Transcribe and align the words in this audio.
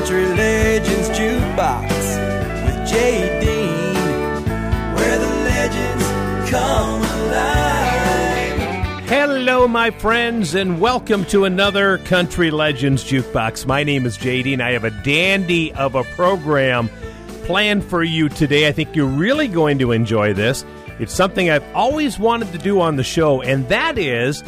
Country 0.00 0.24
Legends 0.28 1.10
Jukebox 1.10 1.90
with 2.64 2.88
Jay 2.88 3.38
Dean, 3.38 3.94
where 4.94 5.18
the 5.18 5.28
legends 5.44 6.50
come 6.50 7.02
alive. 7.02 9.04
Hello, 9.10 9.68
my 9.68 9.90
friends, 9.90 10.54
and 10.54 10.80
welcome 10.80 11.26
to 11.26 11.44
another 11.44 11.98
Country 11.98 12.50
Legends 12.50 13.04
Jukebox. 13.04 13.66
My 13.66 13.84
name 13.84 14.06
is 14.06 14.16
Jay 14.16 14.42
Dean. 14.42 14.62
I 14.62 14.72
have 14.72 14.84
a 14.84 15.02
dandy 15.02 15.70
of 15.74 15.94
a 15.94 16.04
program 16.04 16.88
planned 17.44 17.84
for 17.84 18.02
you 18.02 18.30
today. 18.30 18.68
I 18.68 18.72
think 18.72 18.96
you're 18.96 19.04
really 19.04 19.48
going 19.48 19.78
to 19.80 19.92
enjoy 19.92 20.32
this. 20.32 20.64
It's 20.98 21.12
something 21.12 21.50
I've 21.50 21.74
always 21.74 22.18
wanted 22.18 22.52
to 22.52 22.58
do 22.58 22.80
on 22.80 22.96
the 22.96 23.04
show, 23.04 23.42
and 23.42 23.68
that 23.68 23.98
is 23.98 24.42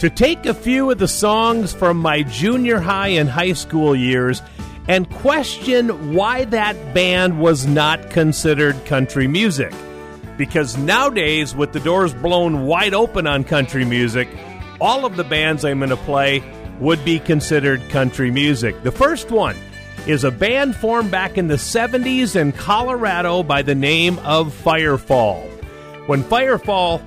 to 0.00 0.10
take 0.10 0.44
a 0.44 0.54
few 0.54 0.90
of 0.90 0.98
the 0.98 1.06
songs 1.06 1.72
from 1.72 1.98
my 1.98 2.24
junior 2.24 2.80
high 2.80 3.08
and 3.08 3.30
high 3.30 3.52
school 3.52 3.94
years 3.94 4.42
and 4.88 5.08
question 5.10 6.14
why 6.14 6.44
that 6.46 6.94
band 6.94 7.38
was 7.38 7.66
not 7.66 8.10
considered 8.10 8.74
country 8.86 9.28
music. 9.28 9.72
Because 10.36 10.76
nowadays, 10.76 11.54
with 11.54 11.72
the 11.72 11.80
doors 11.80 12.14
blown 12.14 12.66
wide 12.66 12.94
open 12.94 13.26
on 13.26 13.44
country 13.44 13.84
music, 13.84 14.28
all 14.80 15.04
of 15.04 15.16
the 15.16 15.24
bands 15.24 15.64
I'm 15.64 15.78
going 15.78 15.90
to 15.90 15.96
play 15.96 16.42
would 16.80 17.04
be 17.04 17.18
considered 17.18 17.86
country 17.90 18.30
music. 18.30 18.82
The 18.82 18.92
first 18.92 19.30
one 19.30 19.56
is 20.06 20.24
a 20.24 20.30
band 20.30 20.76
formed 20.76 21.10
back 21.10 21.36
in 21.36 21.48
the 21.48 21.56
70s 21.56 22.34
in 22.34 22.52
Colorado 22.52 23.42
by 23.42 23.62
the 23.62 23.74
name 23.74 24.18
of 24.20 24.54
Firefall. 24.54 25.44
When 26.06 26.22
Firefall 26.22 27.02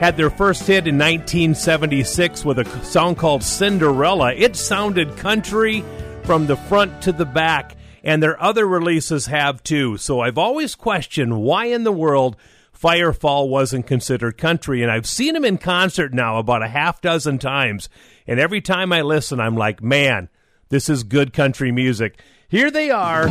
had 0.00 0.16
their 0.16 0.30
first 0.30 0.66
hit 0.66 0.88
in 0.88 0.96
1976 0.96 2.42
with 2.42 2.58
a 2.58 2.84
song 2.84 3.14
called 3.14 3.42
Cinderella. 3.42 4.32
It 4.32 4.56
sounded 4.56 5.14
country 5.18 5.84
from 6.30 6.46
the 6.46 6.54
front 6.54 7.02
to 7.02 7.10
the 7.10 7.26
back, 7.26 7.74
and 8.04 8.22
their 8.22 8.40
other 8.40 8.64
releases 8.64 9.26
have 9.26 9.60
too. 9.64 9.96
So 9.96 10.20
I've 10.20 10.38
always 10.38 10.76
questioned 10.76 11.42
why 11.42 11.64
in 11.64 11.82
the 11.82 11.90
world 11.90 12.36
Firefall 12.72 13.48
wasn't 13.48 13.88
considered 13.88 14.38
country, 14.38 14.80
and 14.80 14.92
I've 14.92 15.08
seen 15.08 15.34
them 15.34 15.44
in 15.44 15.58
concert 15.58 16.14
now 16.14 16.38
about 16.38 16.62
a 16.62 16.68
half 16.68 17.00
dozen 17.00 17.40
times, 17.40 17.88
and 18.28 18.38
every 18.38 18.60
time 18.60 18.92
I 18.92 19.02
listen, 19.02 19.40
I'm 19.40 19.56
like, 19.56 19.82
man, 19.82 20.28
this 20.68 20.88
is 20.88 21.02
good 21.02 21.32
country 21.32 21.72
music. 21.72 22.22
Here 22.48 22.70
they 22.70 22.92
are 22.92 23.26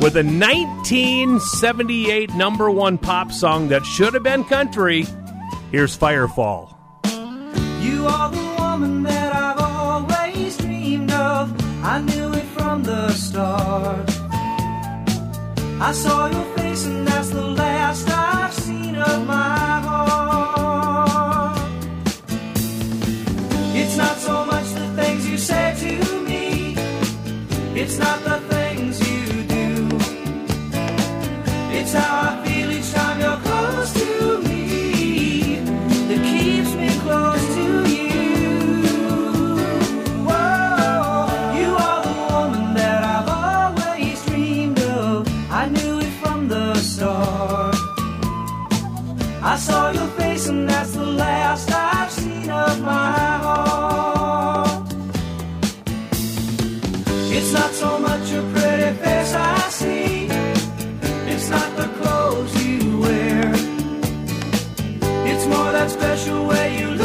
with 0.00 0.16
a 0.16 0.24
1978 0.24 2.32
number 2.32 2.70
one 2.70 2.96
pop 2.96 3.32
song 3.32 3.68
that 3.68 3.84
should 3.84 4.14
have 4.14 4.22
been 4.22 4.44
country. 4.44 5.04
Here's 5.70 5.94
Firefall. 5.94 6.74
You 7.82 8.06
are 8.06 8.30
the 8.30 8.56
woman 8.58 9.02
that 9.02 9.36
I've. 9.36 9.67
I 11.82 12.00
knew 12.00 12.32
it 12.32 12.44
from 12.56 12.82
the 12.82 13.10
start. 13.12 14.10
I 15.80 15.92
saw 15.92 16.26
your 16.26 16.44
face, 16.56 16.86
and 16.86 17.06
that's 17.06 17.30
the 17.30 17.42
last 17.42 18.08
I've 18.10 18.52
seen 18.52 18.96
of 18.96 19.26
my 19.26 19.80
heart. 19.86 21.58
It's 23.74 23.96
not 23.96 24.16
so 24.18 24.44
much 24.44 24.72
the 24.74 24.88
things 25.00 25.28
you 25.28 25.38
say 25.38 25.74
to 25.84 26.20
me, 26.22 26.74
it's 27.80 27.96
not 27.98 28.24
the 28.24 28.40
things 28.52 28.98
you 29.08 29.44
do. 29.44 29.88
It's 31.78 31.92
how 31.92 32.30
I 32.30 32.44
feel 32.44 32.57
saw 49.58 49.90
your 49.90 50.06
face, 50.18 50.48
and 50.48 50.68
that's 50.68 50.92
the 50.92 51.04
last 51.04 51.70
I've 51.72 52.10
seen 52.10 52.48
of 52.48 52.80
my 52.80 53.38
heart. 53.44 54.92
It's 57.36 57.52
not 57.52 57.72
so 57.72 57.98
much 57.98 58.30
a 58.32 58.42
pretty 58.54 58.96
face 59.02 59.34
I 59.34 59.58
see. 59.70 60.28
It's 61.32 61.48
not 61.50 61.76
the 61.76 61.88
clothes 61.98 62.54
you 62.64 63.00
wear. 63.00 63.52
It's 65.30 65.46
more 65.46 65.72
that 65.72 65.90
special 65.90 66.46
way 66.46 66.78
you 66.80 66.97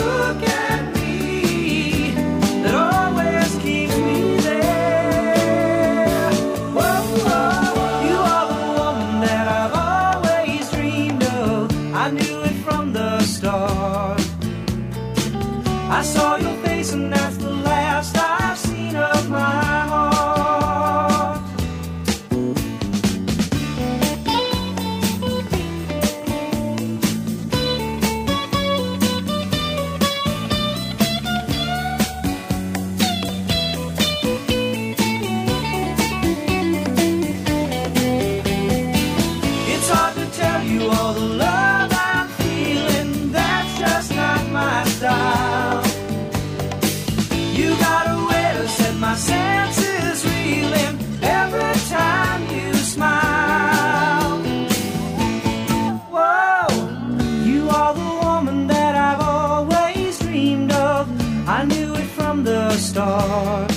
I 61.64 61.66
knew 61.66 61.94
it 61.94 62.08
from 62.08 62.44
the 62.44 62.72
start. 62.72 63.72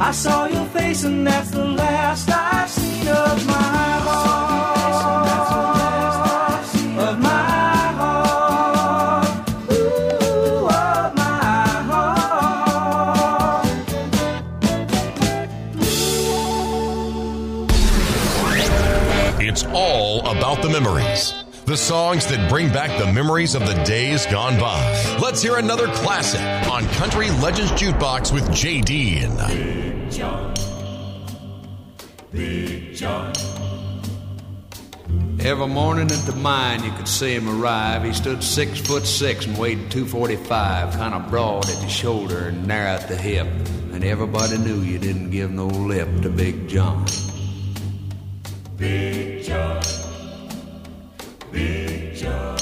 I 0.00 0.10
saw 0.12 0.46
your 0.46 0.64
face, 0.66 1.04
and 1.04 1.26
that's 1.26 1.50
the 1.50 1.64
last 1.64 2.30
I've 2.30 2.70
seen 2.70 3.08
of 3.08 3.46
my 3.46 3.73
The 21.74 21.78
songs 21.78 22.24
that 22.28 22.48
bring 22.48 22.68
back 22.68 22.96
the 23.00 23.12
memories 23.12 23.56
of 23.56 23.66
the 23.66 23.74
days 23.82 24.26
gone 24.26 24.60
by. 24.60 25.18
Let's 25.20 25.42
hear 25.42 25.56
another 25.56 25.88
classic 25.88 26.40
on 26.70 26.86
Country 26.90 27.30
Legends 27.42 27.72
Jukebox 27.72 28.32
with 28.32 28.54
Jay 28.54 28.80
Dean. 28.80 29.32
Every 35.40 35.66
morning 35.66 36.12
at 36.12 36.24
the 36.26 36.36
mine, 36.36 36.84
you 36.84 36.92
could 36.92 37.08
see 37.08 37.34
him 37.34 37.48
arrive. 37.60 38.04
He 38.04 38.12
stood 38.12 38.44
six 38.44 38.78
foot 38.78 39.04
six 39.04 39.44
and 39.46 39.58
weighed 39.58 39.90
245, 39.90 40.94
kind 40.94 41.12
of 41.12 41.28
broad 41.28 41.68
at 41.68 41.80
the 41.80 41.88
shoulder 41.88 42.50
and 42.50 42.68
narrow 42.68 42.90
at 42.90 43.08
the 43.08 43.16
hip. 43.16 43.48
And 43.92 44.04
everybody 44.04 44.58
knew 44.58 44.80
you 44.80 45.00
didn't 45.00 45.30
give 45.30 45.50
no 45.50 45.66
lip 45.66 46.22
to 46.22 46.30
Big 46.30 46.68
John. 46.68 47.04
Big 48.76 49.42
Bad 51.54 52.14
John. 52.16 52.58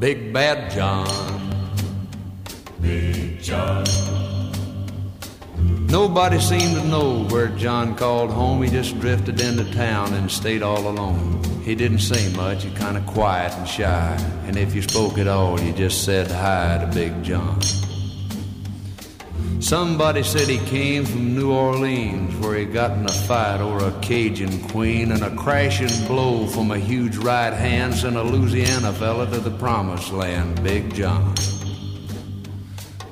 Big 0.00 0.32
Bad 0.32 0.70
John. 0.72 1.42
Nobody 5.86 6.40
seemed 6.40 6.74
to 6.74 6.84
know 6.88 7.24
where 7.24 7.48
John 7.48 7.94
called 7.94 8.30
home. 8.30 8.62
He 8.62 8.70
just 8.70 8.98
drifted 8.98 9.40
into 9.40 9.70
town 9.72 10.14
and 10.14 10.30
stayed 10.30 10.62
all 10.62 10.88
alone. 10.88 11.44
He 11.62 11.74
didn't 11.74 12.00
say 12.00 12.32
much, 12.34 12.64
he 12.64 12.70
kind 12.72 12.96
of 12.96 13.06
quiet 13.06 13.52
and 13.52 13.68
shy. 13.68 14.16
And 14.46 14.56
if 14.56 14.74
you 14.74 14.82
spoke 14.82 15.18
at 15.18 15.28
all, 15.28 15.60
you 15.60 15.72
just 15.72 16.04
said 16.04 16.28
hi 16.30 16.78
to 16.84 16.90
Big 16.92 17.22
John. 17.22 17.60
Somebody 19.62 20.24
said 20.24 20.48
he 20.48 20.58
came 20.66 21.04
from 21.04 21.36
New 21.36 21.52
Orleans, 21.52 22.34
where 22.44 22.56
he 22.58 22.64
got 22.64 22.98
in 22.98 23.06
a 23.06 23.12
fight 23.12 23.60
over 23.60 23.86
a 23.86 24.00
Cajun 24.00 24.60
queen, 24.68 25.12
and 25.12 25.22
a 25.22 25.34
crashing 25.36 26.06
blow 26.08 26.48
from 26.48 26.72
a 26.72 26.78
huge 26.78 27.16
right 27.16 27.52
hand 27.52 27.94
sent 27.94 28.16
a 28.16 28.22
Louisiana 28.24 28.92
fella 28.92 29.30
to 29.30 29.38
the 29.38 29.52
promised 29.52 30.12
land, 30.12 30.60
Big 30.64 30.92
John. 30.92 31.32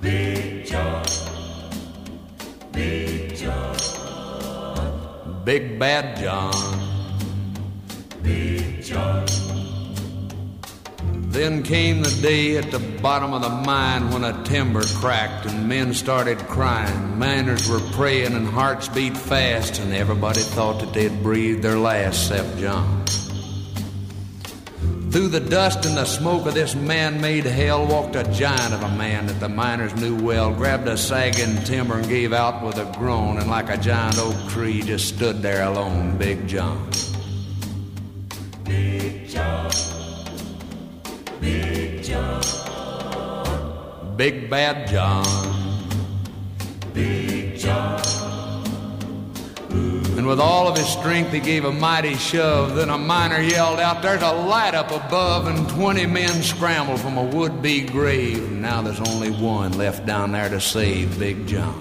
Big 0.00 0.67
John. 0.67 1.06
Big 2.73 3.37
John. 3.37 3.76
Big 5.44 5.79
Bad 5.79 6.19
John. 6.19 6.53
Big 8.23 8.82
John. 8.82 9.60
Then 11.31 11.62
came 11.62 12.03
the 12.03 12.11
day 12.21 12.56
at 12.56 12.73
the 12.73 12.81
bottom 13.00 13.32
of 13.32 13.43
the 13.43 13.49
mine 13.49 14.11
when 14.11 14.25
a 14.25 14.43
timber 14.43 14.82
cracked 14.82 15.47
and 15.47 15.69
men 15.69 15.94
started 15.94 16.38
crying. 16.38 17.17
Miners 17.21 17.69
were 17.69 17.79
praying 17.93 18.35
and 18.35 18.49
hearts 18.49 18.88
beat 18.88 19.17
fast, 19.17 19.79
and 19.79 19.94
everybody 19.94 20.41
thought 20.41 20.81
that 20.81 20.93
they'd 20.93 21.23
breathed 21.23 21.62
their 21.62 21.79
last, 21.79 22.32
except 22.32 22.59
John. 22.59 23.05
Through 25.12 25.29
the 25.29 25.38
dust 25.38 25.87
and 25.87 25.97
the 25.97 26.05
smoke 26.05 26.47
of 26.47 26.55
this 26.55 26.75
man 26.75 27.21
made 27.21 27.44
hell 27.44 27.87
walked 27.87 28.17
a 28.17 28.25
giant 28.32 28.75
of 28.75 28.82
a 28.82 28.97
man 28.97 29.27
that 29.27 29.38
the 29.38 29.49
miners 29.49 29.94
knew 29.94 30.17
well, 30.17 30.53
grabbed 30.53 30.88
a 30.88 30.97
sagging 30.97 31.62
timber 31.62 31.99
and 31.99 32.09
gave 32.09 32.32
out 32.32 32.61
with 32.65 32.77
a 32.77 32.93
groan, 32.99 33.38
and 33.38 33.49
like 33.49 33.71
a 33.71 33.77
giant 33.77 34.19
oak 34.19 34.50
tree 34.50 34.82
just 34.82 35.15
stood 35.15 35.43
there 35.43 35.62
alone, 35.62 36.19
Big 36.19 36.49
John. 36.49 36.91
Big 38.65 39.29
John. 39.29 40.00
Big 41.41 42.03
John. 42.03 42.43
Big 44.17 44.51
Bad 44.51 44.89
John. 44.89 45.25
Big 46.93 47.57
John. 47.57 48.01
And 49.71 50.27
with 50.27 50.39
all 50.39 50.69
of 50.69 50.77
his 50.77 50.87
strength, 50.87 51.33
he 51.33 51.41
gave 51.41 51.65
a 51.65 51.73
mighty 51.73 52.15
shove. 52.15 52.75
Then 52.75 52.91
a 52.91 52.99
miner 52.99 53.41
yelled 53.41 53.81
out, 53.81 54.03
There's 54.03 54.21
a 54.21 54.33
light 54.33 54.75
up 54.75 54.91
above, 54.91 55.47
and 55.47 55.67
20 55.71 56.05
men 56.07 56.43
scrambled 56.43 57.01
from 57.01 57.17
a 57.17 57.25
would 57.25 57.63
be 57.63 57.81
grave. 57.81 58.51
Now 58.51 58.83
there's 58.83 59.01
only 59.01 59.31
one 59.31 59.73
left 59.79 60.05
down 60.05 60.33
there 60.33 60.51
to 60.51 60.61
save 60.61 61.19
Big 61.19 61.47
John. 61.47 61.81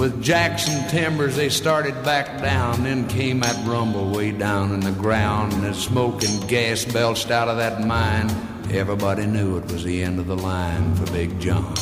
With 0.00 0.22
Jackson 0.22 0.88
timbers, 0.88 1.36
they 1.36 1.50
started 1.50 1.92
back 2.02 2.40
down. 2.40 2.84
Then 2.84 3.06
came 3.06 3.40
that 3.40 3.66
rumble 3.66 4.10
way 4.10 4.32
down 4.32 4.72
in 4.72 4.80
the 4.80 4.92
ground, 4.92 5.52
and 5.52 5.62
the 5.62 5.74
smoke 5.74 6.24
and 6.24 6.48
gas 6.48 6.86
belched 6.86 7.30
out 7.30 7.48
of 7.48 7.58
that 7.58 7.86
mine. 7.86 8.30
Everybody 8.70 9.26
knew 9.26 9.58
it 9.58 9.70
was 9.70 9.84
the 9.84 10.02
end 10.02 10.18
of 10.18 10.26
the 10.26 10.38
line 10.38 10.94
for 10.94 11.04
Big 11.12 11.38
John. 11.38 11.74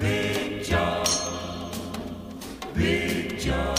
Big 0.00 0.64
John. 0.64 1.04
Big 2.72 3.38
John. 3.38 3.76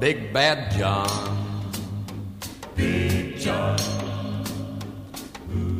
Big 0.00 0.32
Bad 0.32 0.72
John. 0.72 1.70
Big 2.74 3.38
John. 3.38 3.78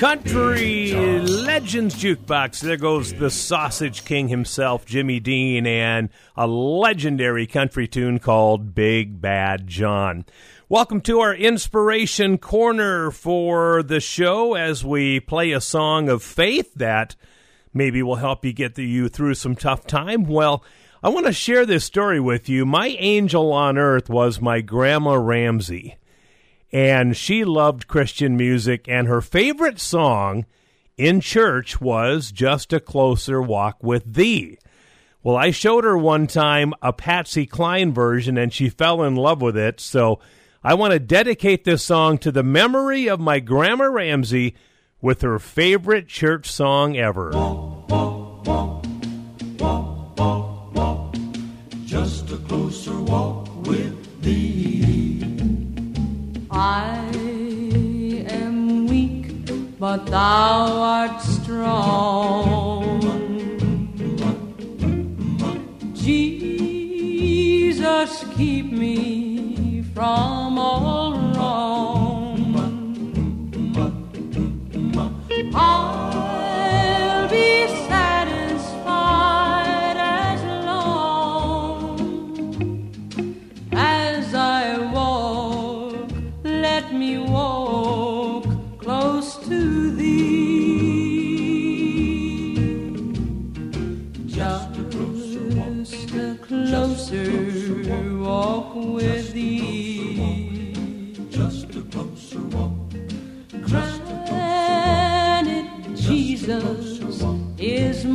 Country 0.00 0.94
Legends 0.94 1.94
Jukebox. 1.94 2.60
There 2.60 2.78
goes 2.78 3.12
the 3.12 3.28
Sausage 3.28 4.06
King 4.06 4.28
himself, 4.28 4.86
Jimmy 4.86 5.20
Dean, 5.20 5.66
and 5.66 6.08
a 6.38 6.46
legendary 6.46 7.46
country 7.46 7.86
tune 7.86 8.18
called 8.18 8.74
Big 8.74 9.20
Bad 9.20 9.66
John. 9.66 10.24
Welcome 10.70 11.02
to 11.02 11.20
our 11.20 11.34
inspiration 11.34 12.38
corner 12.38 13.10
for 13.10 13.82
the 13.82 14.00
show 14.00 14.54
as 14.54 14.82
we 14.82 15.20
play 15.20 15.52
a 15.52 15.60
song 15.60 16.08
of 16.08 16.22
faith 16.22 16.72
that 16.76 17.14
maybe 17.74 18.02
will 18.02 18.16
help 18.16 18.42
you 18.42 18.54
get 18.54 18.78
you 18.78 19.10
through 19.10 19.34
some 19.34 19.54
tough 19.54 19.86
time. 19.86 20.24
Well, 20.24 20.64
I 21.02 21.10
want 21.10 21.26
to 21.26 21.32
share 21.34 21.66
this 21.66 21.84
story 21.84 22.20
with 22.20 22.48
you. 22.48 22.64
My 22.64 22.86
angel 22.98 23.52
on 23.52 23.76
earth 23.76 24.08
was 24.08 24.40
my 24.40 24.62
grandma 24.62 25.16
Ramsey 25.16 25.98
and 26.72 27.16
she 27.16 27.44
loved 27.44 27.88
Christian 27.88 28.36
music, 28.36 28.88
and 28.88 29.08
her 29.08 29.20
favorite 29.20 29.80
song 29.80 30.46
in 30.96 31.20
church 31.20 31.80
was 31.80 32.30
Just 32.30 32.72
a 32.72 32.80
Closer 32.80 33.40
Walk 33.40 33.82
with 33.82 34.14
Thee. 34.14 34.58
Well, 35.22 35.36
I 35.36 35.50
showed 35.50 35.84
her 35.84 35.98
one 35.98 36.26
time 36.26 36.72
a 36.80 36.92
Patsy 36.92 37.46
Cline 37.46 37.92
version, 37.92 38.38
and 38.38 38.52
she 38.52 38.68
fell 38.68 39.02
in 39.02 39.16
love 39.16 39.42
with 39.42 39.56
it. 39.56 39.80
So 39.80 40.20
I 40.62 40.74
want 40.74 40.92
to 40.92 40.98
dedicate 40.98 41.64
this 41.64 41.84
song 41.84 42.18
to 42.18 42.32
the 42.32 42.42
memory 42.42 43.08
of 43.08 43.20
my 43.20 43.40
Grandma 43.40 43.84
Ramsey 43.84 44.54
with 45.00 45.22
her 45.22 45.38
favorite 45.38 46.08
church 46.08 46.50
song 46.50 46.96
ever. 46.96 47.32
But 59.80 60.04
thou 60.04 60.82
art 60.82 61.22
strong. 61.22 63.00
Jesus, 65.94 66.64
keep 68.36 68.70
me 68.70 69.82
from 69.94 70.58
all 70.58 71.29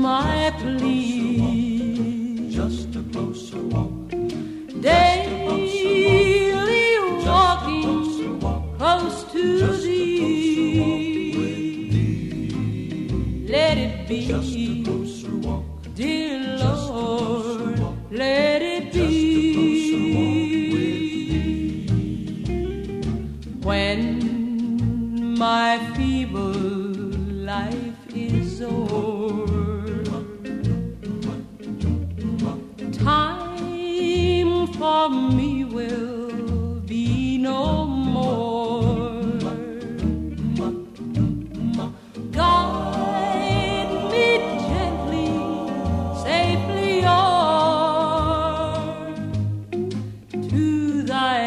my 0.06 0.52
plea. 0.60 1.05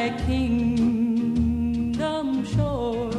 Thy 0.09 0.17
kingdom 0.27 1.97
shore, 2.45 3.11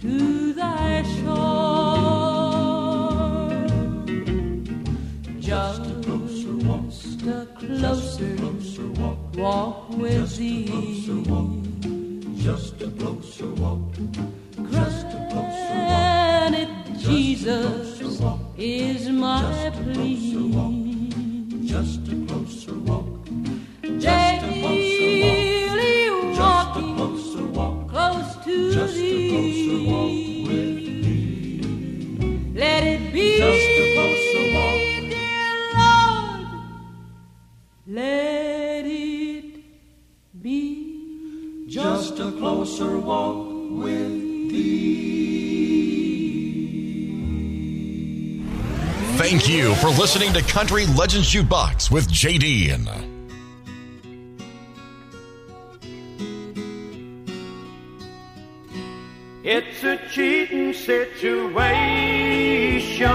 to 0.00 0.52
thy 0.54 1.02
shore. 1.02 2.00
Just 5.38 5.82
a 5.82 5.94
closer 6.02 6.54
walk 9.36 9.90
with 9.90 10.36
thee. 10.36 10.66
Just 12.36 12.82
a 12.82 12.90
closer 12.90 13.50
walk. 13.54 13.80
Country 50.60 50.84
Legends 50.88 51.32
Jukebox 51.32 51.90
with 51.90 52.06
JD. 52.10 52.86
Uh, 52.86 53.00
it's 59.42 59.82
a 59.82 59.96
cheating 60.10 60.74
situation, 60.74 63.06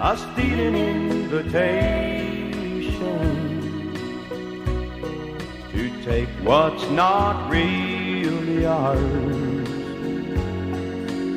a 0.00 0.16
stealing 0.16 0.74
invitation 0.74 2.74
to 5.70 6.02
take 6.02 6.28
what's 6.42 6.90
not 6.90 7.48
really 7.48 8.66
ours, 8.66 9.68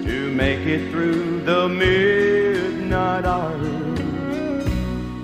to 0.07 0.31
make 0.33 0.65
it 0.65 0.89
through 0.89 1.41
the 1.41 1.69
midnight 2.89 3.25
hours. 3.25 4.00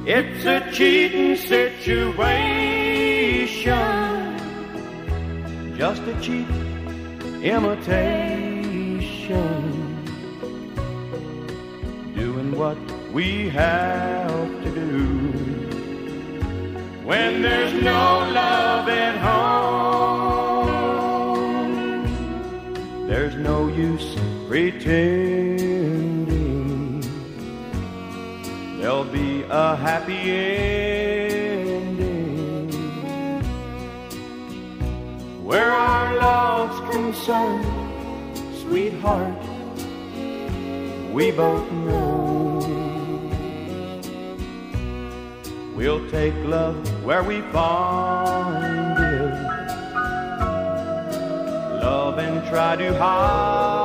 It's 0.05 0.45
a 0.45 0.71
cheating 0.71 1.35
situation, 1.35 1.87
just 5.75 6.03
a 6.03 6.13
cheat 6.21 6.47
imitation, 7.41 8.43
doing 12.13 12.55
what 12.55 12.77
we 13.11 13.49
have 13.49 14.63
to 14.63 14.69
do. 14.71 14.91
When 17.03 17.41
there's 17.41 17.73
no 17.81 18.29
love 18.31 18.87
at 18.89 19.17
home, 19.17 20.45
there's 23.07 23.35
no 23.35 23.67
use 23.69 24.15
pretending. 24.47 25.34
A 29.55 29.73
happy 29.77 30.19
ending 30.31 31.39
where 35.45 35.71
our 35.71 36.13
love's 36.15 36.91
concerned, 36.91 37.65
sweetheart. 38.61 39.41
We 41.13 41.31
both 41.31 41.71
know 41.71 42.59
we'll 45.73 46.05
take 46.11 46.35
love 46.43 46.75
where 47.05 47.23
we 47.23 47.39
find 47.53 48.99
it. 48.99 49.33
Love 51.81 52.19
and 52.19 52.45
try 52.49 52.75
to 52.75 52.93
hide 52.97 53.84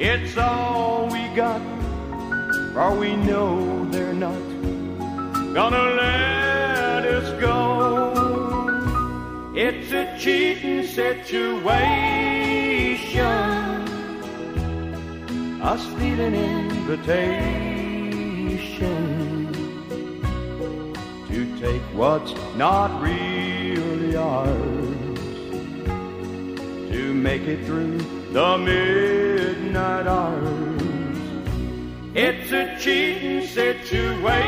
It's 0.00 0.36
all 0.36 1.08
we 1.08 1.26
got, 1.34 1.60
for 2.72 2.94
we 2.94 3.16
know 3.16 3.84
they're 3.86 4.12
not 4.12 4.40
gonna 5.52 5.90
let 5.96 7.04
us 7.04 7.40
go. 7.40 8.12
It's 9.56 9.90
a 9.90 10.16
cheating 10.16 10.86
situation, 10.86 11.48
a 15.60 15.76
stealing 15.76 16.36
invitation 16.36 17.58
to 21.26 21.58
take 21.58 21.82
what's 21.92 22.34
not 22.54 23.02
really 23.02 24.14
ours, 24.14 24.46
to 26.92 27.12
make 27.12 27.42
it 27.42 27.66
through 27.66 27.98
the 28.32 28.58
midnight 28.58 30.06
hours. 30.06 30.82
It's 32.14 32.52
a 32.52 32.76
cheating 32.78 33.46
situation, 33.46 34.38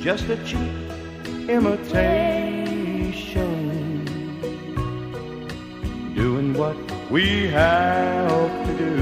just 0.00 0.28
a 0.28 0.36
cheap 0.44 0.70
imitation, 1.48 2.44
doing 6.14 6.54
what 6.54 6.76
we 7.10 7.48
have 7.48 8.66
to 8.66 8.76
do 8.78 8.94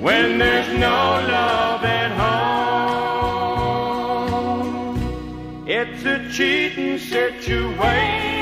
when 0.00 0.38
there's 0.38 0.68
no 0.78 1.20
love 1.34 1.84
at 1.84 2.10
home. 2.12 2.38
It's 5.66 6.04
a 6.06 6.30
cheating 6.32 6.96
situation 6.98 8.37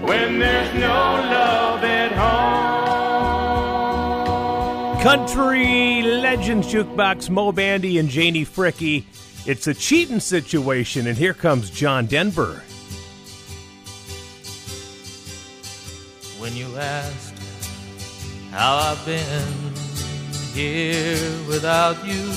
when 0.00 0.38
there's 0.38 0.74
no 0.74 0.88
love 0.88 1.84
at 1.84 2.12
home. 2.12 2.38
Country 5.02 6.02
Legends 6.02 6.72
Jukebox, 6.72 7.30
Moe 7.30 7.52
Bandy 7.52 7.98
and 7.98 8.08
Janie 8.08 8.44
Fricke. 8.44 9.04
It's 9.46 9.66
a 9.66 9.74
cheating 9.74 10.20
situation, 10.20 11.06
and 11.06 11.16
here 11.16 11.34
comes 11.34 11.70
John 11.70 12.06
Denver. 12.06 12.62
when 16.48 16.56
you 16.56 16.78
asked 16.78 17.34
how 18.50 18.76
I've 18.76 19.04
been 19.04 19.74
here 20.54 21.18
without 21.46 22.02
you. 22.06 22.32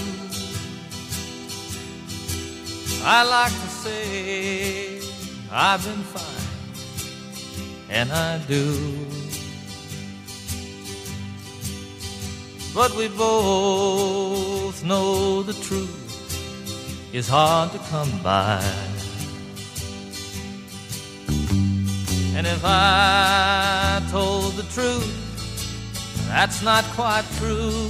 I 3.04 3.24
like 3.24 3.54
to 3.54 3.70
say 3.70 4.91
I've 5.54 5.84
been 5.84 6.04
fine, 6.04 6.48
and 7.90 8.10
I 8.12 8.38
do. 8.48 9.06
But 12.74 12.96
we 12.96 13.10
both 13.10 14.82
know 14.86 15.44
the 15.44 15.52
truth 15.52 17.12
is 17.14 17.28
hard 17.28 17.74
to 17.74 17.80
come 17.90 18.10
by. 18.24 18.64
And 22.34 22.48
if 22.48 22.62
I 22.64 24.02
told 24.10 24.54
the 24.54 24.64
truth, 24.72 26.28
that's 26.30 26.62
not 26.64 26.86
quite 26.96 27.26
true. 27.40 27.90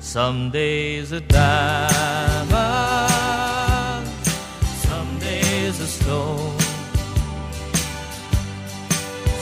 Some 0.00 0.50
days 0.50 1.12
a 1.12 1.20
diamond, 1.20 2.50
days 5.78 6.00
a. 6.02 6.52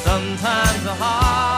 Sometimes 0.04 0.84
the 0.84 0.94
hard 0.94 1.49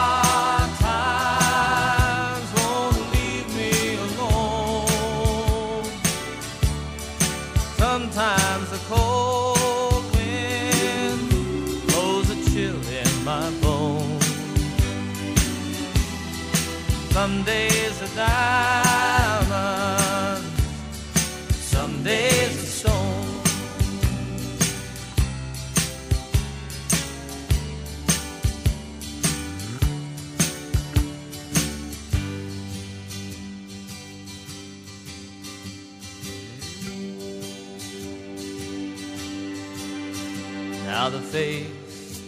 face 41.33 42.21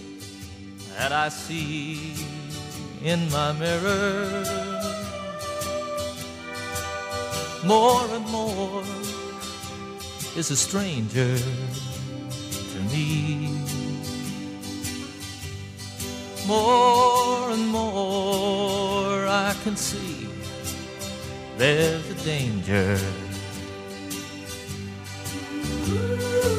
that 0.98 1.12
I 1.12 1.30
see 1.30 2.16
in 3.04 3.30
my 3.30 3.52
mirror 3.52 4.44
more 7.64 8.04
and 8.16 8.26
more 8.32 8.84
is 10.36 10.50
a 10.50 10.56
stranger 10.56 11.38
to 12.74 12.80
me. 12.92 13.62
More 16.48 17.52
and 17.52 17.68
more 17.68 19.28
I 19.28 19.56
can 19.64 19.76
see 19.76 20.28
there's 21.60 22.10
a 22.10 22.18
danger 22.24 22.98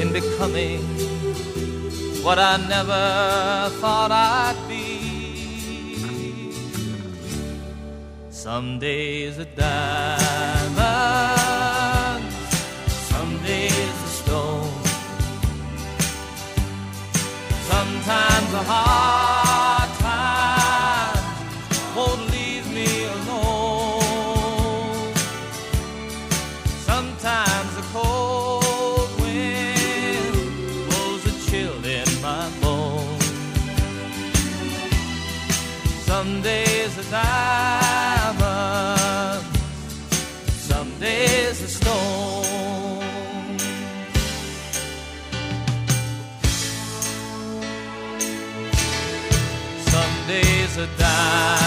in 0.01 0.13
becoming 0.13 1.06
what 2.27 2.41
I 2.41 2.57
never 2.57 3.71
thought 3.81 4.11
I'd 4.11 4.57
be. 4.69 6.51
Some 8.31 8.81
days 8.81 9.39
a 9.39 9.45
diamond, 9.45 9.73
some 13.13 13.39
days 13.45 13.97
a 14.09 14.11
stone, 14.21 14.83
sometimes 17.71 18.53
a 18.55 18.63
hard 18.71 19.26
days 50.99 51.66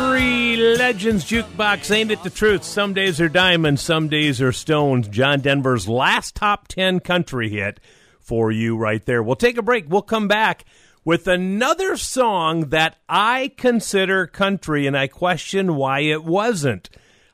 Country 0.00 0.56
Legends 0.56 1.26
Jukebox 1.26 1.94
ain't 1.94 2.10
it 2.10 2.22
the 2.22 2.30
truth? 2.30 2.64
Some 2.64 2.94
days 2.94 3.20
are 3.20 3.28
diamonds, 3.28 3.82
some 3.82 4.08
days 4.08 4.40
are 4.40 4.50
stones. 4.50 5.06
John 5.08 5.40
Denver's 5.40 5.86
last 5.86 6.34
top 6.34 6.68
10 6.68 7.00
country 7.00 7.50
hit 7.50 7.80
for 8.18 8.50
you 8.50 8.78
right 8.78 9.04
there. 9.04 9.22
We'll 9.22 9.36
take 9.36 9.58
a 9.58 9.62
break. 9.62 9.90
We'll 9.90 10.00
come 10.00 10.26
back 10.26 10.64
with 11.04 11.28
another 11.28 11.98
song 11.98 12.70
that 12.70 12.96
I 13.10 13.52
consider 13.58 14.26
country 14.26 14.86
and 14.86 14.96
I 14.96 15.06
question 15.06 15.76
why 15.76 16.00
it 16.00 16.24
wasn't. 16.24 16.88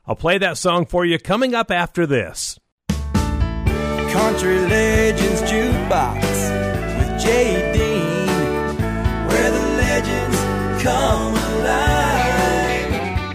I'll 0.05 0.17
play 0.17 0.37
that 0.37 0.57
song 0.57 0.85
for 0.85 1.05
you 1.05 1.17
coming 1.19 1.55
up 1.55 1.71
after 1.71 2.05
this. 2.05 2.59
Country 2.89 4.59
Legends 4.59 5.41
Jukebox 5.43 6.21
with 6.99 7.23
Dean, 7.23 8.27
where 9.27 9.51
the 9.51 9.67
legends 9.77 10.83
come. 10.83 11.46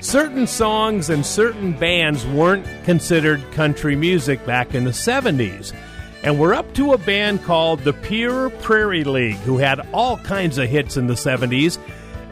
certain 0.00 0.46
songs 0.46 1.10
and 1.10 1.26
certain 1.26 1.72
bands 1.74 2.26
weren't 2.28 2.64
considered 2.84 3.42
country 3.52 3.94
music 3.94 4.46
back 4.46 4.74
in 4.74 4.84
the 4.84 4.92
70s. 4.92 5.74
And 6.22 6.40
we're 6.40 6.54
up 6.54 6.72
to 6.76 6.94
a 6.94 6.98
band 6.98 7.44
called 7.44 7.80
the 7.80 7.92
Pure 7.92 8.48
Prairie 8.48 9.04
League, 9.04 9.36
who 9.40 9.58
had 9.58 9.86
all 9.92 10.16
kinds 10.16 10.56
of 10.56 10.70
hits 10.70 10.96
in 10.96 11.06
the 11.06 11.12
70s. 11.12 11.76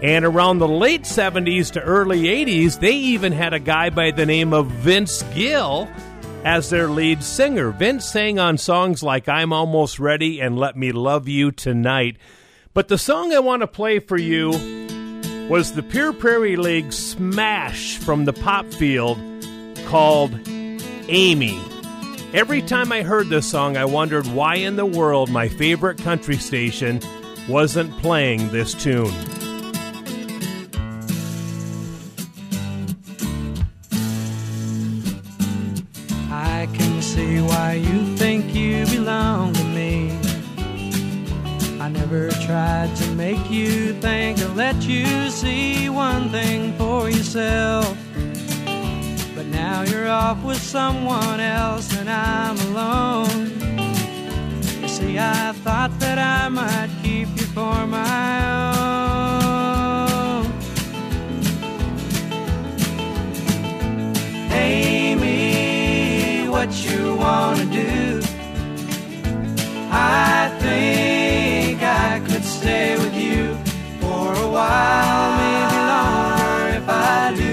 And 0.02 0.24
around 0.24 0.60
the 0.60 0.68
late 0.68 1.02
70s 1.02 1.72
to 1.72 1.82
early 1.82 2.22
80s, 2.22 2.80
they 2.80 2.94
even 2.94 3.32
had 3.32 3.52
a 3.52 3.60
guy 3.60 3.90
by 3.90 4.12
the 4.12 4.24
name 4.24 4.54
of 4.54 4.68
Vince 4.68 5.22
Gill 5.34 5.90
as 6.44 6.68
their 6.68 6.88
lead 6.88 7.24
singer. 7.24 7.70
Vince 7.70 8.04
sang 8.04 8.38
on 8.38 8.58
songs 8.58 9.02
like 9.02 9.28
I'm 9.28 9.52
Almost 9.52 9.98
Ready 9.98 10.40
and 10.40 10.58
Let 10.58 10.76
Me 10.76 10.92
Love 10.92 11.26
You 11.26 11.50
Tonight. 11.50 12.18
But 12.74 12.88
the 12.88 12.98
song 12.98 13.32
I 13.32 13.38
want 13.38 13.62
to 13.62 13.66
play 13.66 13.98
for 13.98 14.18
you 14.18 14.50
was 15.48 15.72
the 15.72 15.82
Pure 15.82 16.14
Prairie 16.14 16.56
League 16.56 16.92
smash 16.92 17.96
from 17.98 18.24
the 18.26 18.32
pop 18.32 18.66
field 18.66 19.18
called 19.86 20.38
Amy. 21.08 21.60
Every 22.34 22.62
time 22.62 22.92
I 22.92 23.02
heard 23.02 23.28
this 23.28 23.48
song, 23.48 23.76
I 23.76 23.84
wondered 23.84 24.26
why 24.26 24.56
in 24.56 24.76
the 24.76 24.86
world 24.86 25.30
my 25.30 25.48
favorite 25.48 25.98
country 25.98 26.36
station 26.36 27.00
wasn't 27.48 27.96
playing 27.98 28.50
this 28.50 28.74
tune. 28.74 29.14
See 37.34 37.40
why 37.40 37.72
you 37.72 38.16
think 38.16 38.54
you 38.54 38.86
belong 38.86 39.52
to 39.52 39.64
me. 39.78 40.10
I 41.80 41.88
never 41.88 42.30
tried 42.46 42.94
to 42.96 43.06
make 43.14 43.50
you 43.50 43.92
think 44.00 44.38
or 44.40 44.48
let 44.48 44.76
you 44.82 45.30
see 45.30 45.88
one 45.88 46.28
thing 46.30 46.60
for 46.78 47.10
yourself. 47.10 47.96
But 49.34 49.46
now 49.46 49.82
you're 49.82 50.08
off 50.08 50.44
with 50.44 50.62
someone 50.62 51.40
else 51.40 51.86
and 51.98 52.08
I'm 52.08 52.56
alone. 52.68 53.40
You 54.80 54.88
see, 54.88 55.18
I 55.18 55.52
thought 55.64 55.92
that 55.98 56.18
I 56.18 56.48
might 56.48 56.90
keep 57.02 57.28
you 57.38 57.46
for 57.56 57.86
my 57.86 58.24
own. 58.46 58.94
Amy, 64.52 64.93
what 66.64 66.90
you 66.90 67.14
wanna 67.16 67.66
do? 67.66 68.22
I 69.90 70.50
think 70.60 71.82
I 71.82 72.22
could 72.26 72.42
stay 72.42 72.96
with 72.96 73.14
you 73.14 73.54
for 74.00 74.32
a 74.32 74.48
while, 74.48 75.36
maybe 75.42 75.76
longer 75.92 76.68
if 76.78 76.88
I 76.88 77.34
do. 77.36 77.52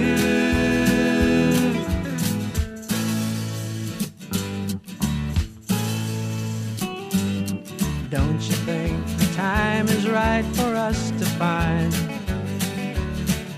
Don't 8.09 8.41
you 8.41 8.55
think 8.69 9.05
the 9.17 9.27
time 9.35 9.89
is 9.89 10.07
right 10.07 10.45
for 10.55 10.73
us 10.73 11.11
to 11.11 11.25
find 11.41 11.93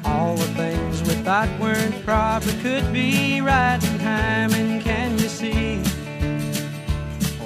all 0.04 0.36
the 0.36 0.48
things 0.56 1.04
we 1.04 1.14
thought 1.22 1.50
weren't 1.60 2.04
proper 2.04 2.52
could 2.64 2.92
be 2.92 3.40
right 3.40 3.93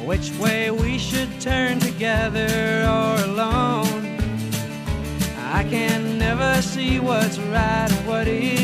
which 0.07 0.31
way 0.39 0.71
we 0.71 0.97
should 0.97 1.29
turn 1.41 1.79
together 1.81 2.47
or 2.95 3.15
alone? 3.25 4.17
I 5.51 5.65
can 5.69 6.17
never 6.17 6.61
see 6.61 7.01
what's 7.01 7.37
right 7.37 7.91
and 7.91 8.07
what 8.07 8.25
is 8.25 8.56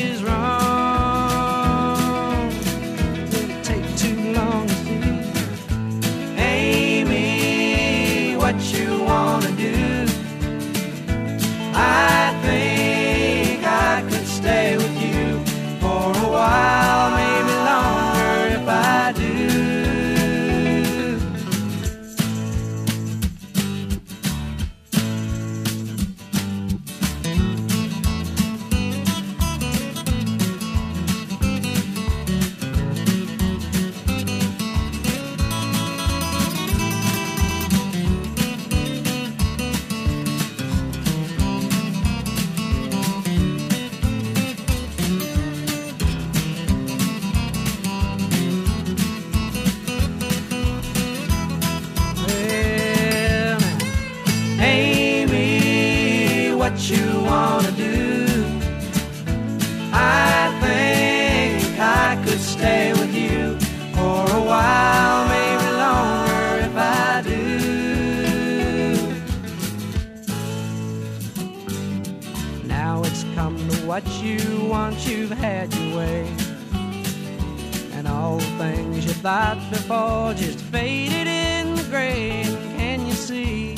thought 79.24 79.58
before 79.70 80.34
just 80.34 80.60
faded 80.60 81.28
in 81.28 81.76
the 81.76 81.84
gray. 81.84 82.44
Can 82.76 83.06
you 83.06 83.14
see 83.14 83.74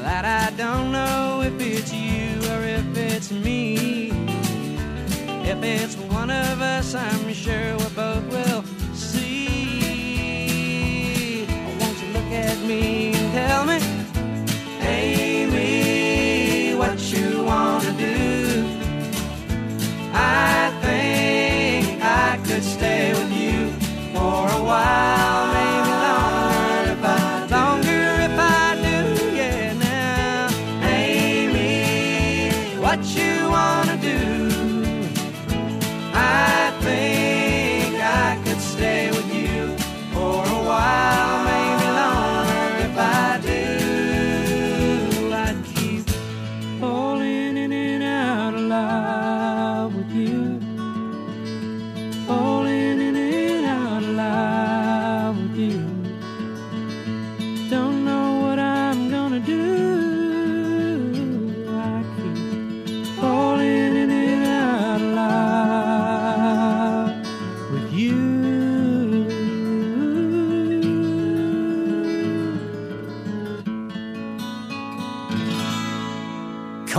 that 0.00 0.24
I 0.24 0.48
don't 0.56 0.90
know 0.90 1.42
if 1.42 1.52
it's 1.60 1.92
you 1.92 2.40
or 2.52 2.64
if 2.64 2.96
it's 2.96 3.30
me? 3.30 4.08
If 5.44 5.62
it's 5.62 5.96
one 5.96 6.30
of 6.30 6.62
us, 6.62 6.94
I'm 6.94 7.30
sure 7.34 7.76
we 7.76 7.84
both 7.94 8.24
will 8.32 8.63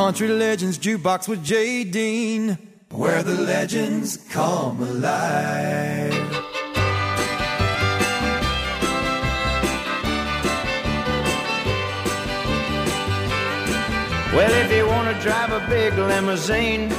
Country 0.06 0.28
Legends 0.28 0.78
Jukebox 0.78 1.28
with 1.28 1.44
J. 1.44 1.84
Dean, 1.84 2.60
where 2.92 3.24
the 3.24 3.34
legends 3.34 4.18
come 4.30 4.80
alive. 4.80 6.14
Well, 14.32 14.54
if 14.64 14.72
you 14.72 14.86
want 14.86 15.18
to 15.18 15.24
drive 15.24 15.52
a 15.52 15.68
big 15.68 15.98
limousine, 15.98 16.94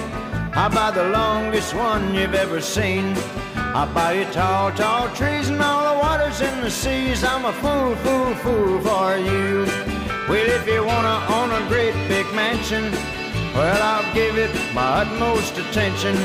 I'll 0.55 0.71
buy 0.71 0.91
the 0.91 1.05
longest 1.05 1.75
one 1.75 2.13
you've 2.13 2.35
ever 2.35 2.61
seen. 2.61 3.15
I'll 3.55 3.87
buy 3.95 4.15
you 4.15 4.25
tall, 4.33 4.73
tall 4.73 5.09
trees 5.15 5.49
and 5.49 5.63
all 5.63 5.95
the 5.95 6.01
waters 6.01 6.41
in 6.41 6.61
the 6.61 6.71
seas. 6.73 7.23
I'm 7.23 7.45
a 7.45 7.53
fool, 7.53 7.95
fool, 8.03 8.35
fool 8.35 8.81
for 8.81 9.17
you. 9.17 9.86
Well, 10.29 10.51
if 10.51 10.67
you 10.67 10.85
want 10.85 11.07
to 11.07 11.35
own 11.35 11.51
a 11.53 11.69
great 11.69 11.95
big 12.09 12.27
mansion, 12.35 12.91
well, 13.55 13.81
I'll 13.81 14.13
give 14.13 14.37
it 14.37 14.51
my 14.75 15.03
utmost 15.03 15.57
attention. 15.57 16.17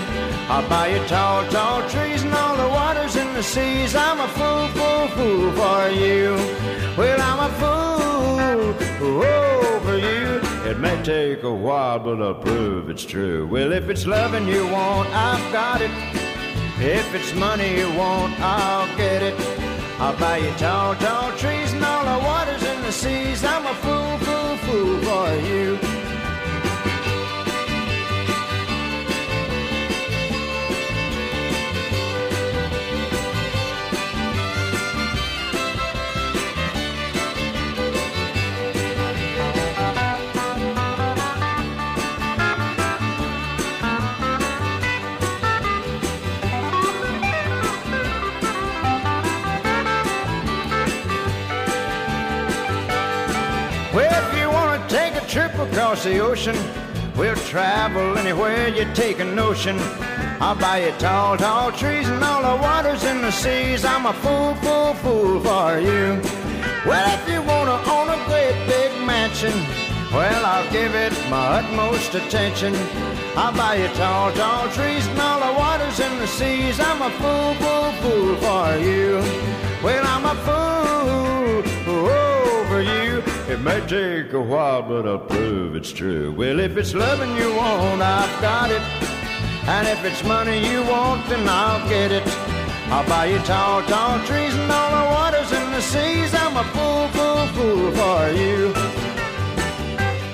I'll 0.49 0.67
buy 0.67 0.87
you 0.87 1.05
tall, 1.07 1.47
tall 1.51 1.87
trees 1.87 2.23
and 2.23 2.33
all 2.33 2.57
the 2.57 2.67
waters 2.67 3.15
in 3.15 3.31
the 3.35 3.43
seas. 3.43 3.95
I'm 3.95 4.19
a 4.19 4.27
fool, 4.29 4.67
fool, 4.69 5.07
fool 5.09 5.51
for 5.51 5.89
you. 5.89 6.33
Well, 6.97 7.21
I'm 7.21 7.39
a 7.47 7.53
fool 7.59 8.01
for 9.81 9.97
you. 9.97 10.41
It 10.69 10.79
may 10.79 11.01
take 11.03 11.43
a 11.43 11.53
while, 11.53 11.99
but 11.99 12.21
I'll 12.21 12.33
prove 12.33 12.89
it's 12.89 13.05
true. 13.05 13.45
Well, 13.45 13.71
if 13.71 13.87
it's 13.87 14.07
loving 14.07 14.47
you 14.47 14.65
want, 14.67 15.09
I've 15.09 15.53
got 15.53 15.79
it. 15.79 15.91
If 16.79 17.13
it's 17.13 17.35
money 17.35 17.77
you 17.77 17.93
want, 17.93 18.33
I'll 18.39 18.87
get 18.97 19.21
it. 19.21 19.35
I'll 19.99 20.17
buy 20.17 20.37
you 20.37 20.51
tall, 20.57 20.95
tall 20.95 21.31
trees 21.37 21.73
and 21.73 21.85
all 21.85 22.03
the 22.03 22.25
waters 22.25 22.50
seas. 22.91 23.43
I'm 23.43 23.65
a 23.65 23.73
fool, 23.75 24.17
fool, 24.19 24.57
fool 24.57 24.97
for 25.01 25.35
you. 25.47 25.90
Trip 55.31 55.53
across 55.59 56.03
the 56.03 56.19
ocean, 56.19 56.57
we'll 57.15 57.35
travel 57.35 58.17
anywhere 58.17 58.67
you 58.67 58.85
take 58.93 59.19
a 59.19 59.23
notion. 59.23 59.77
I'll 60.41 60.55
buy 60.57 60.85
you 60.85 60.91
tall, 60.99 61.37
tall 61.37 61.71
trees 61.71 62.09
and 62.09 62.21
all 62.21 62.41
the 62.41 62.61
waters 62.61 63.05
in 63.05 63.21
the 63.21 63.31
seas. 63.31 63.85
I'm 63.85 64.05
a 64.07 64.13
fool, 64.13 64.55
fool, 64.55 64.93
fool 64.95 65.39
for 65.39 65.79
you. 65.79 66.19
Well, 66.85 67.07
if 67.17 67.29
you 67.31 67.41
want 67.43 67.69
to 67.69 67.91
own 67.95 68.09
a 68.09 68.19
great 68.27 68.57
big 68.67 68.91
mansion, 69.07 69.53
well, 70.11 70.45
I'll 70.45 70.69
give 70.69 70.93
it 70.95 71.13
my 71.29 71.59
utmost 71.59 72.13
attention. 72.13 72.75
I'll 73.37 73.55
buy 73.55 73.75
you 73.75 73.87
tall, 73.95 74.33
tall 74.33 74.67
trees 74.71 75.07
and 75.07 75.19
all 75.21 75.39
the 75.39 75.57
waters 75.57 75.97
in 76.01 76.17
the 76.19 76.27
seas. 76.27 76.77
I'm 76.77 77.01
a 77.01 77.09
fool, 77.21 77.53
fool, 77.61 77.91
fool 78.01 78.35
for 78.35 78.77
you. 78.83 79.21
Well, 79.81 80.05
I'm 80.05 80.25
a 80.25 80.35
fool 80.43 80.91
oh. 81.87 82.30
It 83.51 83.59
may 83.59 83.85
take 83.85 84.31
a 84.31 84.41
while, 84.41 84.81
but 84.81 85.05
I'll 85.05 85.19
prove 85.19 85.75
it's 85.75 85.91
true. 85.91 86.31
Well, 86.31 86.61
if 86.61 86.77
it's 86.77 86.93
loving 86.93 87.35
you 87.35 87.53
want, 87.53 88.01
I've 88.01 88.41
got 88.41 88.71
it. 88.71 88.81
And 89.67 89.89
if 89.89 90.05
it's 90.05 90.23
money 90.23 90.65
you 90.71 90.81
want, 90.83 91.27
then 91.27 91.45
I'll 91.49 91.85
get 91.89 92.13
it. 92.13 92.23
I'll 92.87 93.05
buy 93.09 93.25
you 93.25 93.39
tall, 93.39 93.83
tall 93.83 94.19
trees 94.25 94.55
and 94.55 94.71
all 94.71 94.91
the 94.91 95.11
waters 95.13 95.51
in 95.51 95.69
the 95.71 95.81
seas. 95.81 96.33
I'm 96.33 96.55
a 96.55 96.63
fool, 96.71 97.07
fool, 97.09 97.47
fool 97.47 97.91
for 97.91 98.31
you. 98.31 98.73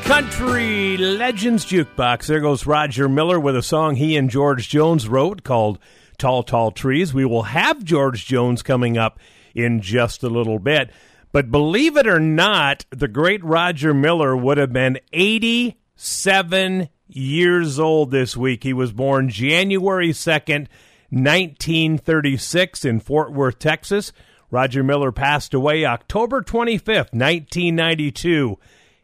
Country 0.04 0.98
Legends 0.98 1.66
Jukebox. 1.66 2.28
There 2.28 2.40
goes 2.40 2.68
Roger 2.68 3.10
Miller 3.10 3.40
with 3.40 3.56
a 3.56 3.64
song 3.64 3.96
he 3.96 4.16
and 4.16 4.30
George 4.30 4.70
Jones 4.70 5.08
wrote 5.08 5.44
called 5.44 5.80
Tall, 6.20 6.44
Tall 6.44 6.70
Trees. 6.70 7.16
We 7.16 7.26
will 7.26 7.44
have 7.44 7.84
George 7.84 8.28
Jones 8.28 8.62
coming 8.62 8.96
up 8.96 9.20
in 9.56 9.82
just 9.82 10.22
a 10.22 10.30
little 10.30 10.60
bit. 10.60 10.92
But 11.38 11.52
believe 11.52 11.98
it 11.98 12.08
or 12.08 12.20
not, 12.20 12.88
the 12.90 13.08
great 13.08 13.44
Roger 13.44 13.94
Miller 13.94 14.36
would 14.36 14.58
have 14.58 14.74
been 14.74 14.98
87 15.14 16.90
years 17.08 17.78
old 17.78 18.10
this 18.10 18.36
week. 18.36 18.64
He 18.64 18.74
was 18.74 18.92
born 18.92 19.30
January 19.30 20.10
2nd, 20.14 20.66
1936, 21.12 22.86
in 22.86 23.00
Fort 23.00 23.32
Worth, 23.34 23.60
Texas. 23.60 24.12
Roger 24.50 24.82
Miller 24.82 25.12
passed 25.12 25.54
away 25.54 25.86
October 25.86 26.42
25th, 26.42 27.14
1992, 27.14 28.58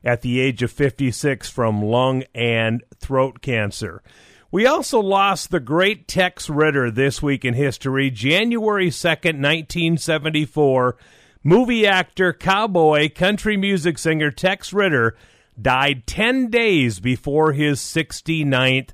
at 0.04 0.24
the 0.24 0.40
age 0.40 0.64
of 0.64 0.72
56 0.72 1.48
from 1.52 1.84
lung 1.84 2.24
and 2.34 2.84
throat 2.98 3.44
cancer. 3.44 4.02
We 4.50 4.66
also 4.66 5.00
lost 5.00 5.52
the 5.52 5.60
great 5.60 6.08
Tex 6.08 6.50
Ritter 6.50 6.90
this 6.90 7.22
week 7.22 7.46
in 7.46 7.54
history, 7.54 8.10
January 8.10 8.90
2nd, 8.90 9.38
1974. 9.38 10.98
Movie 11.46 11.86
actor, 11.86 12.32
cowboy, 12.32 13.10
country 13.14 13.58
music 13.58 13.98
singer 13.98 14.32
Tex 14.32 14.72
Ritter 14.72 15.14
died 15.62 16.08
10 16.08 16.50
days 16.50 17.02
before 17.02 17.52
his 17.52 17.82
69th 17.82 18.92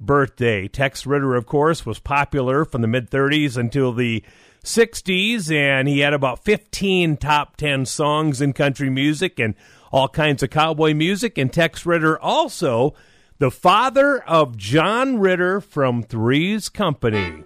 birthday. 0.00 0.68
Tex 0.68 1.04
Ritter, 1.04 1.34
of 1.34 1.44
course, 1.44 1.84
was 1.84 1.98
popular 1.98 2.64
from 2.64 2.80
the 2.80 2.88
mid 2.88 3.10
30s 3.10 3.58
until 3.58 3.92
the 3.92 4.24
60s, 4.64 5.54
and 5.54 5.86
he 5.86 5.98
had 5.98 6.14
about 6.14 6.42
15 6.42 7.18
top 7.18 7.58
10 7.58 7.84
songs 7.84 8.40
in 8.40 8.54
country 8.54 8.88
music 8.88 9.38
and 9.38 9.54
all 9.92 10.08
kinds 10.08 10.42
of 10.42 10.48
cowboy 10.48 10.94
music. 10.94 11.36
And 11.36 11.52
Tex 11.52 11.84
Ritter 11.84 12.18
also 12.18 12.94
the 13.38 13.50
father 13.50 14.22
of 14.22 14.56
John 14.56 15.18
Ritter 15.18 15.60
from 15.60 16.02
Three's 16.02 16.70
Company. 16.70 17.44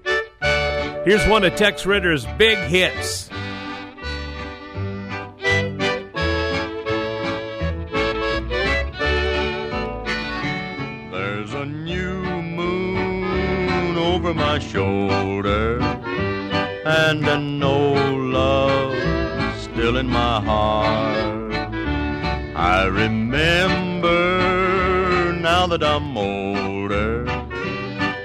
Here's 1.04 1.26
one 1.26 1.42
of 1.42 1.56
Tex 1.56 1.84
Ritter's 1.84 2.24
big 2.38 2.58
hits. 2.58 3.28
And 16.86 17.26
an 17.28 17.62
old 17.62 18.20
love 18.20 18.96
still 19.60 19.98
in 19.98 20.08
my 20.08 20.40
heart. 20.40 21.52
I 22.56 22.84
remember 22.86 24.14
now 25.34 25.66
that 25.66 25.82
I'm 25.82 26.16
older 26.16 27.26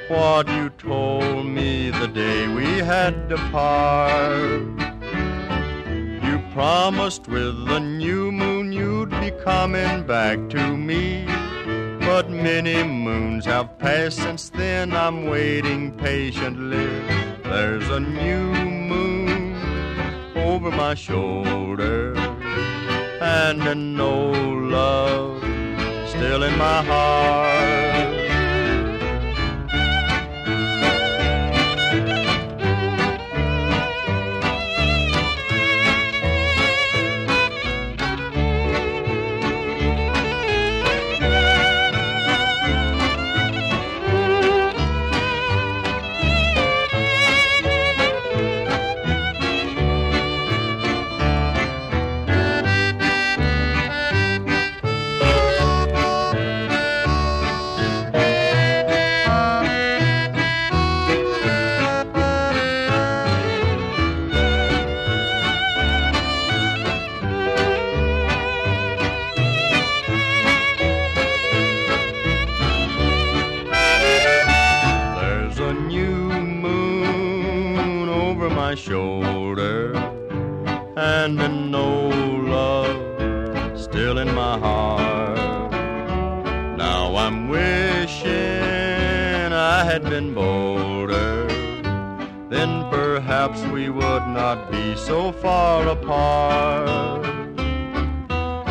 what 0.07 0.47
you 0.47 0.69
told 0.69 1.47
me 1.47 1.89
the 1.89 2.07
day 2.07 2.47
we 2.47 2.77
had 2.77 3.27
to 3.29 3.37
part. 3.51 4.61
You 6.23 6.41
promised 6.53 7.27
with 7.27 7.65
the 7.67 7.79
new 7.79 8.31
moon 8.31 8.71
you'd 8.71 9.09
be 9.09 9.31
coming 9.43 10.05
back 10.07 10.37
to 10.51 10.77
me. 10.77 11.25
But 12.13 12.29
many 12.29 12.83
moons 12.83 13.45
have 13.45 13.79
passed 13.79 14.17
since 14.17 14.49
then. 14.49 14.93
I'm 14.93 15.27
waiting 15.27 15.93
patiently. 15.93 16.89
There's 17.41 17.87
a 17.89 18.01
new 18.01 18.51
moon 18.53 19.55
over 20.35 20.69
my 20.71 20.93
shoulder, 20.93 22.13
and 23.21 23.63
an 23.63 23.97
old 23.97 24.61
love 24.77 25.41
still 26.09 26.43
in 26.43 26.57
my 26.57 26.83
heart. 26.83 27.90
Would 93.91 94.27
not 94.27 94.71
be 94.71 94.95
so 94.95 95.31
far 95.31 95.87
apart. 95.87 97.25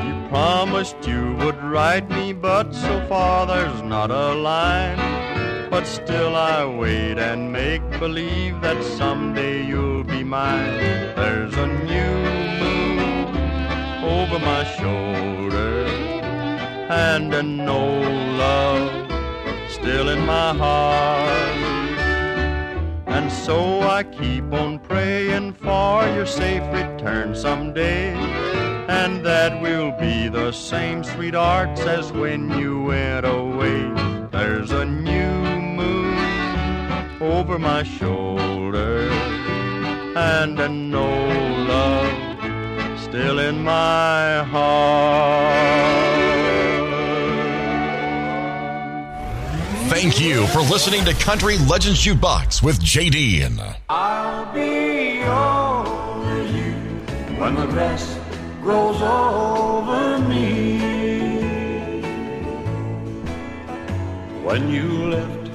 You 0.07 0.15
promised 0.29 0.97
you 1.07 1.37
would 1.41 1.63
write 1.63 2.09
me, 2.11 2.33
but 2.33 2.75
so 2.75 3.07
far 3.09 3.47
there's 3.47 3.83
not 3.83 4.11
a 4.11 4.35
line. 4.35 4.99
But 5.71 5.87
still 5.87 6.35
I 6.35 6.65
wait 6.65 7.19
and 7.19 7.53
make 7.53 7.83
believe 8.01 8.61
that 8.61 8.83
someday 8.83 9.65
you'll 9.65 10.05
be 10.05 10.25
mine. 10.25 10.79
There's 11.15 11.55
a 11.55 11.69
new 11.93 12.17
moon 12.63 13.27
over 14.03 14.39
my 14.39 14.65
shoulder, 14.79 15.87
and 16.89 17.33
an 17.35 17.61
old 17.69 18.29
love 18.45 18.91
still 19.71 20.09
in 20.09 20.21
my 20.27 20.55
heart. 20.55 21.60
And 23.21 23.31
so 23.31 23.83
I 23.83 24.03
keep 24.03 24.51
on 24.51 24.79
praying 24.79 25.53
for 25.53 26.07
your 26.17 26.25
safe 26.25 26.63
return 26.73 27.35
someday. 27.35 28.15
And 28.89 29.23
that 29.27 29.61
we'll 29.61 29.93
be 29.93 30.29
the 30.29 30.53
same 30.53 31.05
sweethearts 31.05 31.83
as 31.83 32.11
when 32.13 32.49
you 32.59 32.85
went 32.85 33.27
away. 33.27 33.83
There's 34.33 34.71
a 34.71 34.87
new 34.87 35.35
moon 35.79 36.19
over 37.21 37.59
my 37.59 37.83
shoulder, 37.83 39.11
and 40.17 40.59
an 40.59 40.95
old 40.95 41.69
love 41.69 43.01
still 43.01 43.39
in 43.39 43.63
my 43.63 44.45
heart. 44.45 45.80
Thank 50.01 50.19
you 50.19 50.47
for 50.47 50.61
listening 50.61 51.05
to 51.05 51.13
Country 51.13 51.59
Legends 51.59 52.03
Jukebox 52.03 52.63
with 52.63 52.81
JD. 52.81 53.59
Uh, 53.59 53.75
I'll 53.91 54.51
be 54.55 55.21
over 55.21 56.43
you 56.51 56.73
when 57.39 57.55
the 57.55 57.67
grass 57.67 58.19
grows 58.63 59.03
over 59.03 60.19
me. 60.27 62.01
When 64.43 64.71
you 64.71 64.89
left, 65.11 65.51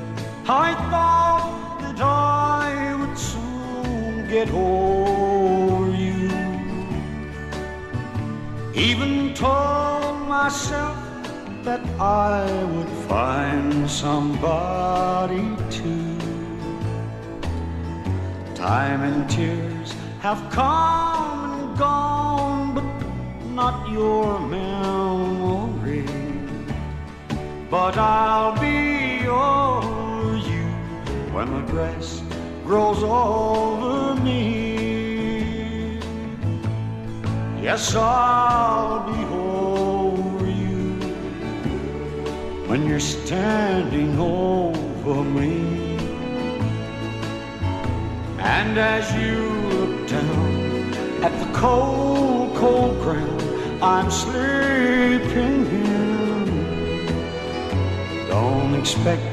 I 0.47 0.75
thought 0.91 1.79
that 1.81 1.99
I 1.99 2.93
would 2.99 3.17
soon 3.17 4.27
get 4.29 4.51
over 4.51 5.89
you. 5.89 6.29
Even 8.75 9.33
told 9.33 10.27
myself 10.27 11.04
that 11.65 11.83
I 11.99 12.63
would 12.63 12.89
find 13.09 13.89
somebody 13.89 15.43
too. 15.71 16.15
Time 18.53 19.01
and 19.01 19.27
tears 19.27 19.91
have 20.19 20.39
come 20.51 21.53
and 21.53 21.77
gone, 21.77 22.75
but 22.75 22.85
not 23.49 23.89
your 23.89 24.39
memory. 24.39 26.05
But 27.71 27.97
I'll 27.97 28.55
be 28.59 29.27
over 29.27 30.37
you 30.37 30.67
when 31.33 31.51
the 31.51 31.71
grass 31.71 32.21
grows 32.63 33.01
over 33.01 34.21
me. 34.21 35.97
Yes, 37.59 37.95
I'll 37.95 39.11
be 39.11 39.24
when 42.75 42.89
you're 42.89 42.99
standing 42.99 44.19
over 44.19 45.23
me. 45.23 45.55
And 48.37 48.77
as 48.77 49.05
you 49.15 49.37
look 49.71 50.09
down 50.09 50.93
at 51.23 51.33
the 51.41 51.49
cold, 51.57 52.53
cold 52.57 52.99
ground 53.01 53.41
I'm 53.81 54.11
sleeping 54.11 55.59
in, 55.87 57.07
don't 58.27 58.75
expect 58.75 59.23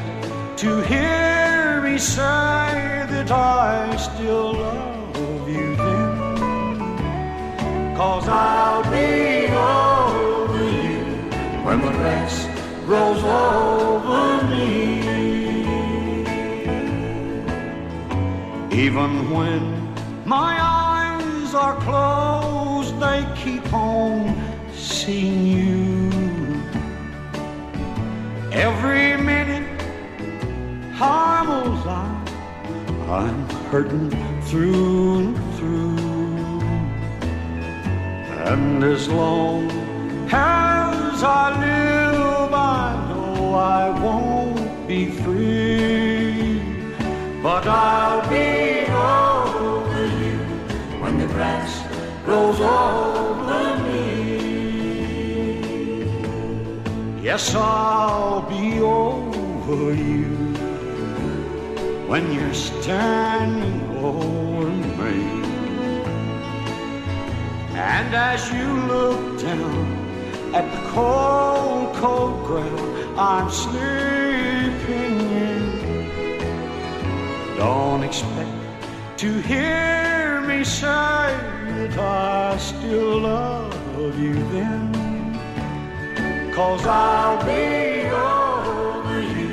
to 0.59 0.81
hear 0.83 1.81
me 1.83 1.99
say 1.99 2.71
that 3.13 3.29
I 3.33 3.97
still 3.97 4.53
love 4.53 5.49
you 5.49 5.75
then. 5.75 6.87
Cause 7.97 8.29
I'll 8.29 8.85
be 8.85 9.49
over 9.51 10.65
you 10.87 11.01
when 11.65 11.81
the 11.81 11.91
grass 11.91 12.52
grows 12.93 13.25
over 13.25 14.47
me. 14.53 14.67
Even 18.85 19.31
when 19.31 19.63
my 20.27 20.53
eyes 20.61 21.55
are 21.55 21.77
closed, 21.87 22.93
they 23.01 23.21
keep 23.43 23.67
on 23.73 24.37
seeing 24.75 25.47
you. 25.57 26.11
Every 28.53 29.17
minute 29.31 29.69
goes 30.99 31.87
on, 31.87 32.13
I'm 33.09 33.41
hurting 33.71 34.11
through 34.49 35.19
and 35.21 35.37
through. 35.57 36.61
And 38.51 38.85
as 38.85 39.09
long 39.09 39.71
as 40.31 41.23
I 41.23 41.45
live, 41.67 42.53
I 42.53 42.82
I 43.55 43.91
won't 43.91 44.89
be 44.89 45.11
free, 45.11 46.61
but 47.43 47.67
I'll 47.67 48.29
be 48.29 48.87
over 48.91 50.07
you 50.23 50.39
when 51.01 51.19
the 51.19 51.27
grass 51.27 51.83
grows 52.25 52.61
over 52.61 53.79
me. 53.85 54.03
Yes, 57.23 57.55
I'll 57.55 58.43
be 58.49 58.81
over 58.81 59.95
you 59.95 60.33
when 62.07 62.33
you're 62.33 62.55
standing 62.55 63.81
over 63.99 64.71
me. 64.99 65.43
And 67.75 68.15
as 68.15 68.53
you 68.53 68.67
look 68.93 69.41
down 69.41 70.55
at 70.55 70.71
the 70.71 70.89
cold, 70.91 71.95
cold 71.97 72.45
ground, 72.47 72.92
I'm 73.17 73.51
sleeping 73.51 73.77
in, 75.31 76.39
don't 77.59 78.03
expect 78.05 78.51
to 79.19 79.41
hear 79.43 80.41
me 80.41 80.65
say 80.65 80.89
that 80.89 81.99
I 81.99 82.57
still 82.57 83.21
love 83.21 84.19
you 84.19 84.35
then. 84.51 84.93
Cause 86.55 86.87
I'll 86.87 87.45
be 87.45 88.09
over 88.09 89.21
you 89.21 89.53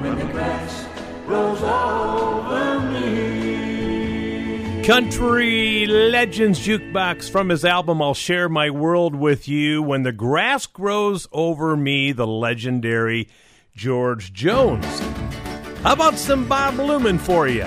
when 0.00 0.18
the 0.18 0.26
grass 0.26 0.86
grows 1.26 1.62
over 1.62 2.80
me. 2.92 3.33
Country 4.86 5.86
Legends 5.86 6.60
Jukebox 6.60 7.30
from 7.30 7.48
his 7.48 7.64
album 7.64 8.02
I'll 8.02 8.12
Share 8.12 8.50
My 8.50 8.68
World 8.68 9.14
with 9.14 9.48
You. 9.48 9.82
When 9.82 10.02
the 10.02 10.12
Grass 10.12 10.66
Grows 10.66 11.26
Over 11.32 11.74
Me, 11.74 12.12
the 12.12 12.26
legendary 12.26 13.30
George 13.74 14.34
Jones. 14.34 14.84
How 15.80 15.94
about 15.94 16.18
some 16.18 16.46
Bob 16.46 16.74
Luman 16.74 17.18
for 17.18 17.48
you? 17.48 17.64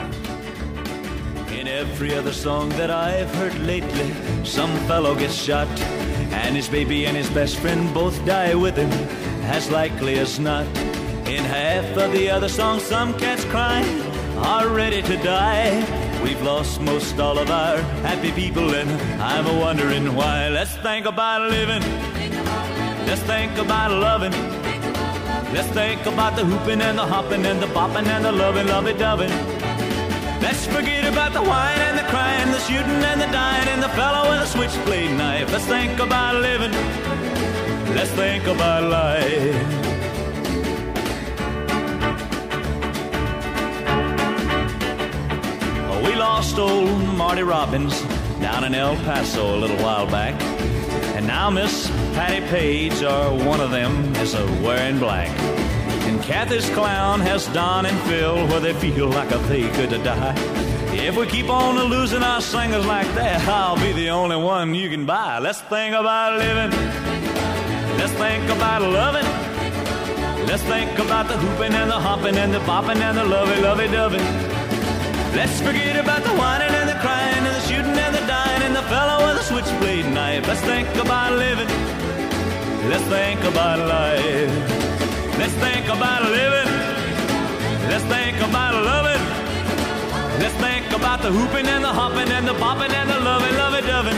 In 1.58 1.68
every 1.68 2.14
other 2.14 2.32
song 2.32 2.70
that 2.70 2.92
I've 2.92 3.34
heard 3.34 3.58
lately, 3.62 4.14
some 4.46 4.78
fellow 4.86 5.16
gets 5.16 5.34
shot, 5.34 5.68
and 6.32 6.56
his 6.56 6.70
baby 6.70 7.08
and 7.08 7.18
his 7.18 7.32
best 7.32 7.58
friend 7.58 7.92
both 7.96 8.24
die 8.28 8.54
with 8.54 8.78
him, 8.78 8.92
as 9.50 9.72
likely 9.72 10.20
as 10.20 10.38
not. 10.40 10.68
In 11.28 11.44
half 11.44 11.98
of 11.98 12.12
the 12.12 12.30
other 12.30 12.48
songs, 12.48 12.84
some 12.84 13.18
cats 13.18 13.44
crying 13.46 14.04
are 14.38 14.70
ready 14.70 15.02
to 15.02 15.18
die. 15.24 15.97
We've 16.28 16.42
lost 16.42 16.82
most 16.82 17.18
all 17.22 17.40
of 17.40 17.50
our 17.50 17.78
happy 18.04 18.34
people, 18.34 18.76
and 18.76 18.90
I'm 19.22 19.48
a 19.48 19.58
wondering 19.58 20.14
why. 20.14 20.50
Let's 20.50 20.76
think 20.76 21.06
about 21.06 21.50
living. 21.50 21.82
Let's 23.08 23.22
think 23.22 23.58
about 23.58 23.92
loving. 23.92 24.34
Let's 25.54 25.70
think 25.70 26.06
about 26.06 26.36
the 26.36 26.44
hooping 26.44 26.82
and 26.82 26.98
the 26.98 27.06
hopping 27.06 27.46
and 27.46 27.62
the 27.62 27.68
bopping 27.68 28.08
and 28.08 28.26
the 28.26 28.34
loving, 28.34 28.68
lovey 28.68 28.92
doving. 28.92 29.32
Let's 30.42 30.68
forget 30.68 31.06
about 31.06 31.32
the 31.32 31.44
whine 31.44 31.80
and 31.80 31.98
the 31.98 32.08
crying, 32.12 32.52
the 32.52 32.60
shooting 32.60 33.04
and 33.12 33.22
the 33.22 33.28
dying, 33.28 33.70
and 33.70 33.82
the 33.82 33.90
fellow 33.96 34.30
with 34.30 34.42
a 34.42 34.48
switchblade 34.48 35.18
knife. 35.18 35.50
Let's 35.54 35.66
think 35.66 35.98
about 35.98 36.36
living. 36.42 36.74
Let's 37.96 38.12
think 38.12 38.48
about 38.48 38.84
life. 38.84 39.87
Lost 46.18 46.58
old 46.58 47.16
Marty 47.16 47.44
Robbins 47.44 48.02
down 48.42 48.64
in 48.64 48.74
El 48.74 48.96
Paso 48.98 49.56
a 49.56 49.58
little 49.58 49.78
while 49.78 50.08
back. 50.08 50.34
And 51.16 51.28
now 51.28 51.52
Miss 51.52 51.90
Patti 52.16 52.44
Page, 52.48 53.04
or 53.04 53.38
one 53.46 53.62
of 53.62 53.70
them, 53.70 54.16
is 54.16 54.34
a 54.34 54.44
wearing 54.64 54.98
black. 54.98 55.30
And 56.08 56.20
Cathy's 56.24 56.68
clown 56.72 57.20
has 57.20 57.46
Don 57.54 57.86
and 57.86 58.00
Phil 58.10 58.48
where 58.48 58.60
they 58.60 58.74
feel 58.74 59.10
like 59.10 59.30
a 59.32 59.38
they 59.50 59.70
could 59.70 59.92
die. 60.04 60.34
If 60.92 61.16
we 61.16 61.28
keep 61.28 61.50
on 61.50 61.76
losing 61.84 62.24
our 62.24 62.42
singers 62.42 62.86
like 62.88 63.08
that, 63.14 63.48
I'll 63.48 63.76
be 63.76 63.92
the 63.94 64.10
only 64.10 64.38
one 64.38 64.74
you 64.74 64.90
can 64.90 65.06
buy. 65.06 65.38
Let's 65.38 65.62
think 65.62 65.94
about 65.94 66.40
living. 66.40 66.72
Let's 68.00 68.14
think 68.14 68.50
about 68.50 68.82
loving. 68.82 69.26
Let's 70.48 70.64
think 70.64 70.98
about 70.98 71.28
the 71.28 71.38
hooping 71.38 71.74
and 71.74 71.92
the 71.92 72.00
hopping 72.00 72.38
and 72.38 72.52
the 72.52 72.60
bopping 72.60 73.02
and 73.02 73.18
the 73.18 73.24
lovey, 73.24 73.62
lovey, 73.62 73.88
dovey. 73.88 74.57
Let's 75.38 75.62
forget 75.62 75.96
about 76.04 76.24
the 76.24 76.34
whining 76.34 76.74
and 76.74 76.90
the 76.90 76.96
crying 76.96 77.46
and 77.46 77.46
the 77.46 77.62
shooting 77.70 77.94
and 77.94 78.16
the 78.16 78.26
dying 78.26 78.64
and 78.64 78.76
the 78.76 78.82
fellow 78.90 79.18
with 79.28 79.38
a 79.38 79.44
switchblade 79.44 80.12
knife. 80.12 80.48
Let's 80.48 80.62
think 80.62 80.90
about 80.96 81.34
living. 81.34 81.70
Let's 82.90 83.06
think 83.06 83.42
about 83.44 83.78
life. 83.78 84.50
Let's 85.38 85.54
think 85.62 85.86
about 85.96 86.24
living. 86.24 86.70
Let's 87.86 88.04
think 88.06 88.38
about 88.50 88.74
loving. 88.82 89.24
Let's 90.42 90.58
think 90.58 90.90
about 91.00 91.22
the 91.22 91.32
hooping 91.32 91.68
and 91.68 91.84
the 91.84 91.94
hopping 91.94 92.32
and 92.34 92.48
the 92.48 92.56
bopping 92.56 92.90
and 92.90 93.08
the 93.08 93.20
lovey, 93.20 93.52
lovey, 93.62 93.82
doving. 93.86 94.18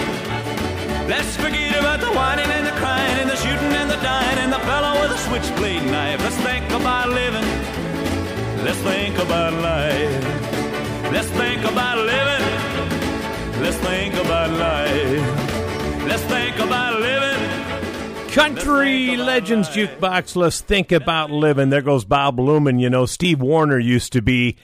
Let's 1.11 1.35
forget 1.35 1.75
about 1.77 1.99
the 1.99 2.13
whining 2.15 2.49
and 2.49 2.65
the 2.65 2.75
crying 2.79 3.19
and 3.19 3.29
the 3.29 3.35
shooting 3.35 3.73
and 3.75 3.91
the 3.91 3.99
dying 3.99 4.37
and 4.39 4.53
the 4.53 4.63
fellow 4.69 4.93
with 5.01 5.11
a 5.11 5.21
switchblade 5.27 5.83
knife. 5.83 6.23
Let's 6.23 6.39
think 6.47 6.71
about 6.71 7.09
living. 7.09 7.47
Let's 8.63 8.79
think 8.87 9.17
about 9.19 9.51
life. 9.55 10.58
Let's 11.11 11.27
think 11.29 11.63
about 11.63 11.97
living. 11.97 12.47
Let's 13.63 13.77
think 13.77 14.13
about 14.13 14.51
life. 14.51 16.07
Let's 16.07 16.23
think 16.23 16.59
about 16.59 16.99
living. 16.99 18.29
Country 18.31 19.17
Legends 19.17 19.69
Jukebox, 19.69 20.35
let's 20.35 20.61
think 20.61 20.91
about 20.91 21.31
living. 21.31 21.71
There 21.71 21.81
goes 21.81 22.05
Bob 22.05 22.37
Luman. 22.37 22.79
You 22.79 22.91
know, 22.91 23.07
Steve 23.07 23.41
Wariner 23.41 23.79
used 23.79 24.13
to 24.13 24.21
be 24.21 24.57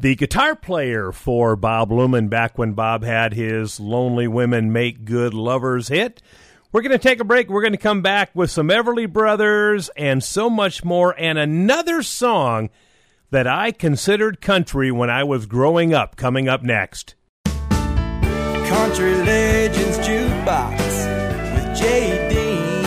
the 0.00 0.16
guitar 0.16 0.56
player 0.56 1.12
for 1.12 1.54
Bob 1.54 1.90
Luman 1.90 2.28
back 2.28 2.58
when 2.58 2.72
Bob 2.72 3.04
had 3.04 3.32
his 3.32 3.78
Lonely 3.78 4.26
Women 4.26 4.72
Make 4.72 5.04
Good 5.04 5.34
Lovers 5.34 5.86
hit. 5.86 6.20
We're 6.72 6.82
going 6.82 6.90
to 6.90 6.98
take 6.98 7.20
a 7.20 7.24
break. 7.24 7.48
We're 7.48 7.62
going 7.62 7.74
to 7.74 7.78
come 7.78 8.02
back 8.02 8.30
with 8.34 8.50
some 8.50 8.70
Everly 8.70 9.10
Brothers 9.10 9.88
and 9.96 10.24
so 10.24 10.50
much 10.50 10.82
more, 10.82 11.14
and 11.16 11.38
another 11.38 12.02
song 12.02 12.70
that 13.32 13.46
I 13.46 13.72
considered 13.72 14.42
country 14.42 14.92
when 14.92 15.08
I 15.08 15.24
was 15.24 15.46
growing 15.46 15.94
up 15.94 16.16
coming 16.16 16.48
up 16.48 16.62
next. 16.62 17.14
Country 17.44 19.14
Legends 19.14 19.96
Jukebox 19.98 20.78
with 21.54 21.78
Jay 21.78 22.28
Dean, 22.28 22.82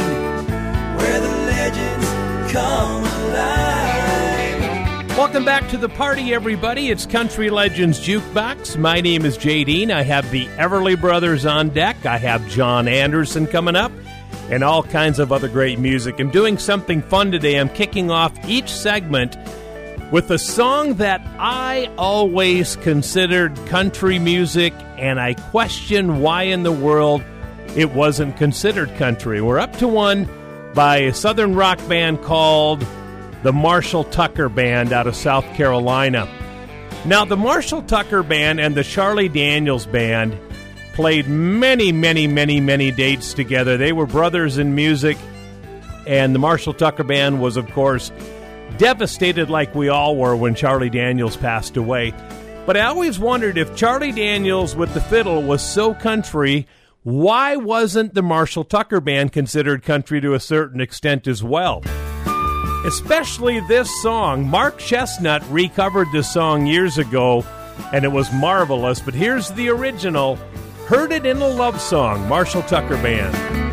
where 0.97 1.19
the 1.19 1.27
legends 1.27 2.51
come 2.51 3.03
alive. 3.03 5.17
Welcome 5.17 5.45
back 5.45 5.67
to 5.69 5.77
the 5.77 5.89
party, 5.89 6.31
everybody. 6.31 6.91
It's 6.91 7.07
Country 7.07 7.49
Legends 7.49 7.99
Jukebox. 7.99 8.77
My 8.77 9.01
name 9.01 9.25
is 9.25 9.37
Jay 9.37 9.63
Dean. 9.63 9.89
I 9.91 10.03
have 10.03 10.29
the 10.29 10.45
Everly 10.57 10.99
Brothers 10.99 11.47
on 11.47 11.69
deck. 11.69 12.05
I 12.05 12.19
have 12.19 12.47
John 12.49 12.87
Anderson 12.87 13.47
coming 13.47 13.75
up 13.75 13.91
and 14.51 14.63
all 14.63 14.83
kinds 14.83 15.17
of 15.17 15.31
other 15.31 15.47
great 15.47 15.79
music. 15.79 16.19
I'm 16.19 16.29
doing 16.29 16.59
something 16.59 17.01
fun 17.01 17.31
today. 17.31 17.59
I'm 17.59 17.69
kicking 17.69 18.11
off 18.11 18.31
each 18.47 18.69
segment 18.69 19.35
with 20.11 20.29
a 20.29 20.37
song 20.37 20.95
that 20.95 21.21
I 21.39 21.91
always 21.97 22.75
considered 22.77 23.55
country 23.67 24.19
music, 24.19 24.73
and 24.97 25.19
I 25.19 25.33
question 25.33 26.19
why 26.19 26.43
in 26.43 26.63
the 26.63 26.71
world 26.71 27.23
it 27.75 27.91
wasn't 27.93 28.37
considered 28.37 28.95
country. 28.95 29.41
We're 29.41 29.59
up 29.59 29.75
to 29.77 29.87
one 29.87 30.29
by 30.73 30.97
a 30.97 31.13
southern 31.13 31.55
rock 31.55 31.79
band 31.87 32.21
called 32.21 32.85
the 33.43 33.51
Marshall 33.51 34.03
Tucker 34.05 34.49
Band 34.49 34.93
out 34.93 35.07
of 35.07 35.15
South 35.15 35.45
Carolina. 35.55 36.27
Now, 37.05 37.25
the 37.25 37.37
Marshall 37.37 37.81
Tucker 37.83 38.23
Band 38.23 38.59
and 38.59 38.75
the 38.75 38.83
Charlie 38.83 39.29
Daniels 39.29 39.85
Band 39.85 40.37
played 40.93 41.27
many, 41.27 41.91
many, 41.91 42.27
many, 42.27 42.59
many 42.59 42.91
dates 42.91 43.33
together. 43.33 43.77
They 43.77 43.91
were 43.91 44.05
brothers 44.05 44.57
in 44.57 44.75
music, 44.75 45.17
and 46.07 46.33
the 46.33 46.39
Marshall 46.39 46.73
Tucker 46.73 47.03
Band 47.03 47.41
was, 47.41 47.57
of 47.57 47.69
course, 47.71 48.11
devastated 48.77 49.49
like 49.49 49.73
we 49.75 49.89
all 49.89 50.15
were 50.15 50.35
when 50.35 50.55
Charlie 50.55 50.89
Daniels 50.89 51.37
passed 51.37 51.77
away. 51.77 52.13
But 52.65 52.77
I 52.77 52.85
always 52.85 53.19
wondered 53.19 53.57
if 53.57 53.75
Charlie 53.75 54.11
Daniels 54.11 54.75
with 54.75 54.93
the 54.93 55.01
fiddle 55.01 55.43
was 55.43 55.61
so 55.61 55.93
country, 55.93 56.67
why 57.03 57.55
wasn't 57.55 58.15
the 58.15 58.23
Marshall 58.23 58.63
Tucker 58.63 58.99
Band 58.99 59.31
considered 59.31 59.83
country 59.83 60.19
to 60.21 60.33
a 60.33 60.39
certain 60.39 60.81
extent 60.81 61.27
as 61.27 61.43
well? 61.43 61.83
Especially 62.85 63.59
this 63.61 63.89
song. 64.01 64.47
Mark 64.47 64.79
Chesnutt 64.79 65.43
recovered 65.51 66.07
this 66.11 66.31
song 66.31 66.65
years 66.65 66.97
ago, 66.97 67.45
and 67.93 68.03
it 68.03 68.11
was 68.11 68.31
marvelous. 68.33 68.99
But 68.99 69.13
here's 69.13 69.49
the 69.51 69.69
original 69.69 70.37
Heard 70.87 71.11
It 71.11 71.25
in 71.25 71.37
a 71.37 71.47
Love 71.47 71.79
Song, 71.81 72.27
Marshall 72.27 72.63
Tucker 72.63 72.97
Band. 72.97 73.64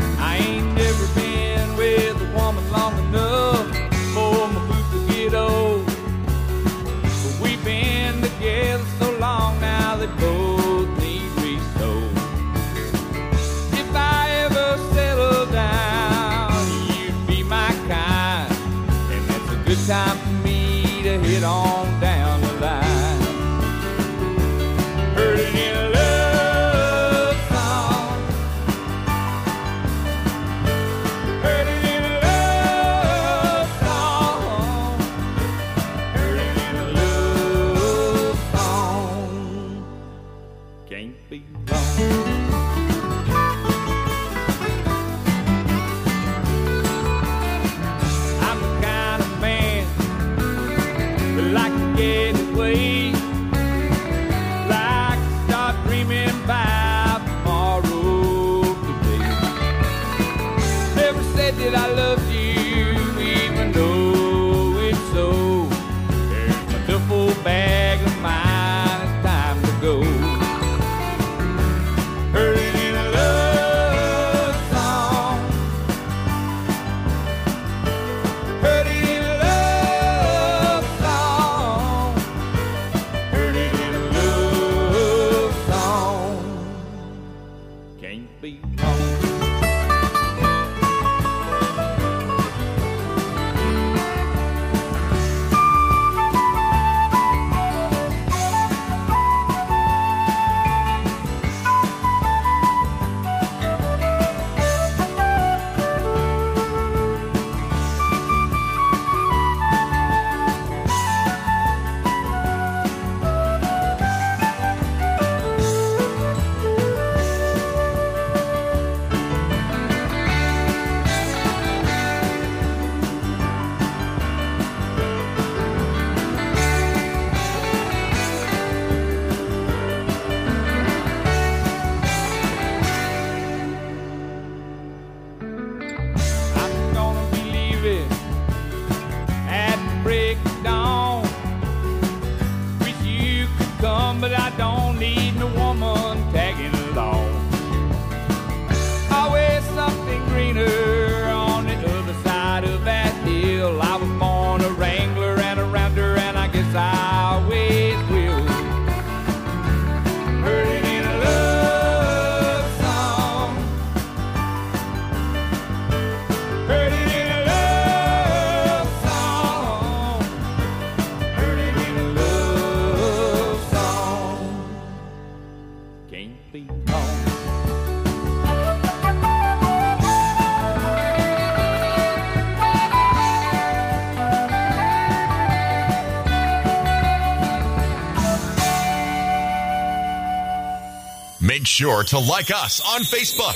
sure 191.73 192.05
to 192.05 192.19
like 192.19 192.51
us 192.51 192.83
on 192.87 193.01
Facebook. 193.01 193.55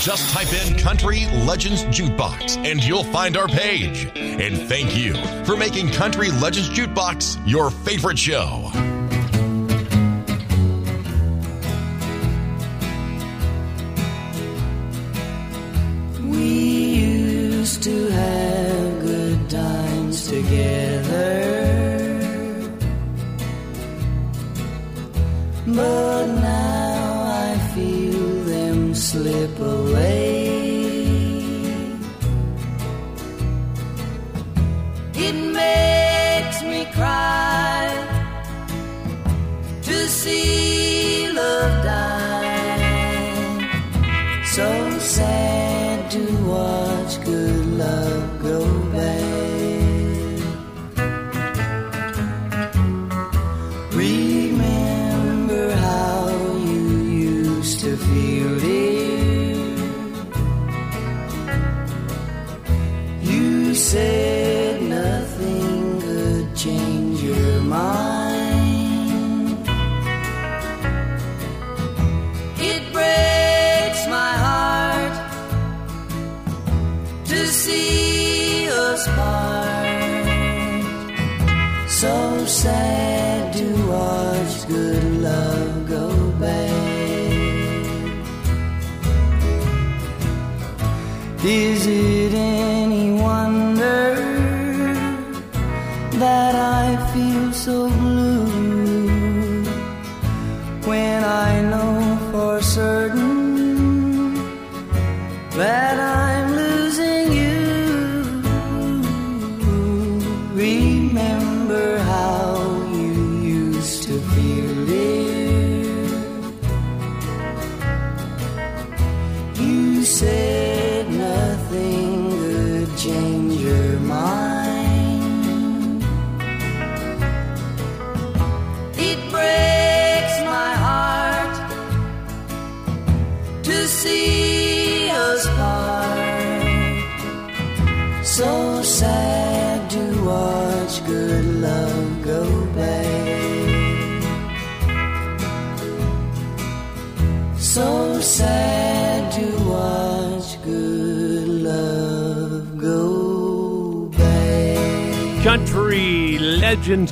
Just 0.00 0.30
type 0.32 0.52
in 0.52 0.78
Country 0.78 1.26
Legends 1.44 1.82
Jukebox 1.86 2.56
and 2.64 2.82
you'll 2.82 3.02
find 3.02 3.36
our 3.36 3.48
page. 3.48 4.08
And 4.14 4.56
thank 4.68 4.96
you 4.96 5.14
for 5.44 5.56
making 5.56 5.90
Country 5.90 6.30
Legends 6.30 6.70
Jukebox 6.70 7.40
your 7.44 7.70
favorite 7.70 8.18
show. 8.18 8.70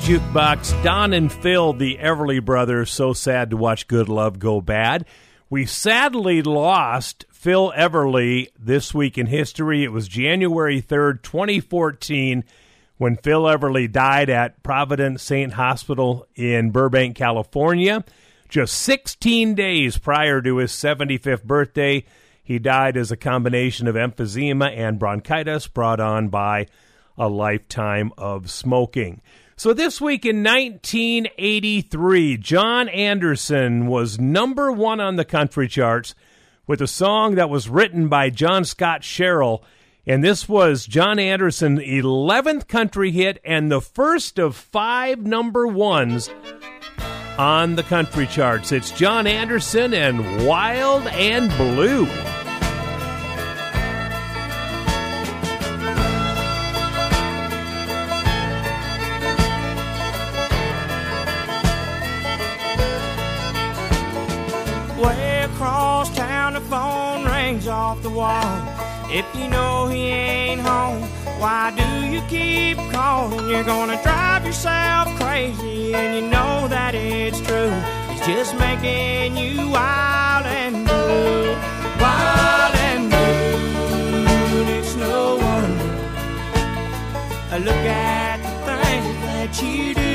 Jukebox, 0.07 0.85
Don 0.85 1.13
and 1.13 1.33
Phil, 1.33 1.73
the 1.73 1.97
Everly 1.97 2.41
brothers. 2.41 2.93
So 2.93 3.13
sad 3.13 3.51
to 3.51 3.57
watch 3.57 3.89
good 3.89 4.09
love 4.09 4.39
go 4.39 4.61
bad. 4.61 5.05
We 5.51 5.67
sadly 5.67 6.43
lost 6.43 7.25
Phil 7.33 7.73
Everly 7.77 8.47
this 8.57 8.95
week 8.95 9.19
in 9.19 9.27
history. 9.27 9.83
It 9.83 9.91
was 9.91 10.07
January 10.07 10.81
3rd, 10.81 11.25
2014, 11.25 12.45
when 12.99 13.17
Phil 13.17 13.43
Everly 13.43 13.91
died 13.91 14.31
at 14.31 14.63
Providence 14.63 15.25
Saint 15.25 15.55
Hospital 15.55 16.29
in 16.37 16.71
Burbank, 16.71 17.17
California. 17.17 18.05
Just 18.49 18.77
16 18.77 19.57
days 19.57 19.99
prior 19.99 20.41
to 20.41 20.59
his 20.59 20.71
75th 20.71 21.43
birthday, 21.43 22.05
he 22.45 22.61
died 22.61 22.97
as 22.97 23.11
a 23.11 23.17
combination 23.17 23.89
of 23.89 23.97
emphysema 23.97 24.71
and 24.71 25.01
bronchitis 25.01 25.67
brought 25.67 25.99
on 25.99 26.29
by 26.29 26.69
a 27.19 27.29
lifetime 27.29 28.13
of 28.17 28.49
smoking. 28.53 29.21
So, 29.59 29.73
this 29.73 30.03
week 30.03 30.27
in 30.27 30.45
1983, 30.45 32.37
John 32.37 32.91
Anderson 32.91 33.87
was 33.87 34.21
number 34.21 34.71
one 34.71 35.01
on 35.01 35.17
the 35.17 35.25
country 35.25 35.67
charts 35.67 36.15
with 36.67 36.83
a 36.83 36.87
song 36.87 37.37
that 37.37 37.49
was 37.49 37.67
written 37.67 38.09
by 38.09 38.29
John 38.29 38.67
Scott 38.67 39.03
Sherrill. 39.03 39.65
And 40.07 40.23
this 40.23 40.47
was 40.47 40.85
John 40.85 41.19
Anderson's 41.19 41.81
11th 41.81 42.69
country 42.69 43.13
hit 43.13 43.41
and 43.47 43.73
the 43.73 43.81
first 43.81 44.39
of 44.39 44.55
five 44.55 45.21
number 45.21 45.67
ones 45.67 46.29
on 47.39 47.77
the 47.77 47.83
country 47.83 48.27
charts. 48.27 48.73
It's 48.73 48.91
John 48.91 49.27
Anderson 49.27 49.95
and 49.95 50.47
Wild 50.47 51.07
and 51.07 51.49
Blue. 51.57 52.07
Off 67.97 68.03
the 68.03 68.11
wall. 68.11 68.63
If 69.11 69.25
you 69.35 69.49
know 69.49 69.87
he 69.89 70.09
ain't 70.09 70.61
home, 70.61 71.03
why 71.41 71.73
do 71.77 71.85
you 72.13 72.21
keep 72.29 72.77
calling? 72.93 73.49
You're 73.49 73.65
gonna 73.65 74.01
drive 74.03 74.45
yourself 74.45 75.09
crazy, 75.21 75.95
and 75.95 76.15
you 76.17 76.23
know 76.31 76.69
that 76.69 76.95
it's 76.95 77.41
true. 77.41 77.73
He's 78.11 78.27
just 78.27 78.55
making 78.59 79.37
you 79.37 79.71
wild 79.71 80.47
and 80.47 80.85
blue, 80.87 81.55
wild 82.01 82.75
and 82.91 83.11
blue. 83.11 83.57
And 84.59 84.69
it's 84.69 84.97
no 84.97 85.37
wonder. 85.37 85.93
Look 87.65 87.87
at 87.87 88.39
the 88.67 88.75
things 88.85 89.17
that 89.27 89.63
you 89.63 89.95
do. 89.95 90.13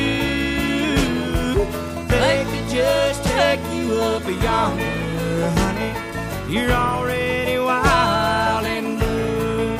They 2.07 2.45
could 2.49 2.67
just 2.69 3.23
take 3.23 3.61
you 3.73 3.95
up 3.95 4.25
yonder, 4.25 5.49
honey. 5.61 6.10
You're 6.51 6.69
already 6.69 7.57
wild 7.59 8.65
and 8.65 8.99
blue. 8.99 9.71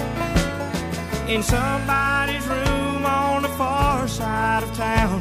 In 1.28 1.44
somebody's 1.44 2.48
room 2.48 3.06
on 3.06 3.42
the 3.42 3.50
far 3.50 4.08
side 4.08 4.64
of 4.64 4.74
town, 4.74 5.20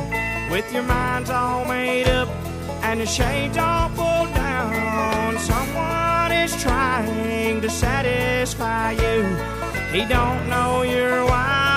with 0.52 0.72
your 0.72 0.84
minds 0.84 1.28
all 1.28 1.64
made 1.64 2.06
up 2.06 2.28
and 2.84 3.00
the 3.00 3.06
shades 3.06 3.58
all 3.58 3.88
pulled 3.88 4.32
down. 4.32 5.38
Someone 5.40 6.30
is 6.30 6.54
trying 6.62 7.60
to 7.62 7.68
satisfy 7.68 8.92
you. 8.92 9.24
He 9.92 10.06
don't 10.06 10.48
know 10.48 10.82
you're 10.82 11.24
wild 11.24 11.69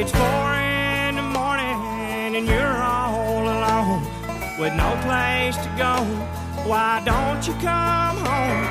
It's 0.00 0.12
four 0.12 0.54
in 0.54 1.16
the 1.16 1.22
morning 1.22 2.36
and 2.36 2.46
you're 2.46 2.82
all 2.94 3.42
alone 3.42 4.04
with 4.56 4.72
no 4.74 4.96
place 5.02 5.56
to 5.56 5.68
go. 5.76 6.04
Why 6.70 7.02
don't 7.04 7.44
you 7.44 7.52
come 7.54 8.18
home? 8.18 8.62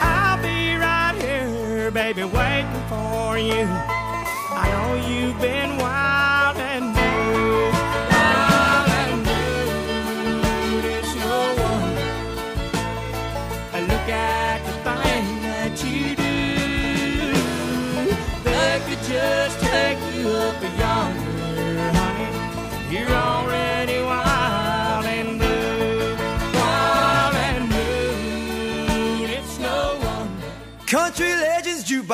I'll 0.00 0.40
be 0.40 0.76
right 0.76 1.16
here, 1.20 1.90
baby, 1.90 2.22
waiting 2.22 2.82
for 2.88 3.36
you. 3.38 3.66
I 4.54 4.68
know 4.70 5.08
you've 5.08 5.40
been 5.40 5.78
wild 5.78 6.21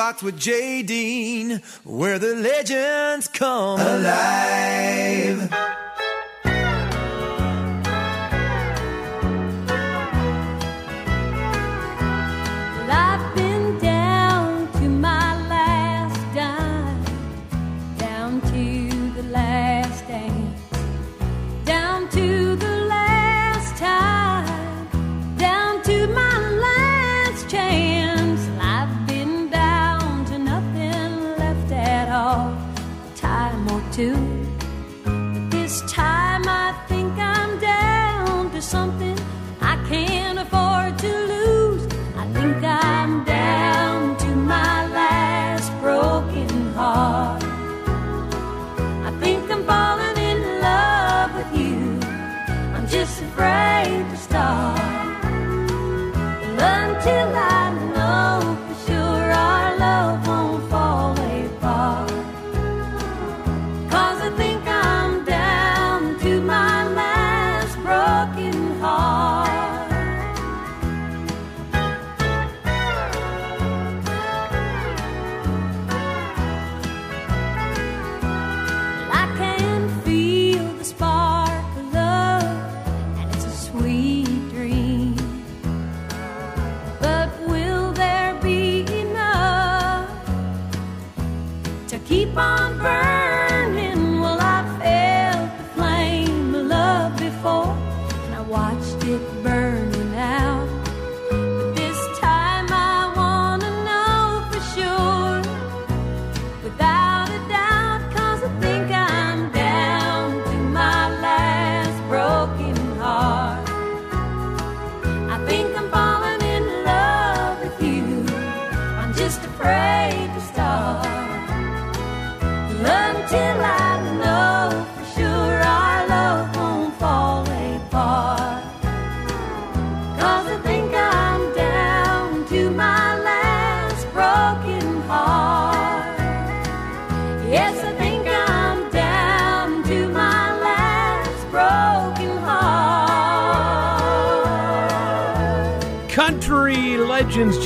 With 0.09 0.39
Jay 0.39 0.81
Dean, 0.81 1.61
where 1.83 2.17
the 2.17 2.33
legends 2.33 3.27
come 3.27 3.79
alive. 3.79 5.78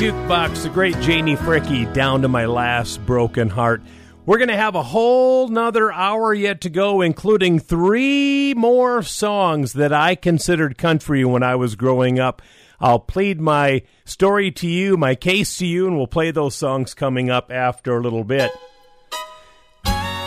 Jukebox, 0.04 0.64
the 0.64 0.70
great 0.70 1.00
Janie 1.00 1.38
Fricke, 1.38 1.94
down 1.94 2.24
to 2.24 2.28
my 2.28 2.46
last 2.46 3.06
broken 3.06 3.48
heart. 3.48 3.82
We're 4.26 4.38
going 4.38 4.50
to 4.50 4.58
have 4.58 4.76
a 4.76 4.84
whole 4.84 5.48
nother 5.48 5.94
hour 5.94 6.34
yet 6.34 6.60
to 6.62 6.70
go, 6.70 7.00
including 7.00 7.60
three 7.60 8.54
more 8.54 9.02
songs 9.02 9.72
that 9.72 9.94
I 9.94 10.16
considered 10.16 10.78
country 10.78 11.24
when 11.24 11.42
I 11.42 11.56
was 11.56 11.78
growing 11.78 12.20
up. 12.20 12.42
I'll 12.82 13.00
plead 13.00 13.40
my 13.40 13.84
story 14.04 14.52
to 14.52 14.68
you, 14.68 14.98
my 14.98 15.16
case 15.16 15.58
to 15.60 15.66
you, 15.66 15.88
and 15.88 15.96
we'll 15.96 16.08
play 16.08 16.32
those 16.32 16.54
songs 16.54 16.94
coming 16.94 17.30
up 17.30 17.50
after 17.50 17.96
a 17.96 18.02
little 18.02 18.26
bit. 18.26 18.52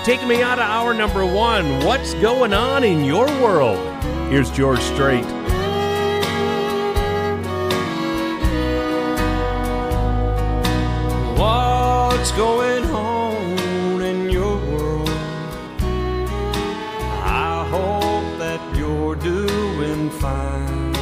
Taking 0.05 0.27
me 0.27 0.41
out 0.41 0.59
of 0.59 0.64
hour 0.64 0.95
number 0.95 1.27
one, 1.27 1.85
what's 1.85 2.14
going 2.14 2.55
on 2.55 2.83
in 2.83 3.05
your 3.05 3.27
world? 3.43 3.79
Here's 4.31 4.51
George 4.53 4.81
Strait. 4.81 5.27
What's 12.17 12.33
going 12.33 12.85
on 12.87 14.01
in 14.01 14.31
your 14.31 14.57
world? 14.71 15.11
I 17.23 17.69
hope 17.71 18.39
that 18.39 18.61
you're 18.75 19.17
doing 19.17 20.09
fine. 20.09 20.97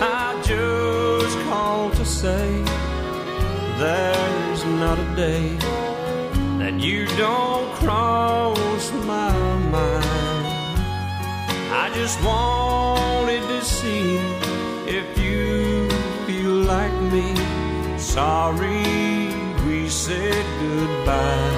I 0.00 0.38
just 0.44 1.38
called 1.48 1.94
to 1.94 2.04
say 2.04 2.62
there's 3.78 4.64
not 4.66 4.98
a 4.98 5.16
day 5.16 5.56
that 6.60 6.74
you 6.78 7.06
don't 7.16 7.72
cross 7.76 8.92
my 8.92 9.32
mind. 9.76 10.46
I 11.72 11.90
just 11.94 12.22
wanted 12.22 13.42
to 13.48 13.64
see 13.64 14.18
if 14.86 15.18
you 15.18 15.88
feel 16.26 16.54
like 16.74 16.92
me. 17.10 17.34
Sorry 17.96 19.17
said 20.08 20.46
goodbye. 20.62 21.56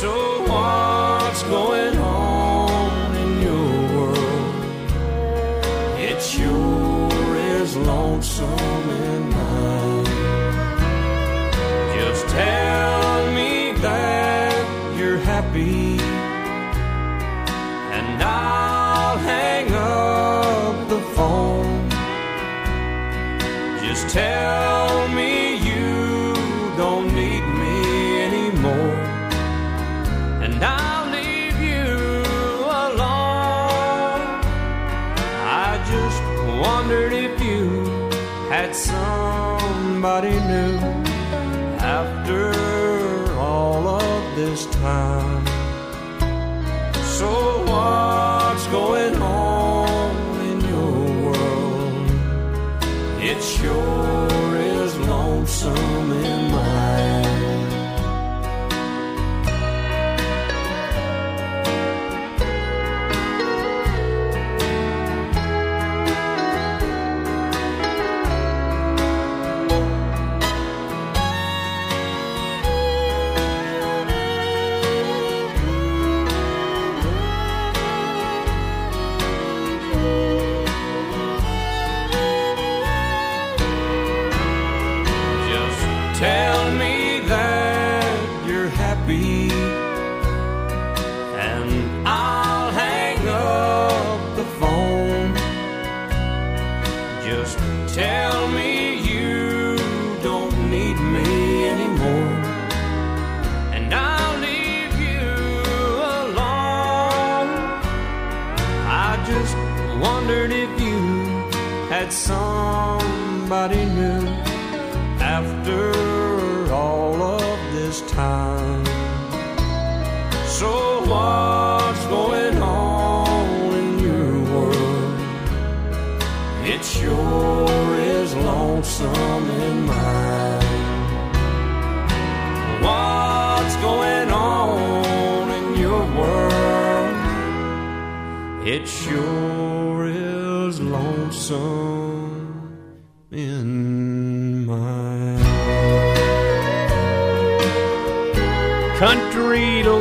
So 0.00 0.12
what's 0.50 1.42
going 1.54 1.96
on 1.98 3.16
in 3.22 3.30
your 3.46 3.70
world? 3.94 4.54
It 5.98 6.22
sure 6.22 7.36
is 7.56 7.76
lonesome 7.76 8.86
in 9.06 9.22
mine. 9.30 10.04
Just 11.96 12.24
tell 12.28 13.32
me 13.38 13.72
that 13.88 14.96
you're 14.96 15.22
happy, 15.32 15.98
and 17.96 18.22
I'll 18.22 19.18
hang 19.18 19.66
up 19.72 20.88
the 20.88 21.00
phone. 21.16 21.90
Just 23.84 24.08
tell 24.10 24.73
somebody 40.14 40.38
new 40.46 40.73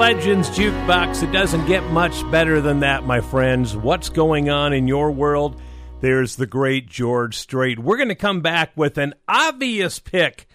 Legends 0.04 0.49
Jukebox. 0.49 1.24
It 1.24 1.32
doesn't 1.32 1.66
get 1.66 1.82
much 1.86 2.30
better 2.30 2.60
than 2.60 2.82
that, 2.82 3.06
my 3.06 3.22
friends. 3.22 3.74
What's 3.74 4.10
going 4.10 4.49
on 4.49 4.74
in 4.74 4.86
your 4.86 5.12
world? 5.12 5.62
There's 6.01 6.36
the 6.36 6.45
great 6.45 6.89
George 6.89 7.38
Strait. 7.38 7.80
We're 7.80 7.95
going 7.95 8.10
to 8.10 8.16
come 8.16 8.41
back 8.41 8.72
with 8.76 8.97
an 8.97 9.14
obvious 9.30 9.99
pick 9.99 10.45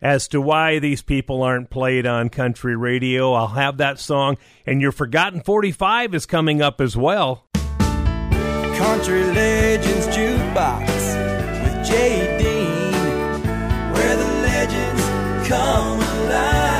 as 0.00 0.26
to 0.28 0.40
why 0.40 0.78
these 0.78 1.02
people 1.02 1.42
aren't 1.42 1.68
played 1.68 2.06
on 2.06 2.30
country 2.30 2.76
radio. 2.76 3.34
I'll 3.34 3.48
have 3.48 3.76
that 3.76 3.98
song, 3.98 4.38
and 4.64 4.80
your 4.80 4.90
Forgotten 4.90 5.42
45 5.42 6.14
is 6.14 6.24
coming 6.24 6.62
up 6.62 6.80
as 6.80 6.96
well. 6.96 7.44
Country 7.52 9.22
Legends 9.22 10.06
Jukebox 10.16 10.86
with 11.62 11.86
Jay 11.86 12.38
Dean, 12.38 13.42
where 13.92 14.16
the 14.16 14.24
legends 14.24 15.46
come 15.46 16.00
alive. 16.00 16.73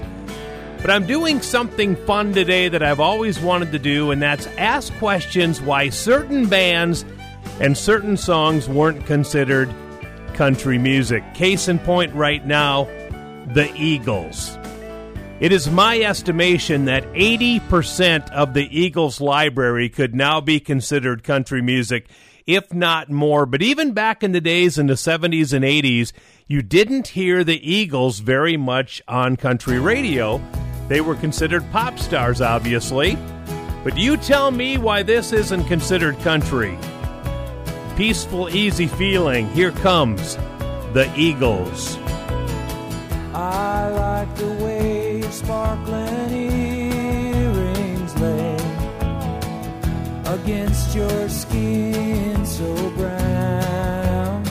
But 0.80 0.90
I'm 0.90 1.06
doing 1.06 1.42
something 1.42 1.96
fun 1.96 2.32
today 2.32 2.68
that 2.68 2.82
I've 2.82 2.98
always 2.98 3.38
wanted 3.38 3.72
to 3.72 3.78
do, 3.78 4.10
and 4.10 4.22
that's 4.22 4.46
ask 4.58 4.92
questions 4.94 5.60
why 5.60 5.90
certain 5.90 6.48
bands 6.48 7.04
and 7.60 7.76
certain 7.76 8.16
songs 8.16 8.68
weren't 8.68 9.04
considered 9.04 9.72
country 10.32 10.78
music. 10.78 11.22
Case 11.34 11.68
in 11.68 11.78
point 11.78 12.14
right 12.14 12.44
now, 12.46 12.84
the 13.52 13.70
Eagles. 13.76 14.58
It 15.40 15.52
is 15.52 15.70
my 15.70 16.00
estimation 16.00 16.86
that 16.86 17.04
80% 17.12 18.30
of 18.30 18.54
the 18.54 18.66
Eagles 18.76 19.20
library 19.20 19.88
could 19.88 20.14
now 20.14 20.40
be 20.40 20.58
considered 20.58 21.22
country 21.22 21.60
music, 21.60 22.08
if 22.46 22.72
not 22.72 23.10
more. 23.10 23.46
But 23.46 23.62
even 23.62 23.92
back 23.92 24.22
in 24.22 24.32
the 24.32 24.40
days 24.40 24.78
in 24.78 24.86
the 24.86 24.94
70s 24.94 25.52
and 25.52 25.64
80s, 25.64 26.12
you 26.46 26.62
didn't 26.62 27.08
hear 27.08 27.44
the 27.44 27.70
Eagles 27.70 28.18
very 28.18 28.56
much 28.56 29.02
on 29.08 29.36
country 29.36 29.78
radio. 29.78 30.40
They 30.88 31.00
were 31.00 31.14
considered 31.14 31.70
pop 31.72 31.98
stars, 31.98 32.40
obviously. 32.40 33.16
But 33.84 33.96
you 33.96 34.16
tell 34.16 34.50
me 34.50 34.78
why 34.78 35.02
this 35.02 35.32
isn't 35.32 35.64
considered 35.64 36.18
country. 36.20 36.78
Peaceful, 37.96 38.48
easy 38.50 38.86
feeling. 38.86 39.48
Here 39.48 39.72
comes 39.72 40.36
the 40.92 41.12
Eagles. 41.16 41.96
I 43.34 43.88
like 43.88 44.34
the 44.36 44.52
way 44.64 45.22
sparkling 45.30 46.41
against 50.44 50.94
your 50.94 51.28
skin 51.28 52.44
so 52.44 52.74
brown. 52.96 54.42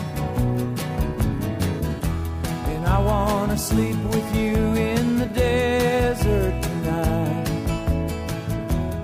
And 2.71 2.85
I 2.85 2.99
wanna 2.99 3.57
sleep 3.57 3.97
with 4.13 4.35
you 4.35 4.55
in 4.91 5.17
the 5.17 5.25
desert 5.25 6.63
tonight 6.63 7.47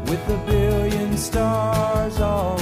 with 0.10 0.30
a 0.30 0.38
billion 0.46 1.18
stars 1.18 2.22
all 2.22 2.57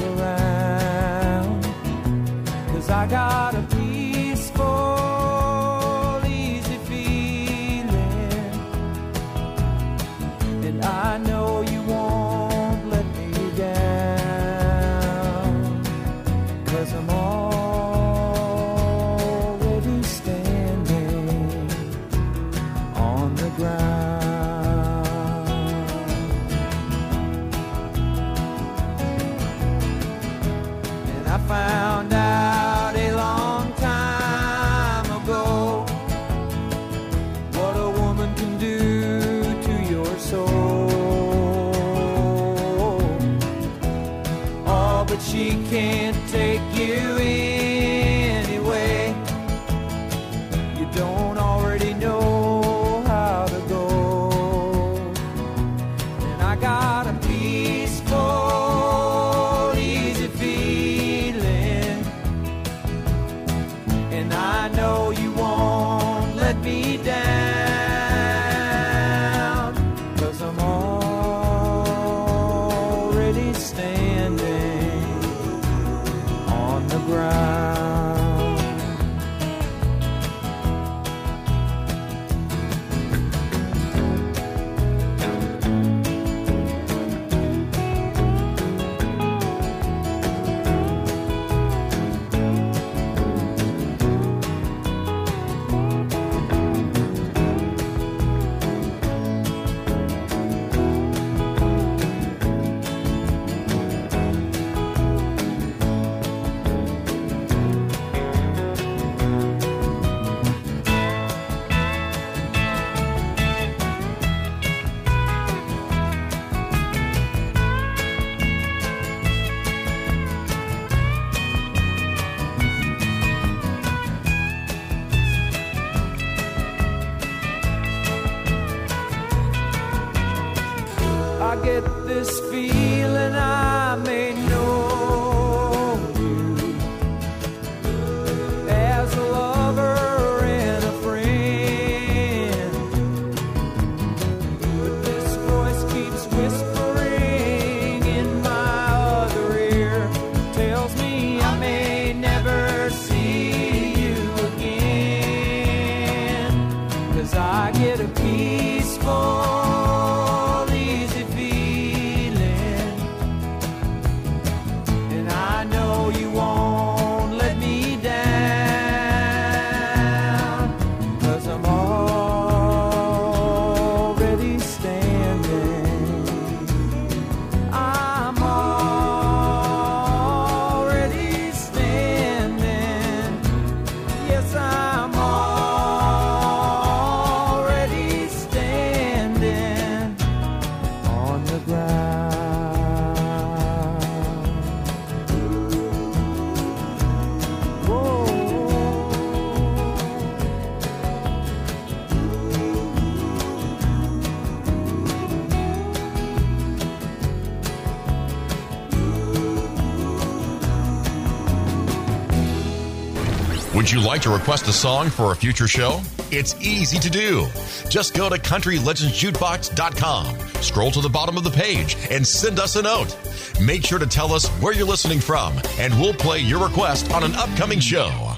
like 214.15 214.21
to 214.21 214.29
request 214.29 214.65
a 214.69 214.71
song 214.71 215.09
for 215.09 215.33
a 215.33 215.35
future 215.35 215.67
show? 215.67 215.99
It's 216.31 216.55
easy 216.61 216.99
to 216.99 217.09
do. 217.09 217.47
Just 217.89 218.15
go 218.15 218.29
to 218.29 218.37
countrylegendsjukebox.com, 218.37 220.61
scroll 220.61 220.91
to 220.91 221.01
the 221.01 221.09
bottom 221.09 221.35
of 221.35 221.43
the 221.43 221.51
page, 221.51 221.97
and 222.09 222.25
send 222.25 222.57
us 222.57 222.77
a 222.77 222.81
note. 222.81 223.13
Make 223.59 223.85
sure 223.85 223.99
to 223.99 224.07
tell 224.07 224.31
us 224.31 224.47
where 224.61 224.71
you're 224.71 224.87
listening 224.87 225.19
from, 225.19 225.59
and 225.77 225.93
we'll 225.99 226.13
play 226.13 226.39
your 226.39 226.65
request 226.65 227.11
on 227.11 227.25
an 227.25 227.35
upcoming 227.35 227.81
show. 227.81 228.37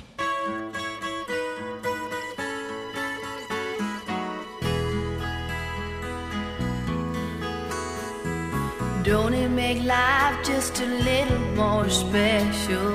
Don't 9.04 9.36
it 9.36 9.50
make 9.50 9.84
life 9.84 10.44
just 10.44 10.82
a 10.82 10.88
little 10.88 11.38
more 11.56 11.88
special 11.88 12.87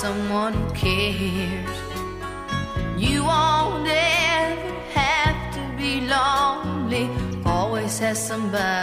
someone 0.00 0.54
who 0.54 0.70
cares. 0.70 1.76
You 2.96 3.22
won't 3.22 3.86
ever 3.86 4.72
have 4.94 5.54
to 5.56 5.62
be 5.76 6.00
lonely, 6.00 7.10
always 7.44 7.98
has 7.98 8.18
somebody. 8.26 8.79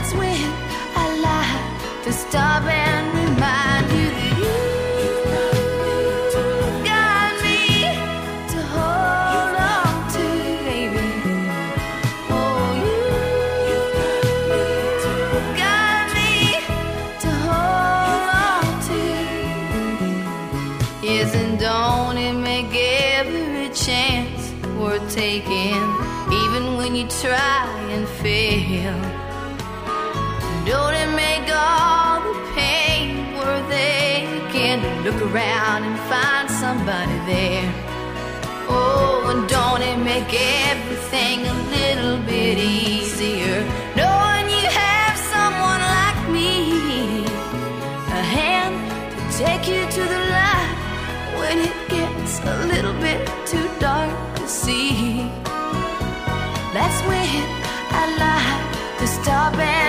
That's 0.00 0.14
when 0.14 0.52
I 0.96 1.06
like 1.28 2.04
to 2.04 2.12
stop 2.14 2.62
and 2.62 2.99
Look 35.04 35.22
around 35.22 35.84
and 35.84 35.98
find 36.10 36.50
somebody 36.50 37.16
there. 37.24 37.72
Oh, 38.68 39.32
and 39.32 39.48
don't 39.48 39.80
it 39.80 39.96
make 39.96 40.30
everything 40.68 41.46
a 41.46 41.54
little 41.76 42.18
bit 42.26 42.58
easier? 42.58 43.64
Knowing 43.96 44.46
you 44.56 44.66
have 44.68 45.16
someone 45.34 45.80
like 45.96 46.20
me, 46.28 47.24
a 48.18 48.22
hand 48.36 48.76
to 49.16 49.38
take 49.38 49.66
you 49.72 49.82
to 49.96 50.02
the 50.14 50.22
light 50.36 50.76
when 51.38 51.56
it 51.68 51.76
gets 51.88 52.40
a 52.44 52.66
little 52.66 52.96
bit 53.00 53.26
too 53.46 53.68
dark 53.80 54.12
to 54.36 54.46
see. 54.46 55.24
That's 56.76 57.00
when 57.08 57.42
I 58.00 58.04
like 58.24 58.98
to 58.98 59.06
stop 59.06 59.54
and 59.56 59.79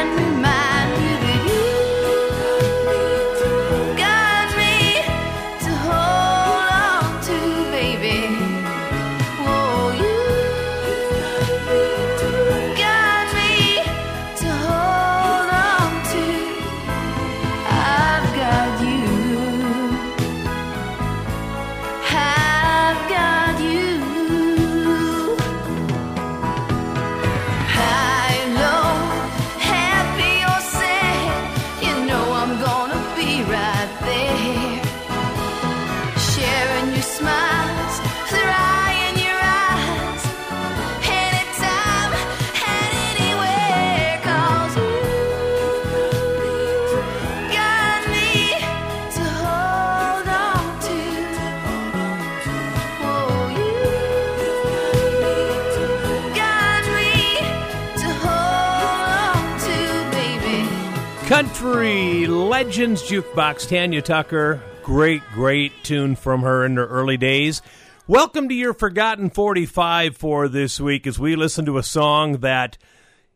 Country 61.61 62.25
Legends 62.25 63.03
Jukebox, 63.03 63.69
Tanya 63.69 64.01
Tucker. 64.01 64.63
Great, 64.81 65.21
great 65.31 65.71
tune 65.83 66.15
from 66.15 66.41
her 66.41 66.65
in 66.65 66.75
her 66.75 66.87
early 66.87 67.17
days. 67.17 67.61
Welcome 68.07 68.49
to 68.49 68.55
your 68.55 68.73
Forgotten 68.73 69.29
45 69.29 70.17
for 70.17 70.47
this 70.47 70.79
week 70.79 71.05
as 71.05 71.19
we 71.19 71.35
listen 71.35 71.65
to 71.65 71.77
a 71.77 71.83
song 71.83 72.39
that 72.39 72.79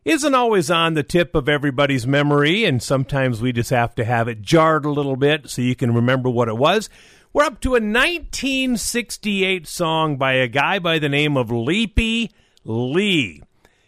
isn't 0.04 0.34
always 0.34 0.72
on 0.72 0.94
the 0.94 1.04
tip 1.04 1.36
of 1.36 1.48
everybody's 1.48 2.04
memory, 2.04 2.64
and 2.64 2.82
sometimes 2.82 3.40
we 3.40 3.52
just 3.52 3.70
have 3.70 3.94
to 3.94 4.04
have 4.04 4.26
it 4.26 4.42
jarred 4.42 4.84
a 4.84 4.90
little 4.90 5.14
bit 5.14 5.48
so 5.48 5.62
you 5.62 5.76
can 5.76 5.94
remember 5.94 6.28
what 6.28 6.48
it 6.48 6.56
was. 6.56 6.90
We're 7.32 7.44
up 7.44 7.60
to 7.60 7.76
a 7.76 7.78
1968 7.78 9.68
song 9.68 10.16
by 10.16 10.32
a 10.32 10.48
guy 10.48 10.80
by 10.80 10.98
the 10.98 11.08
name 11.08 11.36
of 11.36 11.52
Leapy 11.52 12.32
Lee. 12.64 13.44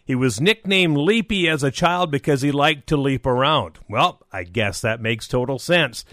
He 0.09 0.15
was 0.15 0.41
nicknamed 0.41 0.97
Leapy 0.97 1.47
as 1.47 1.61
a 1.61 1.69
child 1.69 2.09
because 2.09 2.41
he 2.41 2.51
liked 2.51 2.87
to 2.87 2.97
leap 2.97 3.27
around. 3.27 3.77
Well, 3.87 4.25
I 4.33 4.41
guess 4.41 4.81
that 4.81 4.99
makes 4.99 5.27
total 5.27 5.59
sense. 5.59 6.03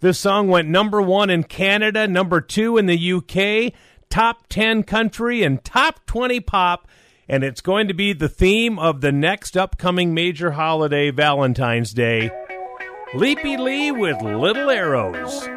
This 0.00 0.18
song 0.18 0.48
went 0.48 0.68
number 0.68 1.00
one 1.00 1.30
in 1.30 1.42
Canada, 1.42 2.06
number 2.06 2.42
two 2.42 2.76
in 2.76 2.84
the 2.84 3.12
UK, 3.14 3.72
top 4.10 4.46
10 4.50 4.82
country, 4.82 5.42
and 5.42 5.64
top 5.64 6.04
20 6.04 6.38
pop. 6.40 6.86
And 7.30 7.42
it's 7.42 7.62
going 7.62 7.88
to 7.88 7.94
be 7.94 8.12
the 8.12 8.28
theme 8.28 8.78
of 8.78 9.00
the 9.00 9.10
next 9.10 9.56
upcoming 9.56 10.12
major 10.12 10.50
holiday, 10.50 11.10
Valentine's 11.10 11.94
Day. 11.94 12.30
Leapy 13.14 13.56
Lee 13.56 13.90
with 13.90 14.20
Little 14.20 14.68
Arrows. 14.68 15.48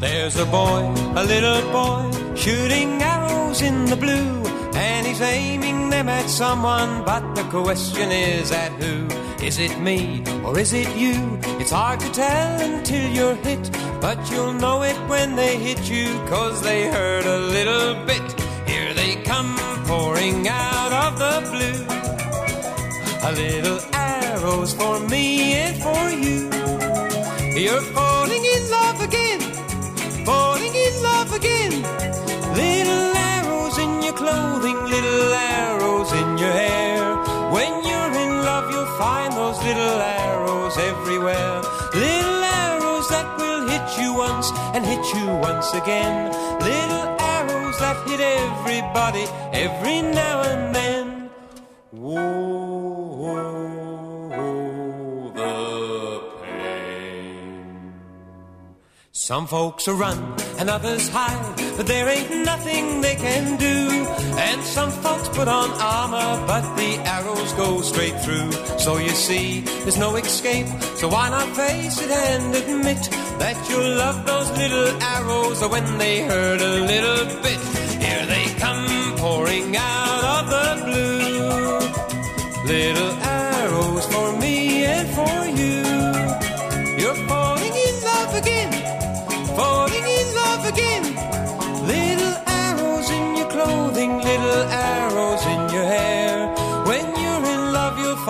There's 0.00 0.36
a 0.36 0.46
boy, 0.46 0.92
a 1.14 1.22
little 1.24 1.62
boy, 1.70 2.34
shooting 2.34 3.00
arrows 3.00 3.62
in 3.62 3.84
the 3.84 3.94
blue, 3.94 4.42
and 4.80 5.06
he's 5.06 5.20
aiming 5.20 5.90
them 5.90 6.08
at 6.08 6.28
someone, 6.30 7.04
but 7.04 7.34
the 7.34 7.44
question 7.44 8.10
is 8.10 8.50
at 8.50 8.72
who? 8.82 9.06
Is 9.44 9.58
it 9.58 9.78
me 9.78 10.22
or 10.44 10.58
is 10.58 10.72
it 10.72 10.90
you? 10.96 11.14
It's 11.60 11.70
hard 11.70 12.00
to 12.00 12.10
tell 12.12 12.60
until 12.60 13.10
you're 13.16 13.34
hit, 13.46 13.70
but 14.00 14.18
you'll 14.30 14.54
know 14.54 14.82
it 14.82 14.96
when 15.12 15.36
they 15.36 15.58
hit 15.58 15.82
you, 15.90 16.06
cause 16.28 16.62
they 16.62 16.90
hurt 16.90 17.26
a 17.26 17.38
little 17.56 17.94
bit. 18.06 18.26
Here 18.66 18.94
they 18.94 19.16
come 19.22 19.54
pouring 19.86 20.48
out 20.48 20.92
of 21.04 21.12
the 21.24 21.36
blue. 21.52 21.80
A 23.28 23.32
little 23.32 23.80
arrows 23.92 24.72
for 24.72 24.98
me 25.12 25.52
and 25.64 25.76
for 25.86 26.04
you. 26.24 26.38
You're 27.64 27.86
and 44.74 44.84
hit 44.84 45.04
you 45.14 45.26
once 45.26 45.72
again. 45.74 46.32
Little 46.60 47.06
arrows 47.18 47.78
that 47.78 47.96
hit 48.08 48.20
everybody 48.20 49.24
every 49.52 50.02
now 50.02 50.42
and 50.42 50.74
then. 50.74 51.30
Whoa, 51.90 52.20
the 55.34 56.20
pain. 56.42 57.94
Some 59.12 59.46
folks 59.46 59.86
will 59.86 59.96
run 59.96 60.18
and 60.58 60.70
others 60.70 61.08
hide, 61.08 61.56
but 61.76 61.86
there 61.86 62.08
ain't 62.08 62.44
nothing 62.44 63.00
they 63.00 63.16
can 63.16 63.56
do. 63.58 63.99
And 64.50 64.62
some 64.64 64.90
folks 64.90 65.28
put 65.28 65.46
on 65.46 65.70
armor, 65.80 66.44
but 66.44 66.64
the 66.74 66.92
arrows 67.16 67.52
go 67.52 67.80
straight 67.82 68.18
through. 68.20 68.50
So 68.78 68.96
you 68.96 69.10
see, 69.10 69.60
there's 69.82 69.96
no 69.96 70.16
escape. 70.16 70.66
So 70.96 71.08
why 71.08 71.30
not 71.30 71.46
face 71.54 72.02
it 72.02 72.10
and 72.10 72.54
admit 72.56 73.02
that 73.38 73.56
you'll 73.68 73.94
love 74.04 74.26
those 74.26 74.50
little 74.58 74.88
arrows 75.16 75.60
when 75.68 75.98
they 75.98 76.22
hurt 76.22 76.60
a 76.60 76.74
little 76.92 77.24
bit? 77.44 77.60
Here 78.04 78.26
they 78.26 78.46
come 78.58 78.84
pouring 79.18 79.76
out 79.76 80.24
of 80.34 80.44
the 80.54 80.68
blue. 80.84 81.10
Little 82.74 83.29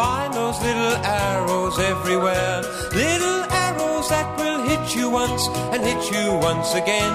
find 0.01 0.33
those 0.33 0.59
little 0.63 0.97
arrows 1.05 1.79
everywhere. 1.79 2.57
Little 3.05 3.41
arrows 3.67 4.09
that 4.09 4.29
will 4.39 4.61
hit 4.71 4.85
you 4.97 5.07
once 5.11 5.43
and 5.73 5.81
hit 5.91 6.03
you 6.15 6.27
once 6.51 6.71
again. 6.83 7.15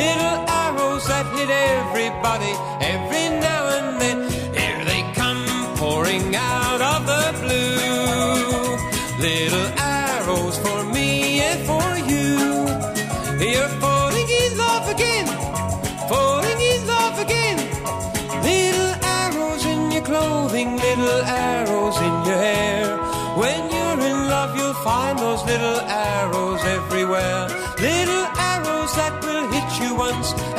Little 0.00 0.36
arrows 0.64 1.04
that 1.12 1.26
hit 1.36 1.50
everybody 1.50 2.52
every 2.94 3.26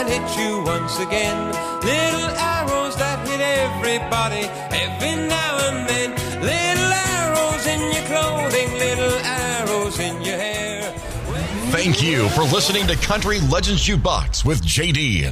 and 0.04 0.12
hit 0.12 0.38
you 0.38 0.62
once 0.64 0.99
again. 0.99 1.47
Little 1.82 2.30
arrows 2.38 2.95
that 2.97 3.28
hit 3.28 3.39
everybody 3.39 4.47
every 4.72 5.16
now 5.28 5.58
and 5.68 5.89
then. 5.89 6.10
Little 6.41 6.91
arrows 7.16 7.66
in 7.68 7.82
your 7.93 8.06
clothing, 8.12 8.70
little 8.80 9.18
arrows 9.24 9.99
in 9.99 10.22
your 10.22 10.38
hair. 10.38 10.91
Thank 11.72 12.01
you 12.01 12.28
for 12.30 12.43
listening 12.43 12.88
to 12.88 12.95
Country 12.97 13.39
Legends 13.41 13.88
Jukebox 13.88 14.45
with 14.45 14.62
JD. 14.62 15.32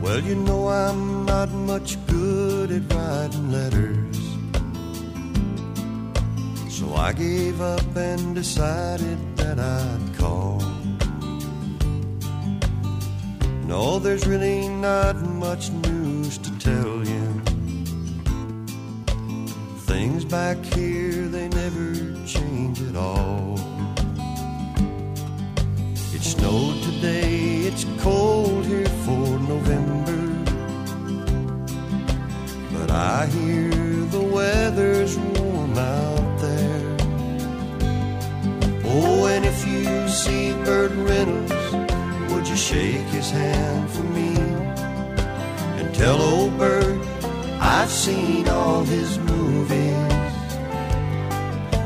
Well, 0.00 0.20
you 0.20 0.34
know 0.36 0.68
I'm 0.68 1.24
not 1.26 1.50
much 1.50 2.03
good 2.66 2.82
at 2.82 2.94
writing 2.94 3.52
letters. 3.52 4.18
So 6.70 6.94
I 6.94 7.12
gave 7.12 7.60
up 7.60 7.96
and 7.96 8.34
decided 8.34 9.18
that 9.36 9.58
I'd 9.58 10.16
call. 10.16 10.60
No, 13.66 13.98
there's 13.98 14.26
really 14.26 14.68
not 14.68 15.16
much 15.22 15.70
news 15.72 16.38
to 16.38 16.58
tell 16.58 17.06
you. 17.06 17.42
Things 19.80 20.24
back 20.24 20.56
here, 20.64 21.28
they 21.28 21.48
never 21.48 21.94
change 22.26 22.80
at 22.80 22.96
all. 22.96 23.58
It 26.14 26.22
snowed 26.22 26.82
today, 26.82 27.66
it's 27.68 27.84
cold 27.98 28.64
here 28.64 28.88
for 29.04 29.38
November. 29.52 30.13
But 32.86 32.96
I 32.96 33.26
hear 33.28 33.70
the 34.16 34.20
weather's 34.20 35.16
warm 35.16 35.78
out 35.78 36.38
there. 36.38 36.96
Oh, 38.84 39.24
and 39.24 39.46
if 39.46 39.66
you 39.66 40.06
see 40.06 40.52
Burt 40.66 40.92
Reynolds, 40.92 42.30
would 42.30 42.46
you 42.46 42.56
shake 42.56 43.06
his 43.06 43.30
hand 43.30 43.90
for 43.90 44.02
me? 44.02 44.36
And 45.78 45.94
tell 45.94 46.20
old 46.20 46.58
Burt 46.58 47.00
I've 47.58 47.88
seen 47.88 48.50
all 48.50 48.84
his 48.84 49.18
movies. 49.18 50.34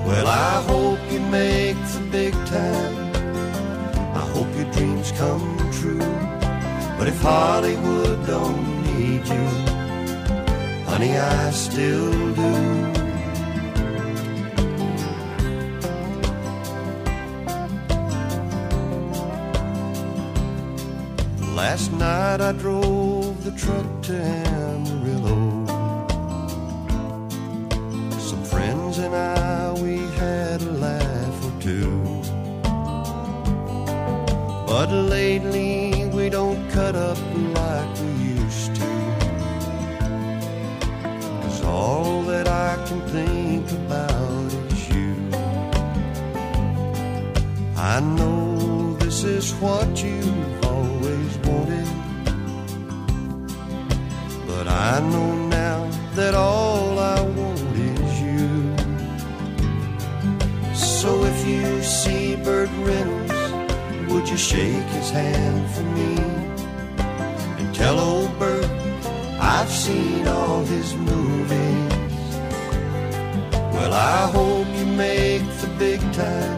Well, 0.04 0.26
I 0.26 0.60
hope 0.66 0.98
you 1.12 1.20
make 1.20 1.76
the 1.94 2.08
big 2.10 2.32
time. 2.46 2.96
I 4.16 4.24
hope 4.34 4.52
your 4.56 4.70
dreams 4.72 5.12
come 5.12 5.56
true. 5.70 6.10
But 6.98 7.06
if 7.06 7.22
Hollywood 7.22 8.26
don't 8.26 8.98
need 8.98 9.24
you, 9.28 9.77
honey, 10.98 11.16
I 11.16 11.50
still 11.50 12.34
do. 12.34 12.50
Last 21.54 21.92
night 21.92 22.40
I 22.40 22.52
drove 22.52 23.44
the 23.44 23.52
truck 23.52 24.02
to 24.02 24.14
Amarillo. 24.14 25.17
What 49.60 50.04
you've 50.04 50.64
always 50.64 51.36
wanted. 51.38 51.88
But 54.46 54.68
I 54.68 55.00
know 55.00 55.34
now 55.48 55.90
that 56.14 56.34
all 56.34 56.96
I 56.96 57.20
want 57.20 57.60
is 57.76 58.20
you. 58.22 58.76
So 60.76 61.24
if 61.24 61.44
you 61.44 61.82
see 61.82 62.36
Burt 62.36 62.70
Reynolds, 62.78 64.12
would 64.12 64.28
you 64.28 64.36
shake 64.36 64.88
his 64.98 65.10
hand 65.10 65.68
for 65.74 65.82
me? 65.82 66.14
And 67.58 67.74
tell 67.74 67.98
old 67.98 68.38
Burt 68.38 68.70
I've 69.40 69.70
seen 69.70 70.28
all 70.28 70.64
his 70.66 70.94
movies. 70.94 71.94
Well, 73.74 73.92
I 73.92 74.30
hope 74.30 74.68
you 74.78 74.86
make 74.86 75.42
the 75.60 75.70
big 75.78 76.00
time. 76.12 76.57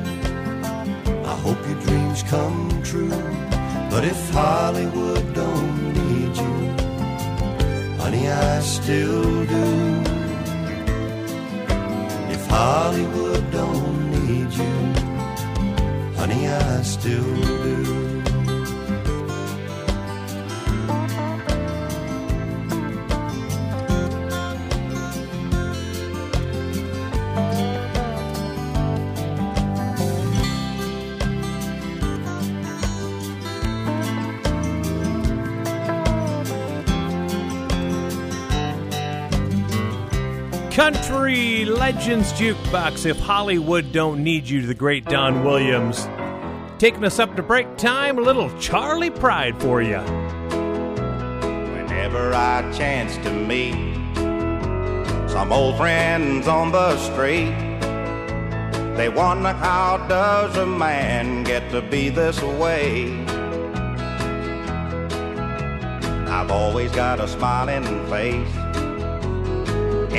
Come 2.31 2.81
true. 2.85 3.11
But 3.91 4.05
if 4.05 4.31
Hollywood 4.31 5.35
don't 5.35 5.79
need 5.99 6.37
you, 6.37 6.57
honey, 7.99 8.29
I 8.29 8.61
still 8.61 9.45
do. 9.55 9.67
If 12.35 12.47
Hollywood 12.47 13.45
don't 13.51 13.99
need 14.15 14.51
you, 14.63 14.77
honey, 16.19 16.47
I 16.47 16.83
still 16.83 17.35
do. 17.65 17.90
Legends 41.93 42.33
Jukebox. 42.35 43.05
If 43.05 43.19
Hollywood 43.19 43.91
don't 43.91 44.23
need 44.23 44.49
you, 44.49 44.65
the 44.65 44.75
great 44.75 45.05
Don 45.07 45.43
Williams. 45.45 46.09
Taking 46.79 47.05
us 47.05 47.19
up 47.19 47.35
to 47.35 47.43
break 47.43 47.77
time, 47.77 48.17
a 48.17 48.21
little 48.21 48.49
Charley 48.61 49.11
Pride 49.11 49.61
for 49.61 49.83
you. 49.83 49.99
Whenever 51.75 52.33
I 52.33 52.63
chance 52.73 53.17
to 53.25 53.33
meet 53.33 53.75
some 55.29 55.51
old 55.53 55.79
friends 55.79 56.47
on 56.47 56.71
the 56.71 56.97
street, 56.97 57.51
they 58.97 59.09
wonder 59.09 59.53
how 59.53 59.97
does 60.09 60.57
a 60.59 60.67
man 60.67 61.43
get 61.43 61.73
to 61.73 61.83
be 61.83 62.09
this 62.09 62.41
way? 62.41 63.21
I've 66.29 66.53
always 66.53 66.93
got 66.93 67.19
a 67.19 67.27
smiling 67.27 67.83
face 68.09 68.60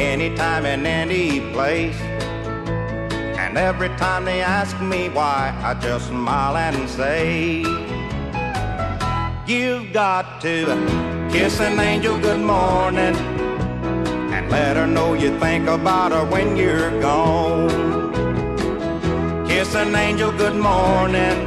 anytime 0.01 0.65
in 0.65 0.85
any 0.85 1.39
place. 1.53 1.99
And 3.41 3.57
every 3.57 3.89
time 3.89 4.25
they 4.25 4.41
ask 4.41 4.79
me 4.81 5.09
why, 5.09 5.53
I 5.63 5.73
just 5.75 6.07
smile 6.07 6.57
and 6.57 6.89
say, 6.89 7.63
You've 9.45 9.91
got 9.93 10.41
to 10.41 10.65
kiss 11.31 11.59
an 11.59 11.79
angel 11.79 12.17
good 12.19 12.39
morning 12.39 13.15
and 14.33 14.49
let 14.49 14.77
her 14.77 14.87
know 14.87 15.13
you 15.13 15.37
think 15.39 15.67
about 15.67 16.11
her 16.11 16.25
when 16.25 16.55
you're 16.55 17.01
gone. 17.01 17.69
Kiss 19.47 19.75
an 19.75 19.93
angel 19.95 20.31
good 20.31 20.55
morning 20.55 21.37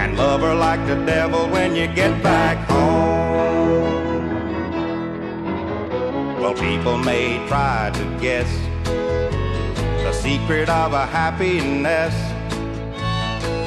and 0.00 0.16
love 0.16 0.40
her 0.42 0.54
like 0.54 0.86
the 0.86 0.96
devil 1.04 1.48
when 1.48 1.74
you 1.74 1.86
get 1.88 2.22
back 2.22 2.56
home. 2.68 3.01
Well, 6.52 6.60
people 6.60 6.98
may 6.98 7.46
try 7.48 7.90
to 7.94 8.04
guess 8.20 8.46
the 8.84 10.12
secret 10.12 10.68
of 10.68 10.92
a 10.92 11.06
happiness. 11.06 12.14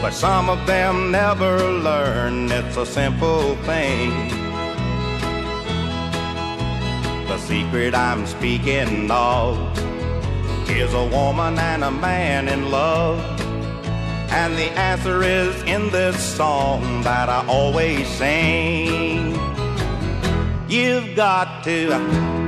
But 0.04 0.12
some 0.12 0.52
of 0.52 0.68
them 0.68 1.10
never 1.10 1.58
learn 1.58 2.52
it's 2.52 2.78
a 2.78 2.86
simple 2.86 3.56
thing. 3.64 4.30
The 7.28 7.40
secret 7.40 7.96
I'm 7.96 8.28
speaking 8.28 9.10
of 9.10 9.58
is 10.70 10.94
a 10.94 11.08
woman 11.08 11.58
and 11.58 11.84
a 11.84 11.92
man 11.92 12.48
in 12.48 12.70
love. 12.70 13.20
And 14.30 14.56
the 14.56 14.70
answer 14.78 15.24
is 15.24 15.60
in 15.64 15.90
this 15.90 16.22
song 16.22 17.02
that 17.02 17.30
I 17.30 17.48
always 17.48 18.08
sing. 18.08 19.32
You've 20.68 21.16
got 21.16 21.64
to 21.64 22.25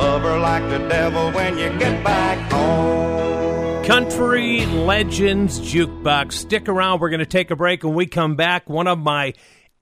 love 0.00 0.22
her 0.22 0.38
like 0.38 0.68
the 0.70 0.78
devil 0.88 1.30
when 1.32 1.58
you 1.58 1.68
get 1.78 2.02
back 2.02 2.50
home. 2.50 3.84
Country 3.84 4.66
Legends 4.66 5.60
Jukebox. 5.60 6.32
Stick 6.32 6.68
around. 6.68 7.00
We're 7.00 7.10
going 7.10 7.20
to 7.20 7.26
take 7.26 7.50
a 7.50 7.56
break. 7.56 7.82
When 7.82 7.94
we 7.94 8.06
come 8.06 8.36
back, 8.36 8.68
one 8.70 8.86
of 8.86 8.98
my 8.98 9.34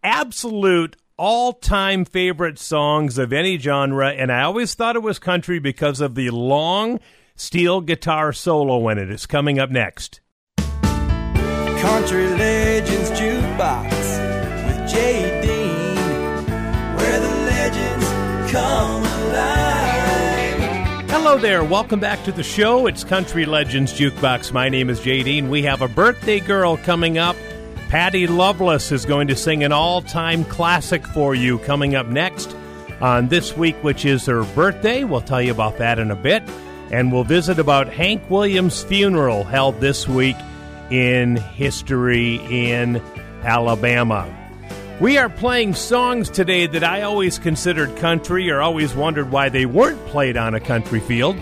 absolute 0.02 0.96
all 1.16 1.52
time 1.52 2.04
favorite 2.04 2.58
songs 2.58 3.18
of 3.18 3.32
any 3.32 3.58
genre. 3.58 4.10
And 4.10 4.32
I 4.32 4.42
always 4.42 4.74
thought 4.74 4.96
it 4.96 5.02
was 5.02 5.18
country 5.18 5.58
because 5.58 6.00
of 6.00 6.14
the 6.14 6.30
long 6.30 7.00
steel 7.36 7.80
guitar 7.80 8.32
solo 8.32 8.88
in 8.88 8.98
it. 8.98 9.10
It's 9.10 9.26
coming 9.26 9.58
up 9.58 9.70
next. 9.70 10.20
Country 10.56 12.26
Legends 12.28 13.10
Jukebox 13.10 13.90
with 14.66 14.90
Jay 14.90 15.40
Dean, 15.42 16.46
where 16.96 17.20
the 17.20 17.28
legends 17.46 18.52
come 18.52 18.90
alive. 18.90 18.97
Hello 21.28 21.38
there. 21.38 21.62
Welcome 21.62 22.00
back 22.00 22.24
to 22.24 22.32
the 22.32 22.42
show. 22.42 22.86
It's 22.86 23.04
Country 23.04 23.44
Legends 23.44 23.92
Jukebox. 23.92 24.50
My 24.50 24.70
name 24.70 24.88
is 24.88 24.98
Jay 24.98 25.22
Dean. 25.22 25.50
We 25.50 25.62
have 25.64 25.82
a 25.82 25.86
birthday 25.88 26.40
girl 26.40 26.78
coming 26.78 27.18
up. 27.18 27.36
Patty 27.90 28.26
Loveless 28.26 28.90
is 28.92 29.04
going 29.04 29.28
to 29.28 29.36
sing 29.36 29.62
an 29.62 29.70
all 29.70 30.00
time 30.00 30.46
classic 30.46 31.06
for 31.08 31.34
you 31.34 31.58
coming 31.58 31.94
up 31.94 32.06
next 32.06 32.56
on 33.02 33.28
this 33.28 33.54
week, 33.54 33.76
which 33.84 34.06
is 34.06 34.24
her 34.24 34.42
birthday. 34.54 35.04
We'll 35.04 35.20
tell 35.20 35.42
you 35.42 35.52
about 35.52 35.76
that 35.76 35.98
in 35.98 36.10
a 36.10 36.16
bit. 36.16 36.42
And 36.90 37.12
we'll 37.12 37.24
visit 37.24 37.58
about 37.58 37.92
Hank 37.92 38.30
Williams' 38.30 38.82
funeral 38.82 39.44
held 39.44 39.82
this 39.82 40.08
week 40.08 40.36
in 40.88 41.36
history 41.36 42.36
in 42.36 43.02
Alabama. 43.42 44.34
We 45.00 45.16
are 45.16 45.28
playing 45.28 45.74
songs 45.74 46.28
today 46.28 46.66
that 46.66 46.82
I 46.82 47.02
always 47.02 47.38
considered 47.38 47.96
country 47.98 48.50
or 48.50 48.60
always 48.60 48.96
wondered 48.96 49.30
why 49.30 49.48
they 49.48 49.64
weren't 49.64 50.04
played 50.06 50.36
on 50.36 50.54
a 50.54 50.60
country 50.60 50.98
field. 50.98 51.36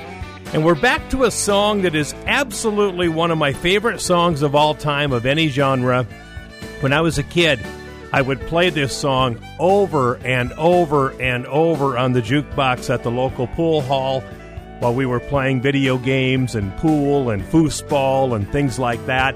And 0.52 0.62
we're 0.62 0.74
back 0.74 1.08
to 1.08 1.24
a 1.24 1.30
song 1.30 1.80
that 1.82 1.94
is 1.94 2.12
absolutely 2.26 3.08
one 3.08 3.30
of 3.30 3.38
my 3.38 3.54
favorite 3.54 4.02
songs 4.02 4.42
of 4.42 4.54
all 4.54 4.74
time, 4.74 5.10
of 5.10 5.24
any 5.24 5.48
genre. 5.48 6.04
When 6.80 6.92
I 6.92 7.00
was 7.00 7.16
a 7.16 7.22
kid, 7.22 7.58
I 8.12 8.20
would 8.20 8.42
play 8.42 8.68
this 8.68 8.94
song 8.94 9.42
over 9.58 10.16
and 10.16 10.52
over 10.52 11.18
and 11.18 11.46
over 11.46 11.96
on 11.96 12.12
the 12.12 12.20
jukebox 12.20 12.92
at 12.92 13.04
the 13.04 13.10
local 13.10 13.46
pool 13.46 13.80
hall 13.80 14.20
while 14.80 14.94
we 14.94 15.06
were 15.06 15.20
playing 15.20 15.62
video 15.62 15.96
games 15.96 16.54
and 16.54 16.76
pool 16.76 17.30
and 17.30 17.42
foosball 17.44 18.36
and 18.36 18.46
things 18.52 18.78
like 18.78 19.04
that. 19.06 19.34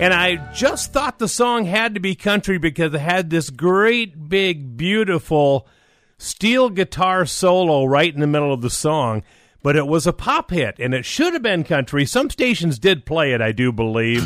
And 0.00 0.14
I 0.14 0.36
just 0.54 0.94
thought 0.94 1.18
the 1.18 1.28
song 1.28 1.66
had 1.66 1.92
to 1.92 2.00
be 2.00 2.14
country 2.14 2.56
because 2.56 2.94
it 2.94 3.00
had 3.00 3.28
this 3.28 3.50
great, 3.50 4.30
big, 4.30 4.78
beautiful 4.78 5.68
steel 6.16 6.70
guitar 6.70 7.26
solo 7.26 7.84
right 7.84 8.12
in 8.12 8.20
the 8.20 8.26
middle 8.26 8.50
of 8.50 8.62
the 8.62 8.70
song. 8.70 9.22
But 9.62 9.76
it 9.76 9.86
was 9.86 10.06
a 10.06 10.14
pop 10.14 10.52
hit 10.52 10.78
and 10.78 10.94
it 10.94 11.04
should 11.04 11.34
have 11.34 11.42
been 11.42 11.64
country. 11.64 12.06
Some 12.06 12.30
stations 12.30 12.78
did 12.78 13.04
play 13.04 13.34
it, 13.34 13.42
I 13.42 13.52
do 13.52 13.72
believe. 13.72 14.22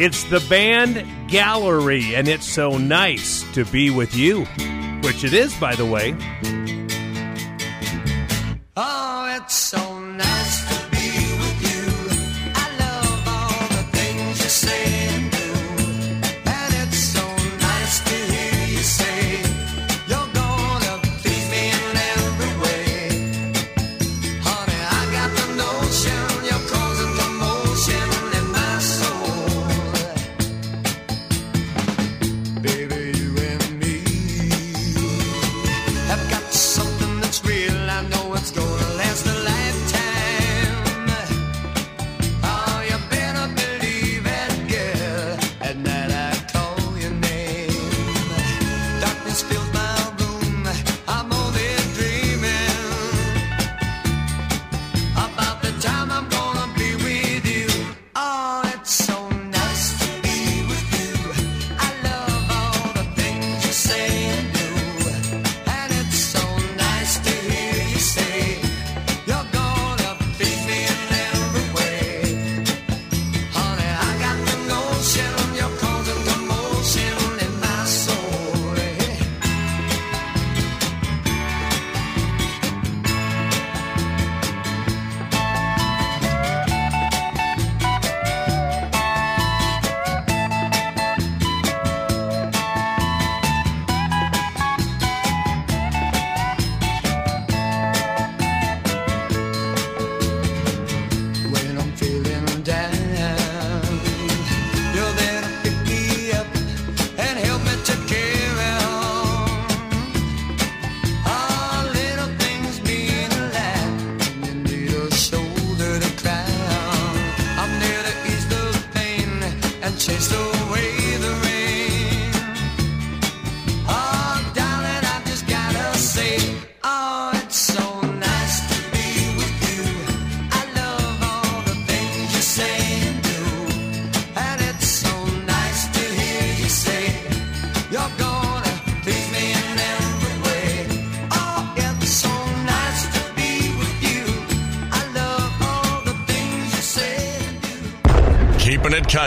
It's 0.00 0.24
the 0.24 0.42
band 0.48 1.06
Gallery, 1.28 2.14
and 2.14 2.26
it's 2.26 2.46
so 2.46 2.78
nice 2.78 3.44
to 3.52 3.66
be 3.66 3.90
with 3.90 4.14
you, 4.14 4.46
which 5.02 5.24
it 5.24 5.34
is, 5.34 5.54
by 5.56 5.74
the 5.74 5.84
way. 5.84 6.16
Oh, 8.78 9.36
it's 9.36 9.54
so 9.54 9.98
nice 9.98 10.79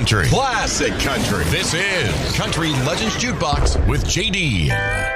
country. 0.04 0.28
Classic 0.28 0.92
country. 1.00 1.46
This 1.46 1.74
is 1.74 2.36
Country 2.36 2.72
Legends 2.84 3.16
Jukebox 3.16 3.88
with 3.88 4.04
JD. 4.04 5.13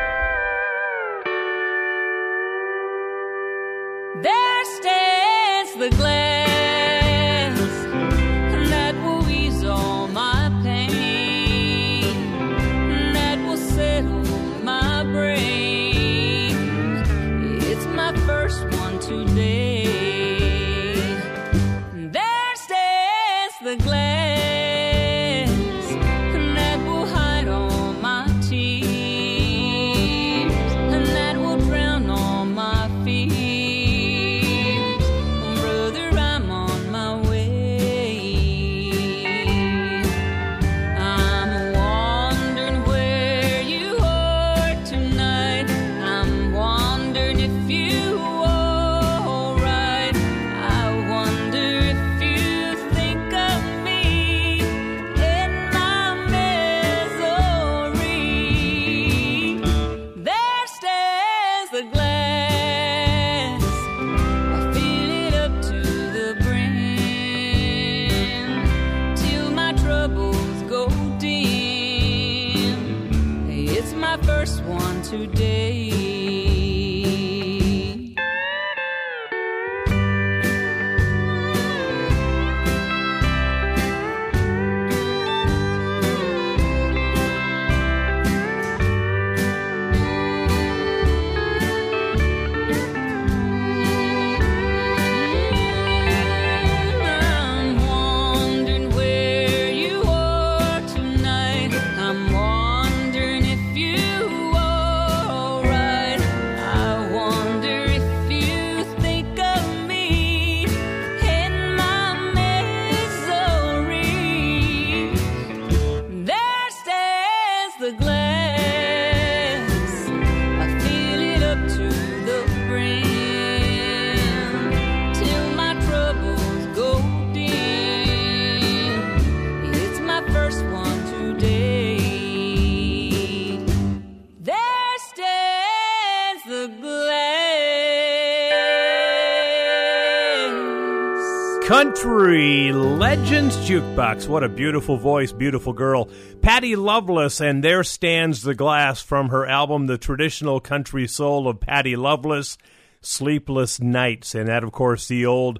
Country 141.98 142.72
Legends 142.72 143.58
Jukebox. 143.58 144.28
What 144.28 144.44
a 144.44 144.50
beautiful 144.50 144.98
voice, 144.98 145.32
beautiful 145.32 145.74
girl. 145.74 146.08
Patty 146.44 146.76
Loveless, 146.76 147.42
and 147.42 147.64
there 147.64 147.84
stands 147.84 148.44
the 148.44 148.54
glass 148.54 149.02
from 149.02 149.30
her 149.30 149.48
album, 149.48 149.88
The 149.88 149.98
Traditional 149.98 150.60
Country 150.60 151.08
Soul 151.08 151.48
of 151.48 151.60
Patty 151.60 151.96
Loveless, 151.96 152.60
Sleepless 153.02 153.82
Nights. 153.82 154.36
And 154.36 154.48
that, 154.48 154.64
of 154.64 154.72
course, 154.72 155.08
the 155.08 155.26
old 155.26 155.60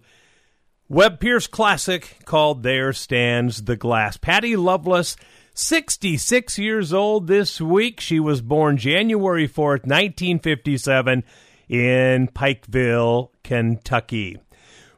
Webb 0.88 1.20
Pierce 1.20 1.48
classic 1.48 2.20
called 2.26 2.62
There 2.62 2.94
Stands 2.94 3.64
the 3.64 3.76
Glass. 3.76 4.18
Patty 4.18 4.56
Loveless, 4.56 5.16
66 5.56 6.60
years 6.60 6.94
old 6.94 7.26
this 7.26 7.60
week. 7.60 8.00
She 8.00 8.20
was 8.20 8.42
born 8.42 8.78
January 8.78 9.48
4th, 9.48 9.88
1957, 9.88 11.24
in 11.68 12.28
Pikeville, 12.28 13.32
Kentucky. 13.42 14.38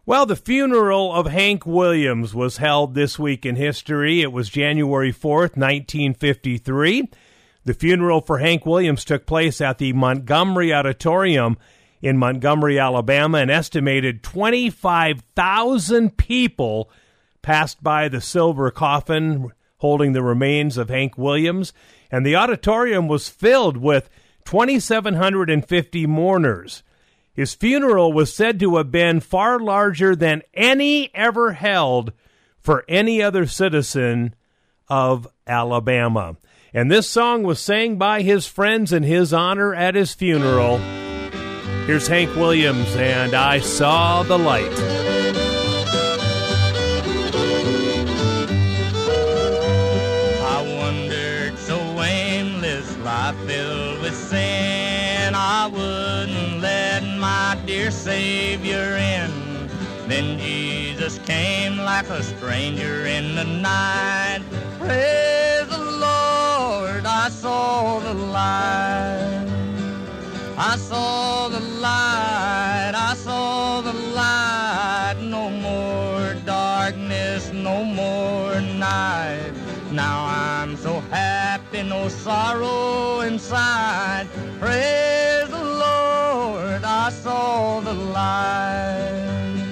Well, 0.10 0.26
the 0.26 0.36
funeral 0.36 1.14
of 1.14 1.27
Hank 1.27 1.68
Williams 1.68 2.34
was 2.34 2.57
held 2.57 2.95
this 2.95 3.19
week 3.19 3.45
in 3.45 3.56
history. 3.56 4.23
It 4.23 4.31
was 4.31 4.49
January 4.49 5.14
4th, 5.14 5.56
1953. 5.56 7.11
The 7.64 7.73
funeral 7.76 8.22
for 8.22 8.40
Hank 8.40 8.65
Williams 8.65 9.06
took 9.06 9.27
place 9.27 9.61
at 9.61 9.77
the 9.77 9.94
Montgomery 9.94 10.73
Auditorium 10.73 11.60
in 12.02 12.18
Montgomery, 12.18 12.80
Alabama. 12.80 13.38
An 13.38 13.52
estimated 13.52 14.23
25,000 14.23 16.18
people 16.18 16.90
passed 17.44 17.84
by 17.84 18.10
the 18.10 18.19
silver 18.19 18.72
coffin 18.72 19.52
holding 19.77 20.14
the 20.14 20.23
remains 20.23 20.76
of 20.77 20.90
Hank 20.90 21.19
Williams, 21.19 21.72
and 22.10 22.26
the 22.26 22.36
auditorium 22.36 23.07
was 23.07 23.30
filled 23.30 23.77
with 23.77 24.10
2,750 24.45 26.07
mourners. 26.07 26.81
His 27.34 27.53
funeral 27.53 28.11
was 28.11 28.34
said 28.34 28.60
to 28.60 28.77
have 28.77 28.91
been 28.91 29.19
far 29.19 29.60
larger 29.60 30.15
than 30.15 30.43
any 30.53 31.14
ever 31.14 31.53
held 31.53 32.11
for 32.57 32.84
any 32.88 33.22
other 33.22 33.45
citizen 33.45 34.35
of 34.88 35.27
Alabama. 35.47 36.35
And 36.73 36.91
this 36.91 37.10
song 37.10 37.43
was 37.43 37.60
sang 37.60 37.97
by 37.97 38.22
his 38.22 38.45
friends 38.45 38.93
in 38.93 39.03
his 39.03 39.34
honor 39.34 39.73
at 39.73 39.95
his 39.95 40.14
funeral. 40.14 40.77
Here's 41.85 42.07
Hank 42.07 42.35
Williams 42.35 42.95
and 42.95 43.34
I 43.34 43.60
Saw 43.60 44.23
the 44.23 44.38
Light. 44.38 45.19
My 57.90 57.95
Savior 57.95 58.98
in. 58.98 59.32
Then 60.07 60.38
Jesus 60.38 61.18
came 61.26 61.76
like 61.76 62.07
a 62.10 62.22
stranger 62.22 63.07
in 63.07 63.34
the 63.34 63.45
night. 63.45 64.41
Praise 64.78 65.68
the 65.68 65.86
Lord, 66.07 67.03
I 67.07 67.30
saw 67.32 67.98
the 67.99 68.14
light. 68.14 69.48
I 70.56 70.78
saw 70.78 71.48
the 71.48 71.61
light, 71.82 72.91
I 72.94 73.16
saw 73.16 73.82
the 73.82 73.94
light. 73.94 75.16
No 75.22 75.49
more 75.49 76.36
darkness, 76.45 77.52
no 77.52 77.84
more 77.84 78.61
night. 78.61 79.52
Now 79.91 80.28
I'm 80.28 80.78
so 80.78 80.99
happy, 81.10 81.82
no 81.82 82.07
sorrow 82.07 83.22
inside. 83.22 84.28
Praise 84.60 85.39
I 87.10 87.11
saw 87.11 87.80
the 87.80 87.94
light. 87.95 89.64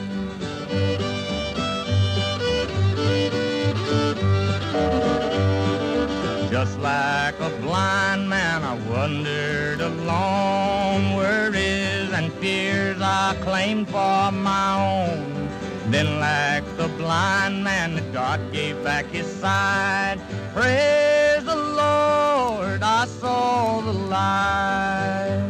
Just 6.49 6.79
like 6.79 7.39
a 7.39 7.51
blind 7.61 8.27
man, 8.27 8.63
I 8.63 8.73
wandered 8.89 9.81
along 9.81 11.15
worries 11.15 12.11
and 12.11 12.33
fears 12.41 12.97
I 12.99 13.35
claimed 13.41 13.87
for 13.89 14.31
my 14.31 14.69
own. 14.95 15.47
Then, 15.91 16.19
like 16.19 16.65
the 16.75 16.87
blind 16.97 17.63
man, 17.63 18.01
God 18.11 18.39
gave 18.51 18.83
back 18.83 19.05
his 19.11 19.27
sight. 19.27 20.17
Praise 20.55 21.43
the 21.45 21.55
Lord, 21.55 22.81
I 22.81 23.05
saw 23.05 23.81
the 23.81 23.93
light. 23.93 25.46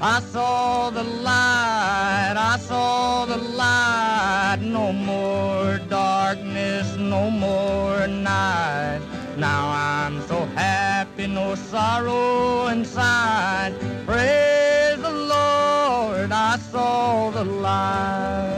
I 0.00 0.20
saw 0.20 0.90
the 0.90 1.02
light, 1.02 2.34
I 2.36 2.56
saw 2.60 3.24
the 3.24 3.36
light. 3.36 4.58
No 4.60 4.92
more 4.92 5.78
darkness, 5.88 6.96
no 6.96 7.28
more 7.30 8.06
night. 8.06 9.00
Now 9.36 9.70
I'm 9.70 10.22
so 10.28 10.44
happy, 10.54 11.26
no 11.26 11.56
sorrow 11.56 12.68
inside. 12.68 13.74
Praise 14.06 15.02
the 15.02 15.10
Lord, 15.10 16.30
I 16.30 16.58
saw 16.70 17.30
the 17.30 17.44
light. 17.44 18.57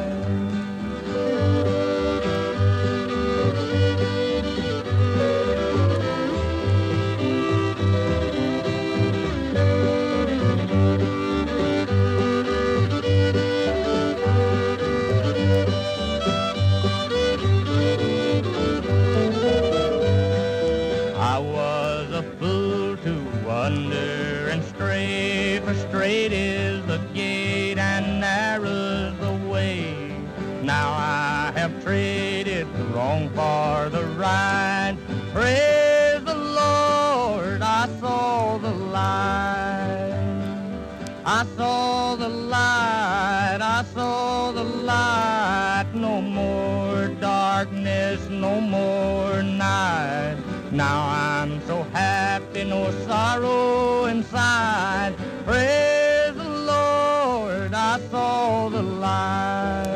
Happy, 52.61 52.69
no 52.69 52.91
sorrow 53.07 54.05
inside. 54.07 55.15
Praise 55.45 56.35
the 56.35 56.49
Lord, 56.49 57.73
I 57.75 58.01
saw 58.11 58.69
the 58.69 58.83
light. 58.83 59.87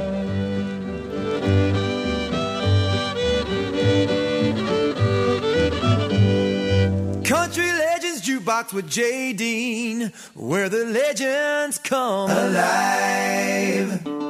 Country 7.24 7.64
Legends 7.64 8.22
Jukebox 8.26 8.72
with 8.72 8.88
Jay 8.88 9.32
Dean, 9.32 10.12
where 10.34 10.68
the 10.68 10.84
legends 10.84 11.78
come 11.78 12.30
alive. 12.30 14.23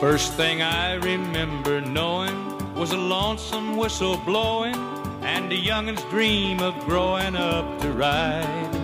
First 0.00 0.34
thing 0.34 0.62
I 0.62 0.94
remember 0.94 1.80
knowing 1.80 2.74
was 2.76 2.92
a 2.92 2.96
lonesome 2.96 3.76
whistle 3.76 4.16
blowing 4.18 4.76
and 5.22 5.50
a 5.50 5.56
youngin's 5.56 6.04
dream 6.04 6.60
of 6.60 6.78
growing 6.86 7.34
up 7.34 7.80
to 7.80 7.90
ride 7.92 8.74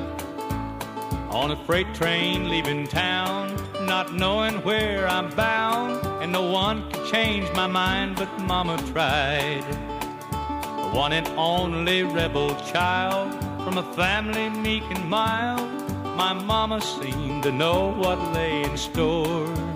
on 1.31 1.53
a 1.53 1.57
freight 1.65 1.93
train 1.95 2.49
leaving 2.49 2.87
town, 2.89 3.55
not 3.87 4.13
knowing 4.13 4.55
where 4.63 5.07
I'm 5.07 5.31
bound, 5.31 6.05
and 6.21 6.33
no 6.33 6.51
one 6.51 6.91
could 6.91 7.07
change 7.07 7.49
my 7.53 7.69
mind, 7.69 8.17
but 8.17 8.29
Mama 8.41 8.77
tried. 8.93 9.65
The 10.31 10.91
one 10.93 11.13
and 11.13 11.29
only 11.39 12.03
rebel 12.03 12.57
child 12.73 13.33
from 13.63 13.79
a 13.79 13.95
family 13.95 14.49
meek 14.51 14.83
and 14.91 15.09
mild, 15.09 15.69
my 16.17 16.33
mama 16.33 16.81
seemed 16.81 17.45
to 17.45 17.53
know 17.53 17.93
what 17.93 18.19
lay 18.33 18.63
in 18.63 18.77
store. 18.77 19.74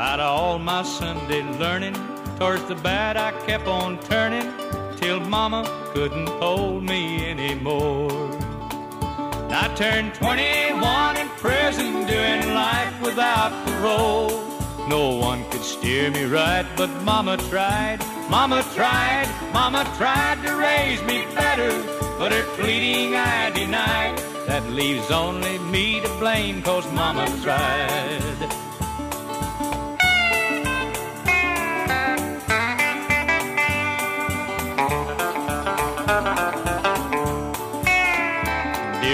Of 0.00 0.18
all 0.18 0.58
my 0.58 0.82
Sunday 0.82 1.42
learning, 1.58 1.94
towards 2.38 2.64
the 2.64 2.74
bad 2.74 3.18
I 3.18 3.32
kept 3.44 3.66
on 3.66 3.98
turning 3.98 4.50
till 4.96 5.20
Mama 5.20 5.62
couldn't 5.92 6.26
hold 6.40 6.82
me 6.84 7.28
anymore. 7.28 8.10
I 9.50 9.70
turned 9.76 10.14
21 10.14 11.18
in 11.18 11.28
prison, 11.36 12.06
doing 12.06 12.54
life 12.54 12.98
without 13.02 13.52
parole. 13.66 14.30
No 14.88 15.16
one 15.16 15.44
could 15.50 15.62
steer 15.62 16.10
me 16.10 16.24
right, 16.24 16.66
but 16.78 16.88
Mama 17.02 17.36
tried. 17.36 17.98
Mama 18.30 18.64
tried, 18.74 19.28
Mama 19.52 19.84
tried 19.98 20.42
to 20.46 20.56
raise 20.56 21.02
me 21.02 21.26
better, 21.34 21.70
but 22.18 22.32
her 22.32 22.44
pleading 22.56 23.16
I 23.16 23.50
denied. 23.50 24.16
That 24.46 24.66
leaves 24.70 25.10
only 25.10 25.58
me 25.58 26.00
to 26.00 26.08
blame, 26.18 26.62
cause 26.62 26.90
Mama 26.92 27.26
tried. 27.42 28.59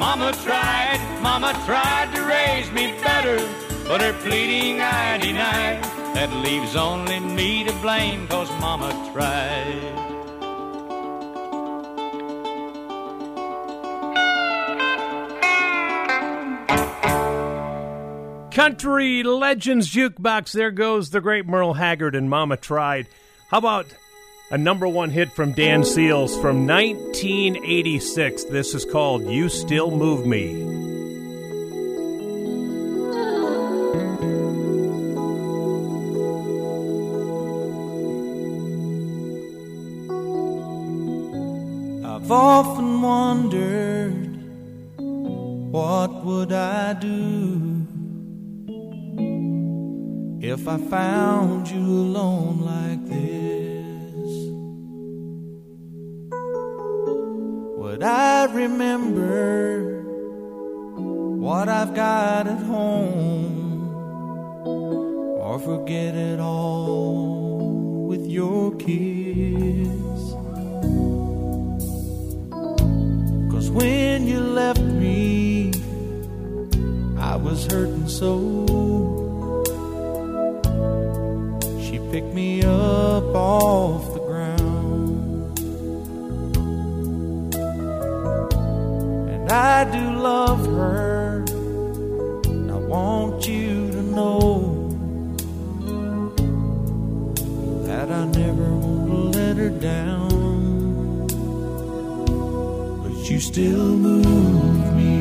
Mama 0.00 0.32
tried, 0.42 1.20
Mama 1.22 1.52
tried 1.66 2.10
to 2.14 2.22
raise 2.24 2.72
me 2.72 2.90
better, 3.02 3.36
but 3.86 4.00
her 4.00 4.14
pleading 4.22 4.80
I 4.80 5.18
denied. 5.18 5.84
That 6.14 6.32
leaves 6.36 6.74
only 6.74 7.20
me 7.20 7.64
to 7.64 7.72
blame, 7.82 8.26
cause 8.26 8.48
Mama 8.62 8.90
tried. 9.12 10.10
Country 18.52 19.22
Legends 19.22 19.92
Jukebox. 19.94 20.52
There 20.52 20.70
goes 20.70 21.10
the 21.10 21.20
great 21.20 21.46
Merle 21.46 21.74
Haggard 21.74 22.14
and 22.14 22.30
Mama 22.30 22.56
Tried. 22.56 23.06
How 23.48 23.58
about 23.58 23.86
a 24.50 24.58
number 24.58 24.88
one 24.88 25.10
hit 25.10 25.32
from 25.32 25.52
Dan 25.52 25.84
Seals 25.84 26.32
from 26.40 26.66
1986? 26.66 28.44
This 28.44 28.74
is 28.74 28.84
called 28.84 29.24
You 29.26 29.48
Still 29.48 29.92
Move 29.92 30.26
Me. 30.26 30.64
I've 42.04 42.30
often 42.32 43.02
wondered 43.02 44.26
what 45.72 46.24
would 46.24 46.52
I 46.52 46.94
do 46.94 47.86
if 50.40 50.66
I 50.66 50.76
found 50.78 51.68
you 51.68 51.78
alone 51.78 52.60
like 52.62 53.06
this? 53.06 53.69
Would 58.00 58.08
I 58.08 58.44
remember 58.46 60.00
what 61.36 61.68
I've 61.68 61.94
got 61.94 62.46
at 62.46 62.62
home 62.62 63.92
or 64.64 65.58
forget 65.58 66.14
it 66.14 66.40
all 66.40 68.06
with 68.08 68.24
your 68.26 68.74
kiss? 68.76 70.32
Cause 73.52 73.68
when 73.68 74.26
you 74.26 74.40
left 74.40 74.80
me, 74.80 75.70
I 77.18 77.36
was 77.36 77.66
hurting 77.66 78.08
so. 78.08 78.64
She 81.82 81.98
picked 82.10 82.32
me 82.32 82.62
up 82.62 83.34
off 83.34 84.14
the 84.14 84.19
I 89.50 89.82
do 89.90 90.12
love 90.12 90.64
her. 90.66 91.44
And 92.44 92.70
I 92.70 92.76
want 92.76 93.48
you 93.48 93.90
to 93.90 94.02
know 94.02 94.88
that 97.84 98.12
I 98.12 98.26
never 98.26 98.72
want 98.74 99.08
to 99.08 99.38
let 99.38 99.56
her 99.56 99.70
down 99.70 101.26
but 103.02 103.28
you 103.28 103.40
still 103.40 103.96
move 103.96 104.94
me. 104.94 105.18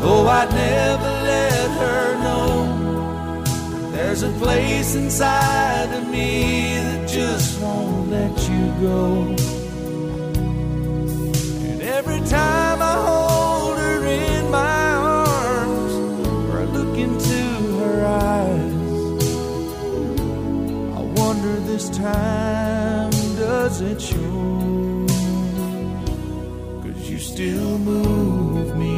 Though 0.00 0.26
I'd 0.26 0.50
never 0.52 1.12
let 1.32 1.70
her 1.82 2.18
know. 2.24 3.42
There's 3.92 4.22
a 4.22 4.30
place 4.32 4.94
inside 4.94 5.92
of 5.92 6.08
me 6.08 6.76
that 6.78 7.08
just 7.08 7.60
won't 7.60 8.10
let 8.10 8.36
you 8.48 8.72
go. 8.80 9.63
Time 12.28 12.80
I 12.82 12.94
hold 13.06 13.76
her 13.78 14.04
in 14.06 14.50
my 14.50 14.94
arms 14.94 15.92
or 16.48 16.60
I 16.60 16.64
look 16.64 16.96
into 16.96 17.42
her 17.80 18.06
eyes, 18.06 18.72
I 20.96 21.02
wonder 21.20 21.54
this 21.70 21.90
time 21.90 23.10
does 23.36 23.82
it 23.82 24.00
show? 24.00 25.06
Cause 26.82 27.10
you 27.10 27.18
still 27.18 27.78
move 27.78 28.74
me. 28.74 28.96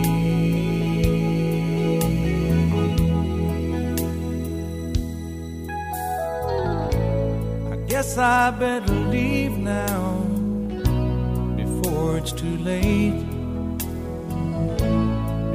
I 7.72 7.76
guess 7.88 8.16
I 8.16 8.52
better 8.52 8.94
leave 8.94 9.58
now 9.58 10.05
it's 12.26 12.40
too 12.40 12.56
late. 12.58 13.24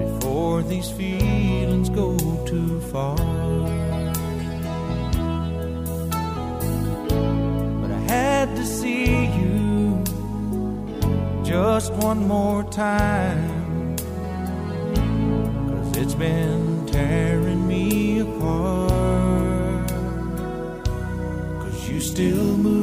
Before 0.05 0.63
these 0.63 0.89
feelings 0.89 1.89
go 1.89 2.17
too 2.45 2.79
far. 2.91 3.17
But 7.81 7.91
I 7.91 8.01
had 8.07 8.55
to 8.55 8.65
see 8.65 9.25
you 9.39 10.01
just 11.43 11.91
one 11.93 12.25
more 12.25 12.63
time. 12.63 13.97
Cause 14.95 15.97
it's 15.97 16.15
been 16.15 16.85
tearing 16.85 17.67
me 17.67 18.19
apart. 18.19 19.89
Cause 21.63 21.89
you 21.89 21.99
still 21.99 22.55
move 22.55 22.80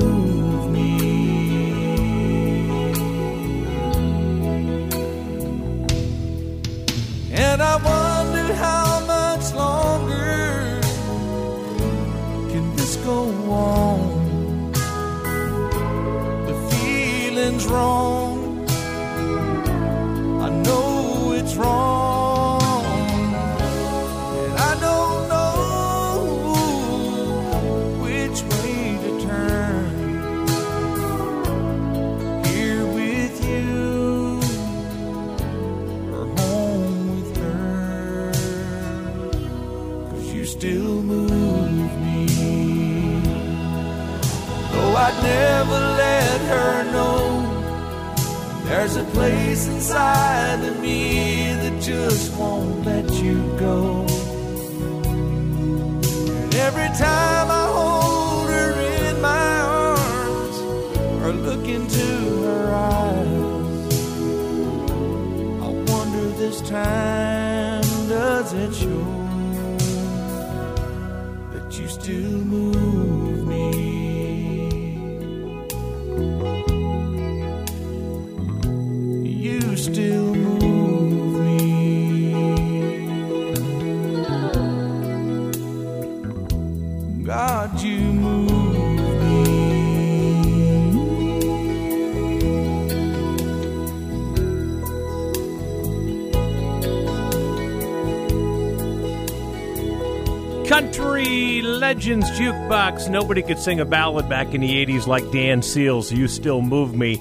Legends 101.99 102.31
Jukebox. 102.31 103.11
Nobody 103.11 103.43
could 103.43 103.59
sing 103.59 103.81
a 103.81 103.85
ballad 103.85 104.29
back 104.29 104.55
in 104.55 104.61
the 104.61 104.87
80s 104.87 105.09
like 105.09 105.29
Dan 105.33 105.63
Seals. 105.63 106.13
You 106.13 106.29
still 106.29 106.63
move 106.63 106.95
me. 106.95 107.21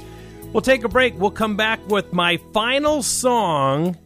We'll 0.53 0.61
take 0.61 0.83
a 0.83 0.87
break. 0.87 1.17
We'll 1.17 1.31
come 1.31 1.57
back 1.57 1.79
with 1.87 2.13
my 2.13 2.37
final 2.53 3.01
song 3.01 3.97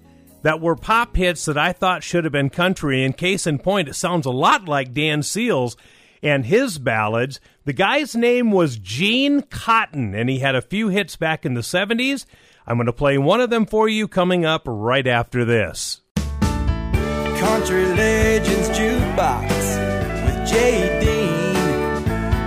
that 0.43 0.61
were 0.61 0.77
pop 0.77 1.18
hits 1.18 1.43
that 1.43 1.57
I 1.57 1.73
thought 1.73 2.03
should 2.03 2.23
have 2.23 2.31
been 2.31 2.49
country. 2.49 3.03
In 3.03 3.11
case 3.11 3.45
in 3.45 3.60
point, 3.60 3.89
it 3.89 3.95
sounds 3.95 4.26
a 4.26 4.31
lot 4.31 4.64
like 4.64 4.93
Dan 4.93 5.23
Seals 5.23 5.76
and 6.23 6.45
his 6.45 6.77
ballads. 6.77 7.41
The 7.65 7.73
guy's 7.73 8.15
name 8.15 8.49
was 8.49 8.77
Gene 8.77 9.41
Cotton, 9.41 10.15
and 10.15 10.30
he 10.30 10.39
had 10.39 10.56
a 10.56 10.61
few 10.61 10.88
hits 10.88 11.18
back 11.18 11.45
in 11.45 11.53
the 11.53 11.60
70s. 11.60 12.26
I'm 12.65 12.77
going 12.77 12.85
to 12.85 12.93
play 12.93 13.18
one 13.18 13.41
of 13.41 13.49
them 13.49 13.65
for 13.65 13.89
you 13.89 14.07
coming 14.07 14.45
up 14.45 14.61
right 14.65 15.06
after 15.06 15.43
this. 15.43 15.99
Country 16.15 17.88
Legends 17.88 18.69
Jukebox 18.69 19.81
Dean, 20.52 21.53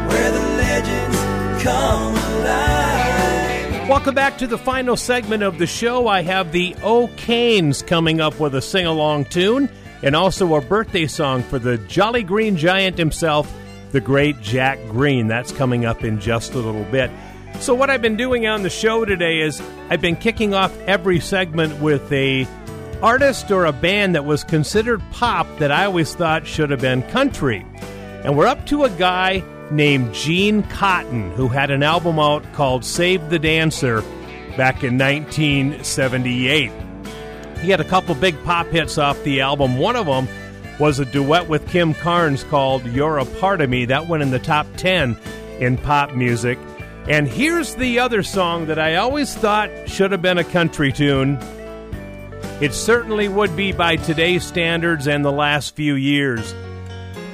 where 0.08 0.30
the 0.30 0.40
legends 0.58 1.62
come 1.62 2.14
alive. 2.14 3.88
Welcome 3.88 4.14
back 4.14 4.36
to 4.38 4.46
the 4.46 4.58
final 4.58 4.96
segment 4.96 5.42
of 5.42 5.58
the 5.58 5.66
show. 5.66 6.06
I 6.06 6.22
have 6.22 6.52
the 6.52 6.76
O'Kanes 6.82 7.82
coming 7.82 8.20
up 8.20 8.38
with 8.38 8.54
a 8.54 8.60
sing 8.60 8.84
along 8.84 9.26
tune 9.26 9.70
and 10.02 10.14
also 10.14 10.54
a 10.54 10.60
birthday 10.60 11.06
song 11.06 11.42
for 11.42 11.58
the 11.58 11.78
Jolly 11.78 12.22
Green 12.22 12.58
Giant 12.58 12.98
himself, 12.98 13.50
the 13.92 14.00
great 14.02 14.38
Jack 14.42 14.78
Greene. 14.88 15.26
That's 15.26 15.52
coming 15.52 15.86
up 15.86 16.04
in 16.04 16.20
just 16.20 16.52
a 16.52 16.58
little 16.58 16.84
bit. 16.84 17.10
So, 17.60 17.74
what 17.74 17.88
I've 17.88 18.02
been 18.02 18.16
doing 18.16 18.46
on 18.46 18.62
the 18.62 18.70
show 18.70 19.06
today 19.06 19.40
is 19.40 19.62
I've 19.88 20.02
been 20.02 20.16
kicking 20.16 20.52
off 20.52 20.76
every 20.80 21.20
segment 21.20 21.80
with 21.80 22.12
a 22.12 22.46
artist 23.04 23.50
or 23.50 23.66
a 23.66 23.72
band 23.72 24.14
that 24.14 24.24
was 24.24 24.42
considered 24.42 25.02
pop 25.10 25.46
that 25.58 25.70
I 25.70 25.84
always 25.84 26.14
thought 26.14 26.46
should 26.46 26.70
have 26.70 26.80
been 26.80 27.02
country. 27.10 27.66
And 28.24 28.34
we're 28.34 28.46
up 28.46 28.64
to 28.68 28.84
a 28.84 28.88
guy 28.88 29.44
named 29.70 30.14
Gene 30.14 30.62
Cotton 30.62 31.30
who 31.32 31.48
had 31.48 31.70
an 31.70 31.82
album 31.82 32.18
out 32.18 32.50
called 32.54 32.82
Save 32.82 33.28
the 33.28 33.38
Dancer 33.38 34.00
back 34.56 34.82
in 34.82 34.96
1978. 34.96 36.72
He 37.60 37.68
had 37.68 37.80
a 37.80 37.84
couple 37.84 38.14
big 38.14 38.42
pop 38.42 38.68
hits 38.68 38.96
off 38.96 39.22
the 39.22 39.42
album. 39.42 39.76
One 39.76 39.96
of 39.96 40.06
them 40.06 40.26
was 40.80 40.98
a 40.98 41.04
duet 41.04 41.46
with 41.46 41.68
Kim 41.68 41.92
Carnes 41.92 42.42
called 42.44 42.86
You're 42.86 43.18
a 43.18 43.26
Part 43.26 43.60
of 43.60 43.68
Me. 43.68 43.84
That 43.84 44.08
went 44.08 44.22
in 44.22 44.30
the 44.30 44.38
top 44.38 44.66
10 44.78 45.14
in 45.60 45.76
pop 45.76 46.14
music. 46.14 46.58
And 47.06 47.28
here's 47.28 47.74
the 47.74 47.98
other 47.98 48.22
song 48.22 48.64
that 48.68 48.78
I 48.78 48.96
always 48.96 49.34
thought 49.34 49.68
should 49.90 50.10
have 50.10 50.22
been 50.22 50.38
a 50.38 50.44
country 50.44 50.90
tune. 50.90 51.38
It 52.60 52.72
certainly 52.72 53.26
would 53.26 53.56
be 53.56 53.72
by 53.72 53.96
today's 53.96 54.44
standards 54.44 55.08
and 55.08 55.24
the 55.24 55.32
last 55.32 55.74
few 55.74 55.94
years. 55.94 56.54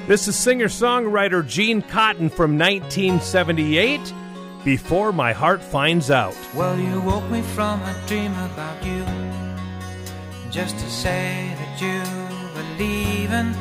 This 0.07 0.27
is 0.27 0.35
singer 0.35 0.65
songwriter 0.65 1.47
Gene 1.47 1.83
Cotton 1.83 2.27
from 2.27 2.57
1978, 2.57 4.01
Before 4.65 5.13
My 5.13 5.31
Heart 5.31 5.61
Finds 5.61 6.09
Out. 6.09 6.35
Well, 6.55 6.77
you 6.77 6.99
woke 7.01 7.29
me 7.29 7.43
from 7.43 7.79
a 7.83 7.95
dream 8.07 8.33
about 8.33 8.83
you 8.83 9.05
just 10.49 10.77
to 10.79 10.89
say 10.89 11.55
that 11.55 11.79
you 11.79 12.01
were 12.55 12.69
leaving. 12.79 13.55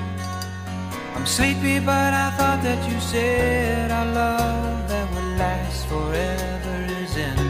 I'm 1.15 1.27
sleepy, 1.27 1.79
but 1.79 2.15
I 2.15 2.31
thought 2.39 2.63
that 2.63 2.91
you 2.91 2.99
said 3.01 3.91
our 3.91 4.07
love 4.07 4.89
that 4.89 5.15
would 5.15 5.39
last 5.39 5.87
forever 5.87 6.87
is 7.03 7.17
ending. 7.17 7.50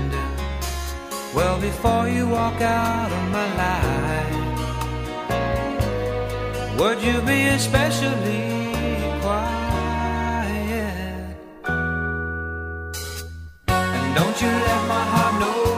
Well, 1.33 1.61
before 1.61 2.09
you 2.09 2.27
walk 2.29 2.61
out 2.61 3.13
of 3.13 3.31
my 3.31 3.47
life, 3.63 4.35
would 6.77 7.01
you 7.01 7.21
be 7.23 7.47
especially 7.47 8.75
quiet? 9.21 9.77
And 13.69 14.15
don't 14.17 14.43
you 14.43 14.49
let 14.49 14.89
my 14.89 15.05
heart 15.13 15.35
know 15.41 15.70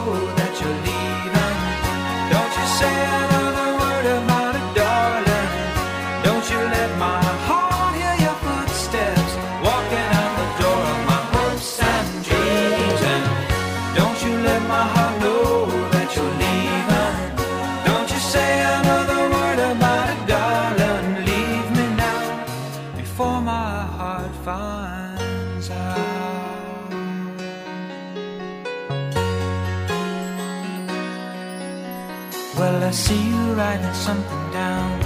see 32.93 33.29
you 33.29 33.53
writing 33.53 33.93
something 33.93 34.51
down 34.51 35.01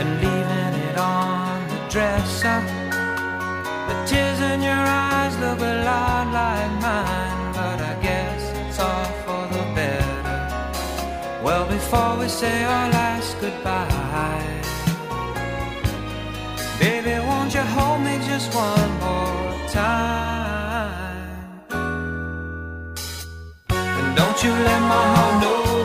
and 0.00 0.10
leaving 0.20 0.74
it 0.88 0.98
on 0.98 1.66
the 1.68 1.80
dresser. 1.88 2.60
The 3.88 3.96
tears 4.06 4.40
in 4.52 4.60
your 4.60 4.82
eyes 5.06 5.34
look 5.38 5.60
a 5.60 5.76
lot 5.90 6.26
like 6.38 6.72
mine, 6.82 7.52
but 7.54 7.80
I 7.80 7.94
guess 8.02 8.40
it's 8.60 8.78
all 8.78 9.10
for 9.24 9.42
the 9.54 9.64
better. 9.74 11.42
Well, 11.42 11.66
before 11.66 12.18
we 12.18 12.28
say 12.28 12.64
our 12.64 12.90
last 12.90 13.40
goodbye, 13.40 13.88
baby, 16.78 17.18
won't 17.28 17.54
you 17.54 17.62
hold 17.62 18.02
me 18.02 18.18
just 18.26 18.54
one 18.54 18.92
more 19.00 19.68
time? 19.68 21.38
And 23.70 24.16
don't 24.16 24.44
you 24.44 24.50
let 24.50 24.80
my 24.82 25.04
heart 25.14 25.42
know 25.42 25.79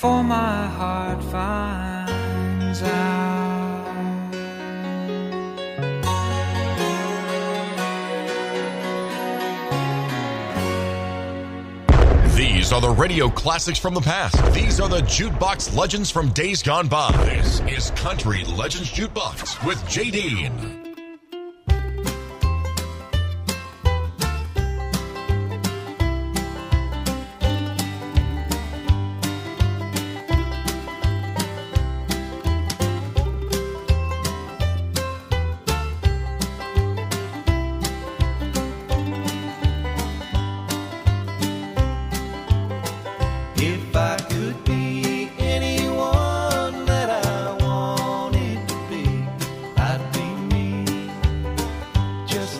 before 0.00 0.24
my 0.24 0.66
heart 0.66 1.22
finds 1.24 2.82
out. 2.82 4.30
These 12.34 12.72
are 12.72 12.80
the 12.80 12.88
radio 12.88 13.28
classics 13.28 13.78
from 13.78 13.92
the 13.92 14.00
past. 14.00 14.42
These 14.54 14.80
are 14.80 14.88
the 14.88 15.02
jukebox 15.02 15.76
legends 15.76 16.10
from 16.10 16.30
days 16.30 16.62
gone 16.62 16.88
by. 16.88 17.12
This 17.26 17.60
is 17.68 17.90
Country 17.90 18.44
Legends 18.44 18.90
Jukebox 18.90 19.66
with 19.66 19.76
JD. 19.82 20.46
If 20.46 20.79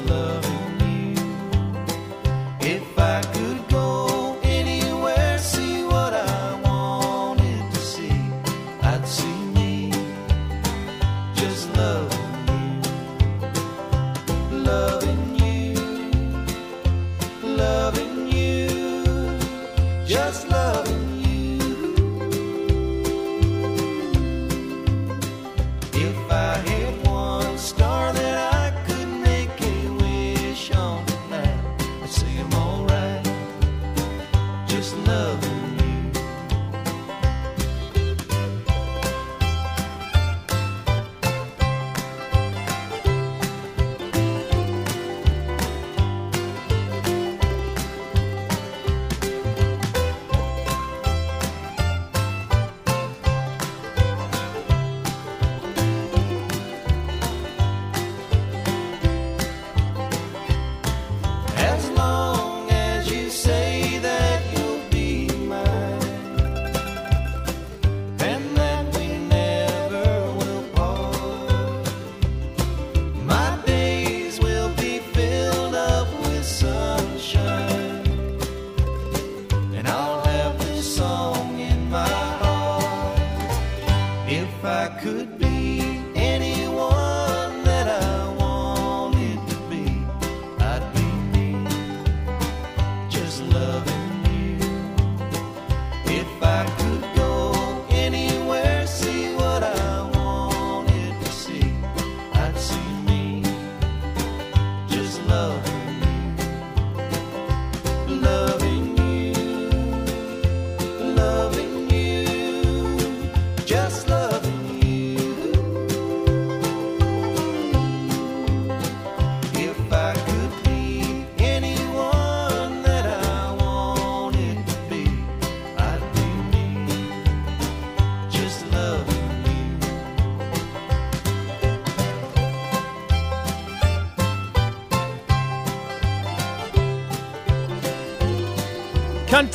just 0.06 0.39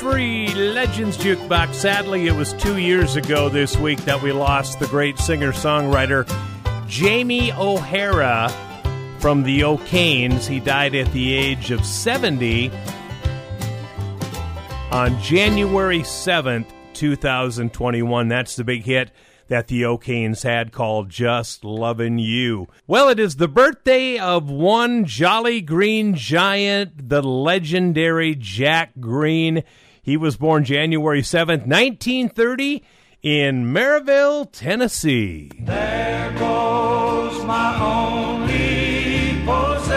Country 0.06 0.46
Legends 0.50 1.18
Jukebox. 1.18 1.74
Sadly, 1.74 2.28
it 2.28 2.36
was 2.36 2.54
two 2.54 2.78
years 2.78 3.16
ago 3.16 3.50
this 3.50 3.76
week 3.76 3.98
that 4.06 4.22
we 4.22 4.32
lost 4.32 4.80
the 4.80 4.86
great 4.86 5.18
singer 5.18 5.52
songwriter 5.52 6.28
Jamie 6.88 7.52
O'Hara 7.54 8.50
from 9.18 9.42
the 9.42 9.64
O'Kanes. 9.64 10.46
He 10.46 10.60
died 10.60 10.94
at 10.94 11.12
the 11.12 11.34
age 11.34 11.72
of 11.72 11.84
70 11.84 12.70
on 14.92 15.20
January 15.24 16.02
7th, 16.02 16.68
2021. 16.94 18.28
That's 18.28 18.56
the 18.56 18.64
big 18.64 18.84
hit 18.84 19.10
that 19.48 19.68
the 19.68 19.86
O'Kanes 19.86 20.44
had 20.44 20.72
called 20.72 21.10
Just 21.10 21.64
Lovin' 21.64 22.20
You. 22.20 22.68
Well, 22.86 23.10
it 23.10 23.20
is 23.20 23.38
the 23.38 23.48
birthday 23.48 24.20
of 24.20 24.52
one 24.52 25.06
jolly 25.06 25.62
green 25.62 26.14
giant, 26.14 27.10
the 27.10 27.24
legendary 27.24 28.36
Jack 28.36 28.92
Greene. 29.00 29.64
He 30.06 30.16
was 30.18 30.38
born 30.38 30.64
January 30.66 31.24
7th, 31.24 31.66
1930, 31.66 32.84
in 33.24 33.74
Maryville, 33.74 34.48
Tennessee. 34.52 35.50
There 35.62 36.32
goes 36.38 37.44
my 37.44 37.76
only 37.82 39.42
possession. 39.44 39.94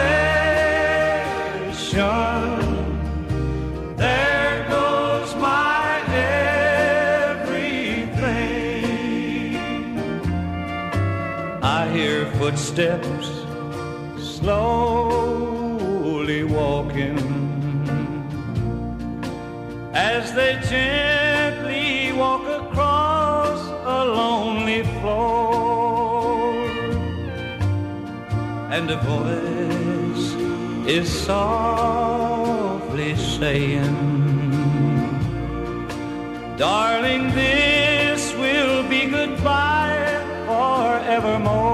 There 3.96 4.66
goes 4.70 5.34
my 5.34 6.02
everything. 7.34 7.92
I 11.62 11.90
hear 11.92 12.24
footsteps 12.38 13.26
slow 14.16 15.57
as 20.18 20.32
they 20.32 20.54
gently 20.74 22.12
walk 22.12 22.44
across 22.60 23.60
a 23.98 23.98
lonely 24.18 24.82
floor. 24.98 26.58
And 28.76 28.86
a 28.96 28.98
voice 29.14 30.26
is 30.96 31.06
softly 31.26 33.14
saying 33.38 33.96
darling 36.64 37.24
this 37.42 38.20
will 38.42 38.82
be 38.88 39.02
goodbye 39.06 40.04
forevermore 40.48 41.67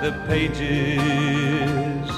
the 0.00 0.12
pages 0.26 2.08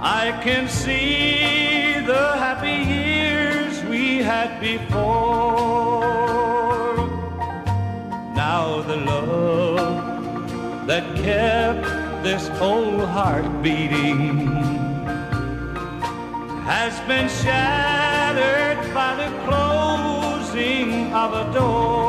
I 0.00 0.38
can 0.44 0.68
see 0.68 1.98
the 2.06 2.36
happy 2.44 2.84
years 2.98 3.82
we 3.84 4.18
had 4.18 4.60
before 4.60 6.10
now 8.36 8.80
the 8.82 8.96
love 8.96 10.86
that 10.86 11.04
kept 11.16 11.84
this 12.22 12.48
old 12.60 13.00
heart 13.08 13.46
beating 13.60 14.46
has 16.62 16.94
been 17.08 17.28
shattered 17.28 18.78
by 18.94 19.16
the 19.16 19.30
closing 19.46 21.12
of 21.12 21.32
a 21.34 21.52
door. 21.52 21.99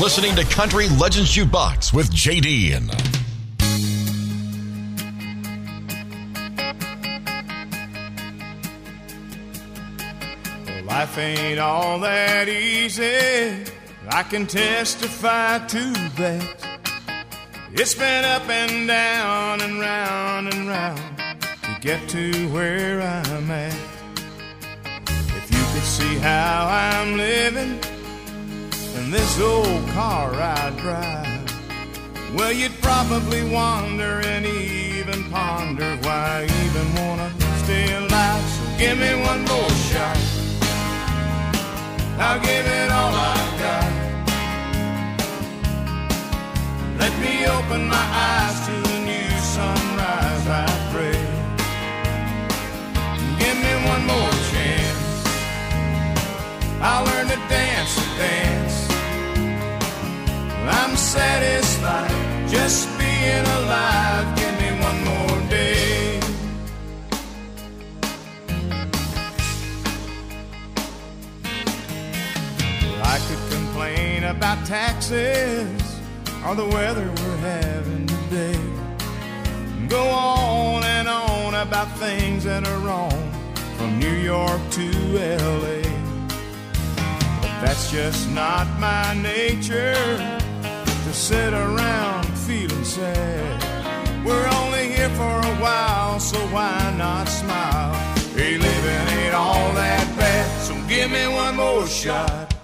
Listening 0.00 0.36
to 0.36 0.44
Country 0.44 0.88
Legends 0.90 1.34
Jukebox 1.34 1.92
with 1.92 2.08
JD. 2.12 2.76
Uh, 10.68 10.84
life 10.84 11.18
ain't 11.18 11.58
all 11.58 11.98
that 12.00 12.48
easy. 12.48 13.64
I 14.10 14.22
can 14.22 14.46
testify 14.46 15.58
to 15.66 15.92
that. 16.16 16.64
It's 17.72 17.94
been 17.94 18.24
up 18.24 18.48
and 18.48 18.86
down 18.86 19.60
and 19.62 19.80
round 19.80 20.54
and 20.54 20.68
round 20.68 21.18
to 21.62 21.76
get 21.80 22.08
to 22.10 22.48
where 22.50 23.00
I'm 23.00 23.50
at. 23.50 23.74
If 25.08 25.50
you 25.50 25.64
could 25.72 25.82
see 25.82 26.18
how 26.18 26.68
I'm 26.68 27.16
living 27.16 27.80
this 29.10 29.40
old 29.40 29.88
car 29.88 30.34
I 30.34 30.70
drive, 30.76 32.34
well, 32.34 32.52
you'd 32.52 32.78
probably 32.82 33.42
wonder 33.50 34.20
and 34.24 34.44
even 34.44 35.24
ponder 35.30 35.96
why 36.02 36.40
I 36.40 36.64
even 36.64 36.94
wanna 36.94 37.32
stay 37.64 37.94
alive. 37.94 38.44
So 38.50 38.78
give 38.78 38.98
me 38.98 39.14
one 39.22 39.42
more 39.44 39.70
shot. 39.88 40.18
I'll 42.18 42.40
give 42.40 42.66
it 42.66 42.90
all 42.90 43.14
I've 43.14 43.58
got. 43.64 43.92
Let 46.98 47.18
me 47.20 47.46
open 47.46 47.88
my 47.88 48.06
eyes 48.28 48.66
to 48.66 48.97
things 81.98 82.44
that 82.44 82.64
are 82.64 82.78
wrong 82.78 83.32
from 83.76 83.98
New 83.98 84.14
York 84.14 84.60
to 84.70 84.88
LA. 85.18 85.82
But 87.42 87.54
that's 87.60 87.90
just 87.90 88.30
not 88.30 88.68
my 88.78 89.14
nature 89.14 90.38
to 90.62 91.12
sit 91.12 91.52
around 91.52 92.24
feeling 92.46 92.84
sad. 92.84 94.24
We're 94.24 94.48
only 94.60 94.92
here 94.92 95.10
for 95.10 95.38
a 95.52 95.54
while, 95.56 96.20
so 96.20 96.38
why 96.54 96.94
not 96.96 97.26
smile? 97.26 97.94
Hey, 98.36 98.58
living 98.58 99.04
ain't 99.18 99.34
all 99.34 99.72
that 99.72 100.06
bad, 100.16 100.46
so 100.62 100.74
give 100.86 101.10
me 101.10 101.26
one 101.26 101.56
more 101.56 101.84
shot. 101.88 102.54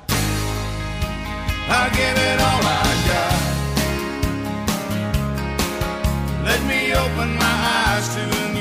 I'll 1.66 1.90
give 1.90 2.16
it 2.31 2.39
all 2.48 2.62
I 2.62 2.89
got. 3.11 3.40
Let 6.44 6.62
me 6.70 6.94
open 6.94 7.35
my 7.36 7.56
eyes 7.77 8.15
to 8.15 8.53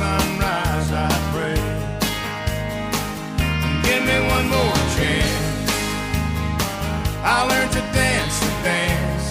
sunrise, 0.00 0.90
I 1.08 1.12
pray. 1.32 1.60
Give 3.86 4.02
me 4.08 4.18
one 4.34 4.46
more 4.56 4.80
chance. 4.96 5.70
I'll 7.30 7.46
learn 7.52 7.68
to 7.76 7.82
dance 8.00 8.36
and 8.48 8.58
dance. 8.70 9.26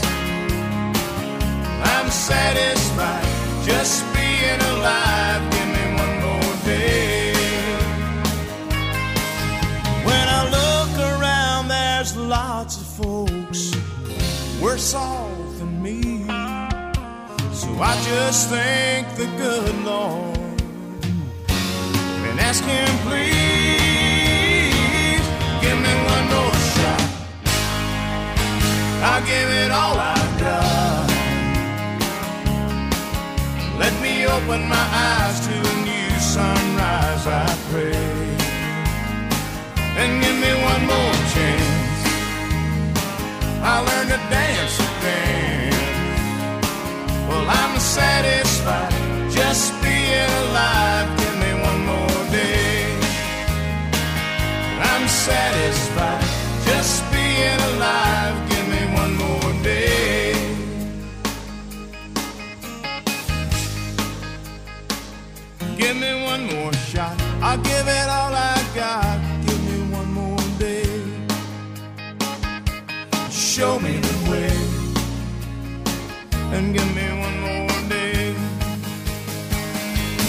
I'm 1.93 2.09
satisfied 2.11 3.31
just 3.71 3.95
being 4.13 4.61
alive. 4.73 5.41
Give 5.53 5.69
me 5.77 5.85
one 6.03 6.15
more 6.25 6.55
day. 6.65 7.33
When 10.07 10.25
I 10.39 10.41
look 10.57 10.93
around, 11.11 11.63
there's 11.69 12.15
lots 12.15 12.73
of 12.81 12.87
folks 13.01 13.61
worse 14.61 14.93
off 14.93 15.57
than 15.57 15.81
me. 15.81 16.01
So 17.61 17.69
I 17.91 17.93
just 18.11 18.49
thank 18.49 19.07
the 19.15 19.25
good 19.43 19.75
Lord 19.83 20.48
ask 22.49 22.63
Him, 22.63 22.91
please 23.05 23.29
give 25.63 25.79
me 25.85 25.93
one 26.13 26.25
more 26.33 26.55
shot. 26.73 27.03
I'll 29.09 29.25
give 29.33 29.49
it 29.61 29.71
all 29.81 29.97
I've 30.15 30.33
got. 30.45 31.07
Let 33.83 33.93
me 34.01 34.13
open 34.35 34.61
my 34.67 34.85
eyes 35.09 35.37
to 35.47 35.53
a 35.73 35.75
new 35.89 36.11
sunrise, 36.35 37.25
I 37.27 37.47
pray. 37.69 38.07
And 40.01 40.11
give 40.23 40.37
me 40.45 40.51
one 40.71 40.83
more 40.93 41.15
chance. 41.35 42.01
I 43.73 43.73
learned 43.87 44.11
to 44.15 44.19
dance 44.35 44.77
again. 44.89 45.73
Well, 47.27 47.45
I'm 47.61 47.73
satisfied 47.79 48.93
just 49.37 49.65
being 49.83 50.31
alive. 50.43 51.28
I'm 54.99 55.07
satisfied 55.07 56.23
just 56.65 57.09
being 57.13 57.59
alive. 57.71 58.35
Give 58.49 58.67
me 58.67 58.81
one 59.01 59.13
more 59.15 59.53
day. 59.63 60.33
Give 65.77 65.95
me 65.95 66.11
one 66.25 66.43
more 66.53 66.73
shot. 66.73 67.15
I'll 67.41 67.57
give 67.59 67.87
it 67.87 68.07
all 68.17 68.33
I 68.35 68.61
got. 68.75 69.17
Give 69.45 69.61
me 69.69 69.77
one 69.99 70.11
more 70.11 70.45
day. 70.59 70.91
Show 73.31 73.79
me 73.79 73.93
the 74.07 74.15
way. 74.29 74.51
And 76.55 76.75
give 76.75 76.91
me 76.93 77.07
one 77.25 77.37
more 77.47 77.79
day. 77.87 78.35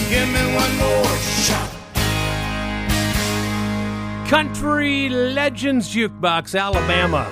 Give 0.09 0.29
me 0.35 0.43
one 0.55 0.73
more 0.77 1.17
shot. 1.17 1.30
Country 4.31 5.09
Legends 5.09 5.93
Jukebox, 5.93 6.57
Alabama. 6.57 7.29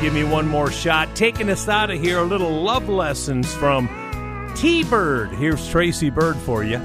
Give 0.00 0.14
me 0.14 0.22
one 0.22 0.46
more 0.46 0.70
shot. 0.70 1.16
Taking 1.16 1.50
us 1.50 1.68
out 1.68 1.90
of 1.90 2.00
here, 2.00 2.18
a 2.18 2.22
little 2.22 2.62
love 2.62 2.88
lessons 2.88 3.52
from 3.52 3.88
T 4.54 4.84
Bird. 4.84 5.30
Here's 5.30 5.68
Tracy 5.68 6.10
Byrd 6.10 6.36
for 6.36 6.62
you. 6.62 6.78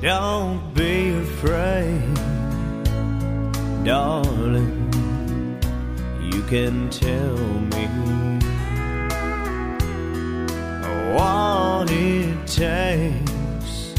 Don't 0.00 0.72
be 0.74 1.16
afraid, 1.16 2.14
darling. 3.84 4.92
You 6.22 6.40
can 6.44 6.88
tell 6.88 7.36
me 7.36 7.88
what 11.16 11.90
it 11.90 12.46
takes 12.46 13.92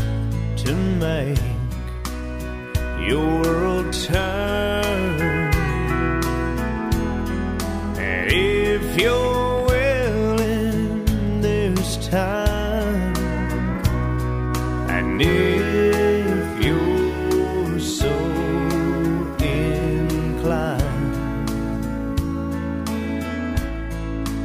to 0.64 0.74
make 0.74 1.55
your 3.08 3.42
world 3.44 3.94
turn. 3.94 5.20
And 7.98 8.32
if 8.32 9.00
you're 9.00 9.66
willing, 9.66 11.06
there's 11.42 12.08
time. 12.08 13.14
And 14.90 15.22
if 15.22 16.66
you're 16.66 17.80
so 17.80 18.12
inclined, 19.40 20.86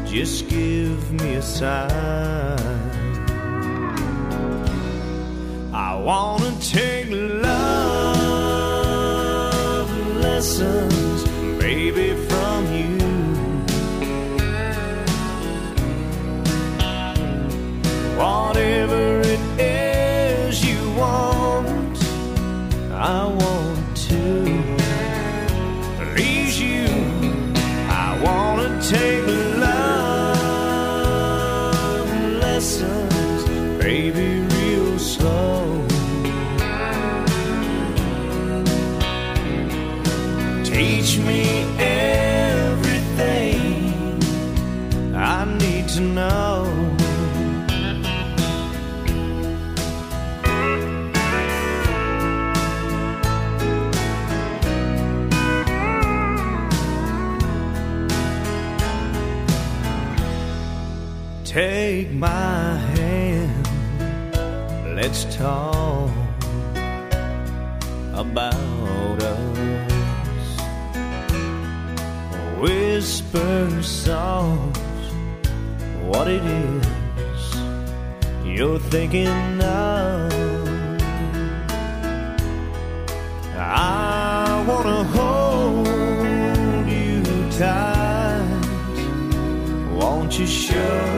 just 0.06 0.48
give 0.48 1.12
me 1.12 1.34
a 1.36 1.42
sign. 1.42 2.58
I 5.72 5.96
wanna 5.96 6.52
take 6.60 7.08
love 7.10 7.59
lessons, 10.40 10.89
my 62.20 62.76
hand, 62.96 63.66
let's 64.94 65.24
talk 65.36 66.10
about 68.12 69.22
us. 69.22 70.60
Whisper 72.58 73.82
soft 73.82 74.76
what 76.04 76.28
it 76.28 76.44
is 76.44 77.54
you're 78.44 78.78
thinking 78.78 79.62
of. 79.62 80.30
I 83.56 84.62
wanna 84.68 85.04
hold 85.04 86.86
you 86.86 87.22
tight. 87.58 88.44
Won't 89.98 90.38
you 90.38 90.46
show 90.46 91.09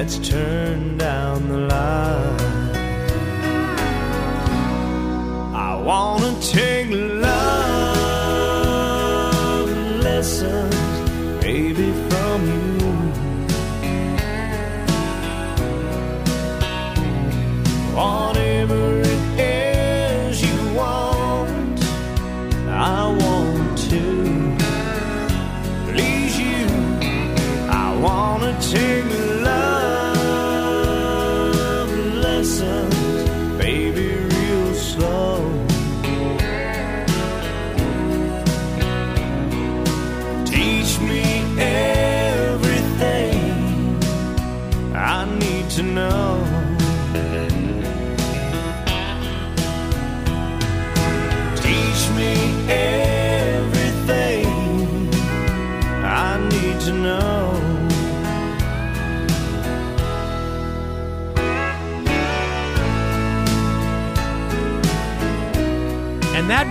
Let's 0.00 0.18
turn 0.18 0.96
down 0.96 1.48
the 1.48 1.58
light. 1.58 2.40
I 5.52 5.74
wanna 5.84 6.40
take 6.40 6.88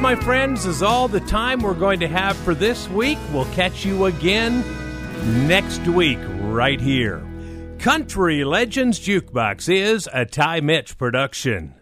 my 0.02 0.16
friends, 0.16 0.66
is 0.66 0.84
all 0.84 1.08
the 1.08 1.20
time 1.22 1.62
we're 1.62 1.74
going 1.74 2.00
to 2.02 2.08
have 2.08 2.38
for 2.38 2.54
this 2.54 2.88
week. 2.90 3.18
We'll 3.32 3.46
catch 3.54 3.86
you 3.86 4.06
again 4.06 4.64
next 5.48 5.82
week, 5.88 6.20
right 6.40 6.80
here. 6.80 7.26
Country 7.80 8.44
Legends 8.44 9.00
Jukebox 9.00 9.70
is 9.74 10.10
a 10.14 10.26
Ty 10.26 10.62
Mitch 10.62 10.98
production. 10.98 11.77